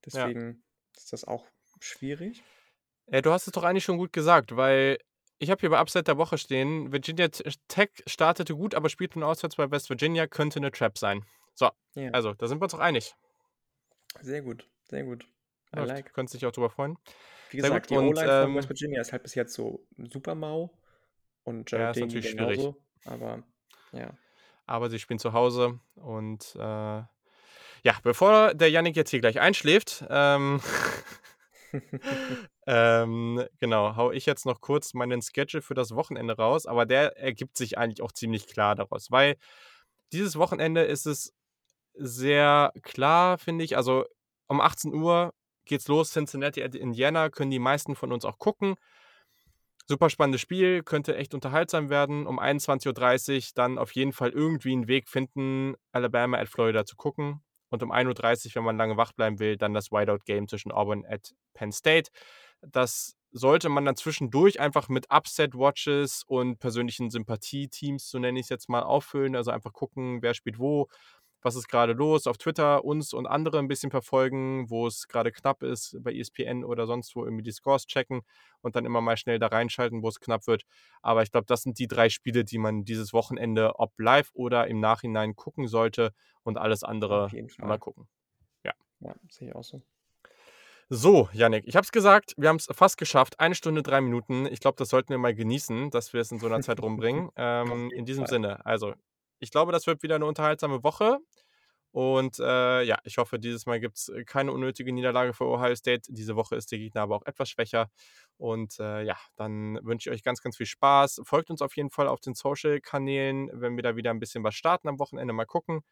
Deswegen 0.07 0.63
ist 0.97 1.13
das 1.13 1.25
auch 1.25 1.49
schwierig. 1.81 2.45
Ja, 3.09 3.21
du 3.23 3.33
hast 3.33 3.47
es 3.49 3.53
doch 3.53 3.65
eigentlich 3.65 3.85
schon 3.85 3.99
gut 3.99 4.13
gesagt, 4.13 4.55
weil 4.55 4.99
ich 5.39 5.51
habe 5.51 5.61
hier 5.61 5.71
bei 5.71 5.81
Upset 5.81 6.09
der 6.09 6.19
Woche 6.19 6.39
stehen, 6.39 6.93
Virginia 6.93 7.29
T- 7.29 7.45
Tech 7.69 7.91
startete 8.07 8.55
gut, 8.55 8.75
aber 8.75 8.89
spielte 8.89 9.19
nur 9.19 9.29
auswärts 9.29 9.57
bei 9.57 9.71
West 9.71 9.89
Virginia, 9.91 10.27
könnte 10.27 10.59
eine 10.59 10.71
Trap 10.71 10.99
sein. 10.99 11.25
So, 11.55 11.71
Ja, 11.95 12.11
also, 12.13 12.35
da 12.35 12.47
sind 12.47 12.61
wir 12.61 12.65
uns 12.65 12.73
doch 12.73 12.79
einig. 12.81 13.15
sehr 14.21 14.43
gut, 14.43 14.69
sehr 14.89 15.05
gut. 15.05 15.25
I 15.75 15.77
Läuft. 15.77 15.89
like. 15.89 16.13
Könntest 16.15 16.35
dich 16.35 16.47
auch 16.47 16.53
drüber 16.53 16.71
freuen. 16.71 16.97
Wie 17.51 17.61
Sehr 17.61 17.69
gesagt, 17.71 17.89
gut. 17.89 17.91
die 17.97 17.99
Und 17.99 18.09
O-Line 18.09 18.43
von 18.45 18.55
West 18.57 18.65
ähm, 18.67 18.69
Virginia 18.71 19.01
ist 19.01 19.13
halt 19.13 19.23
bis 19.23 19.35
jetzt 19.35 19.55
so 19.55 19.87
super 20.11 20.35
mau 20.35 20.71
und 21.45 21.71
ja, 21.71 21.79
Jared 21.79 21.97
ist 21.97 22.01
Dagey 22.03 22.07
natürlich 22.15 22.31
schwierig. 22.31 22.57
genauso, 22.59 22.83
aber 23.05 23.43
ja. 23.93 24.17
Aber 24.67 24.91
sie 24.91 24.99
spielen 24.99 25.19
zu 25.19 25.33
Hause 25.33 25.81
und 25.95 26.55
äh, 26.57 27.03
ja, 27.85 27.95
bevor 28.03 28.53
der 28.55 28.71
Yannick 28.71 28.97
jetzt 28.97 29.11
hier 29.11 29.21
gleich 29.21 29.41
einschläft, 29.41 30.05
ähm, 30.11 30.61
ähm, 32.71 33.43
genau, 33.61 33.97
hau 33.97 34.13
ich 34.13 34.27
jetzt 34.27 34.45
noch 34.45 34.61
kurz 34.61 34.93
meinen 34.93 35.23
Schedule 35.23 35.63
für 35.63 35.73
das 35.73 35.95
Wochenende 35.95 36.37
raus, 36.37 36.67
aber 36.67 36.85
der 36.85 37.17
ergibt 37.17 37.57
sich 37.57 37.79
eigentlich 37.79 38.03
auch 38.03 38.13
ziemlich 38.13 38.47
klar 38.47 38.75
daraus, 38.75 39.11
weil 39.11 39.37
dieses 40.13 40.37
Wochenende 40.37 40.83
ist 40.83 41.07
es 41.07 41.33
sehr 41.95 42.71
klar, 42.83 43.39
finde 43.39 43.65
ich. 43.65 43.79
Also 43.79 44.05
um 44.49 44.61
18 44.61 44.93
Uhr 44.93 45.33
geht's 45.65 45.89
los, 45.89 46.11
Cincinnati 46.13 46.63
at 46.63 46.75
Indiana, 46.75 47.31
können 47.31 47.51
die 47.51 47.59
meisten 47.59 47.97
von 47.97 48.13
uns 48.13 48.27
auch 48.27 48.39
gucken. 48.39 48.75
Super 49.87 50.11
spannendes 50.11 50.43
Spiel, 50.43 50.83
könnte 50.83 51.17
echt 51.17 51.33
unterhaltsam 51.33 51.89
werden. 51.89 52.27
Um 52.27 52.39
21.30 52.39 53.37
Uhr 53.37 53.43
dann 53.55 53.79
auf 53.79 53.93
jeden 53.93 54.13
Fall 54.13 54.29
irgendwie 54.29 54.73
einen 54.73 54.89
Weg 54.89 55.09
finden, 55.09 55.75
Alabama 55.93 56.37
at 56.37 56.51
Florida 56.51 56.85
zu 56.85 56.97
gucken. 56.97 57.43
Und 57.71 57.83
um 57.83 57.93
1.30 57.93 58.49
Uhr, 58.49 58.57
wenn 58.57 58.65
man 58.65 58.77
lange 58.77 58.99
wach 58.99 59.13
bleiben 59.13 59.39
will, 59.39 59.57
dann 59.57 59.73
das 59.73 59.91
Whiteout-Game 59.91 60.49
zwischen 60.49 60.71
Auburn 60.71 61.07
at 61.09 61.35
Penn 61.55 61.73
State. 61.73 62.11
Das 62.63 63.17
sollte 63.31 63.69
man 63.69 63.85
dann 63.85 63.97
zwischendurch 63.97 64.61
einfach 64.61 64.89
mit 64.89 65.11
Upset-Watches 65.11 66.25
und 66.27 66.59
persönlichen 66.59 67.11
Sympathie-Teams, 67.11 68.09
so 68.11 68.19
nenne 68.19 68.39
ich 68.39 68.47
es 68.47 68.51
jetzt 68.51 68.69
mal, 68.69 68.83
auffüllen. 68.83 69.37
Also 69.37 69.51
einfach 69.51 69.73
gucken, 69.73 70.23
wer 70.23 70.35
spielt 70.35 70.59
wo, 70.59 70.89
was 71.43 71.55
ist 71.55 71.69
gerade 71.69 71.93
los, 71.93 72.27
auf 72.27 72.39
Twitter 72.39 72.85
uns 72.85 73.13
und 73.13 73.27
andere 73.27 73.59
ein 73.59 73.69
bisschen 73.69 73.91
verfolgen, 73.91 74.69
wo 74.71 74.87
es 74.87 75.07
gerade 75.09 75.31
knapp 75.31 75.63
ist, 75.63 75.97
bei 76.01 76.13
ESPN 76.13 76.65
oder 76.65 76.87
sonst 76.87 77.15
wo 77.15 77.25
irgendwie 77.25 77.45
die 77.45 77.53
Scores 77.53 77.87
checken 77.87 78.23
und 78.61 78.77
dann 78.77 78.85
immer 78.85 79.01
mal 79.01 79.17
schnell 79.17 79.39
da 79.39 79.47
reinschalten, 79.47 80.03
wo 80.03 80.09
es 80.09 80.21
knapp 80.21 80.47
wird. 80.47 80.65
Aber 81.01 81.23
ich 81.23 81.31
glaube, 81.31 81.47
das 81.47 81.63
sind 81.63 81.79
die 81.79 81.87
drei 81.87 82.09
Spiele, 82.09 82.45
die 82.45 82.59
man 82.59 82.85
dieses 82.85 83.13
Wochenende, 83.13 83.79
ob 83.79 83.99
live 83.99 84.31
oder 84.35 84.67
im 84.67 84.81
Nachhinein, 84.81 85.37
gucken 85.37 85.69
sollte 85.69 86.13
und 86.43 86.59
alles 86.59 86.83
andere 86.83 87.31
mal 87.59 87.79
gucken. 87.79 88.09
Ja. 88.65 88.73
Ja, 89.01 89.15
sehe 89.29 89.49
ich 89.49 89.55
auch 89.55 89.65
so. 89.65 89.81
So, 90.91 91.29
Yannick, 91.35 91.65
ich 91.67 91.77
habe 91.77 91.85
es 91.85 91.93
gesagt, 91.93 92.33
wir 92.39 92.49
haben 92.49 92.57
es 92.57 92.67
fast 92.73 92.97
geschafft. 92.97 93.39
Eine 93.39 93.55
Stunde, 93.55 93.83
drei 93.83 94.01
Minuten. 94.01 94.47
Ich 94.47 94.61
glaube, 94.61 94.77
das 94.79 94.89
sollten 94.89 95.11
wir 95.11 95.19
mal 95.19 95.35
genießen, 95.35 95.91
dass 95.91 96.15
wir 96.15 96.23
es 96.23 96.33
in 96.33 96.39
so 96.39 96.47
einer 96.47 96.61
Zeit 96.63 96.81
rumbringen. 96.81 97.29
Ähm, 97.37 97.91
in 97.93 98.05
diesem 98.07 98.25
Fall. 98.25 98.31
Sinne, 98.31 98.65
also, 98.67 98.95
ich 99.39 99.51
glaube, 99.51 99.71
das 99.71 99.87
wird 99.87 100.03
wieder 100.03 100.15
eine 100.15 100.25
unterhaltsame 100.25 100.83
Woche. 100.83 101.19
Und 101.93 102.39
äh, 102.39 102.83
ja, 102.83 102.99
ich 103.05 103.19
hoffe, 103.19 103.39
dieses 103.39 103.67
Mal 103.67 103.81
gibt 103.81 103.97
es 103.97 104.13
keine 104.27 104.53
unnötige 104.53 104.93
Niederlage 104.93 105.35
für 105.35 105.45
Ohio 105.45 105.75
State. 105.75 106.11
Diese 106.13 106.37
Woche 106.37 106.57
ist 106.57 106.73
der 106.73 106.79
Gegner 106.79 107.03
aber 107.03 107.17
auch 107.17 107.27
etwas 107.27 107.51
schwächer. 107.51 107.91
Und 108.39 108.79
äh, 108.81 109.03
ja, 109.03 109.17
dann 109.37 109.79
wünsche 109.83 110.09
ich 110.09 110.15
euch 110.17 110.23
ganz, 110.23 110.41
ganz 110.43 110.57
viel 110.57 110.67
Spaß. 110.67 111.21
Folgt 111.25 111.51
uns 111.51 111.63
auf 111.63 111.77
jeden 111.77 111.91
Fall 111.91 112.09
auf 112.09 112.21
den 112.21 112.35
Social-Kanälen, 112.35 113.51
wenn 113.53 113.77
wir 113.77 113.83
da 113.83 113.97
wieder 113.97 114.11
ein 114.11 114.21
bisschen 114.21 114.45
was 114.45 114.55
starten 114.55 114.89
am 114.89 114.99
Wochenende. 114.99 115.35
Mal 115.35 115.47
gucken. 115.47 115.83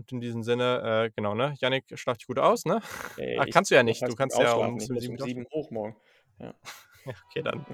Und 0.00 0.12
in 0.12 0.20
diesem 0.20 0.42
Sinne, 0.42 1.04
äh, 1.06 1.10
genau, 1.14 1.34
ne? 1.34 1.54
Yannick, 1.60 1.84
schlaf 1.94 2.16
dich 2.16 2.26
gut 2.26 2.38
aus, 2.38 2.64
ne? 2.64 2.80
Ey, 3.18 3.38
ah, 3.38 3.44
ich, 3.46 3.52
kannst 3.52 3.70
du 3.70 3.74
ja 3.74 3.82
nicht. 3.82 4.02
Du 4.08 4.14
kannst 4.14 4.38
ja 4.38 4.54
um 4.54 4.80
sieben 4.80 5.46
hoch 5.52 5.70
morgen. 5.70 5.96
Ja. 6.38 6.54
Ja, 7.06 7.14
okay, 7.30 7.40
dann, 7.42 7.64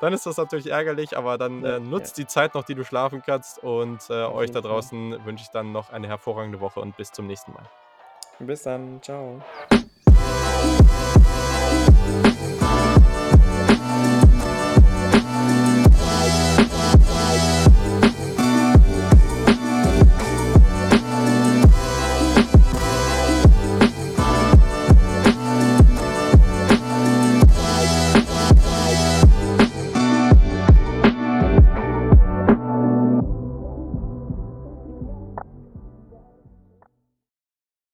dann 0.00 0.12
ist 0.12 0.24
das 0.24 0.36
natürlich 0.36 0.68
ärgerlich, 0.68 1.16
aber 1.16 1.36
dann 1.36 1.64
Ja, 1.64 1.70
äh, 1.70 1.72
ja, 1.72 1.78
nutzt 1.80 2.16
die 2.16 2.28
Zeit 2.28 2.54
noch, 2.54 2.62
die 2.62 2.76
du 2.76 2.84
schlafen 2.84 3.22
kannst. 3.26 3.58
Und 3.58 4.08
äh, 4.08 4.22
euch 4.22 4.52
da 4.52 4.60
draußen 4.60 5.24
wünsche 5.24 5.42
ich 5.42 5.50
dann 5.50 5.72
noch 5.72 5.90
eine 5.90 6.06
hervorragende 6.06 6.60
Woche 6.60 6.78
und 6.78 6.96
bis 6.96 7.10
zum 7.10 7.26
nächsten 7.26 7.52
Mal. 7.54 7.68
Bis 8.38 8.62
dann. 8.62 9.02
Ciao. 9.02 9.42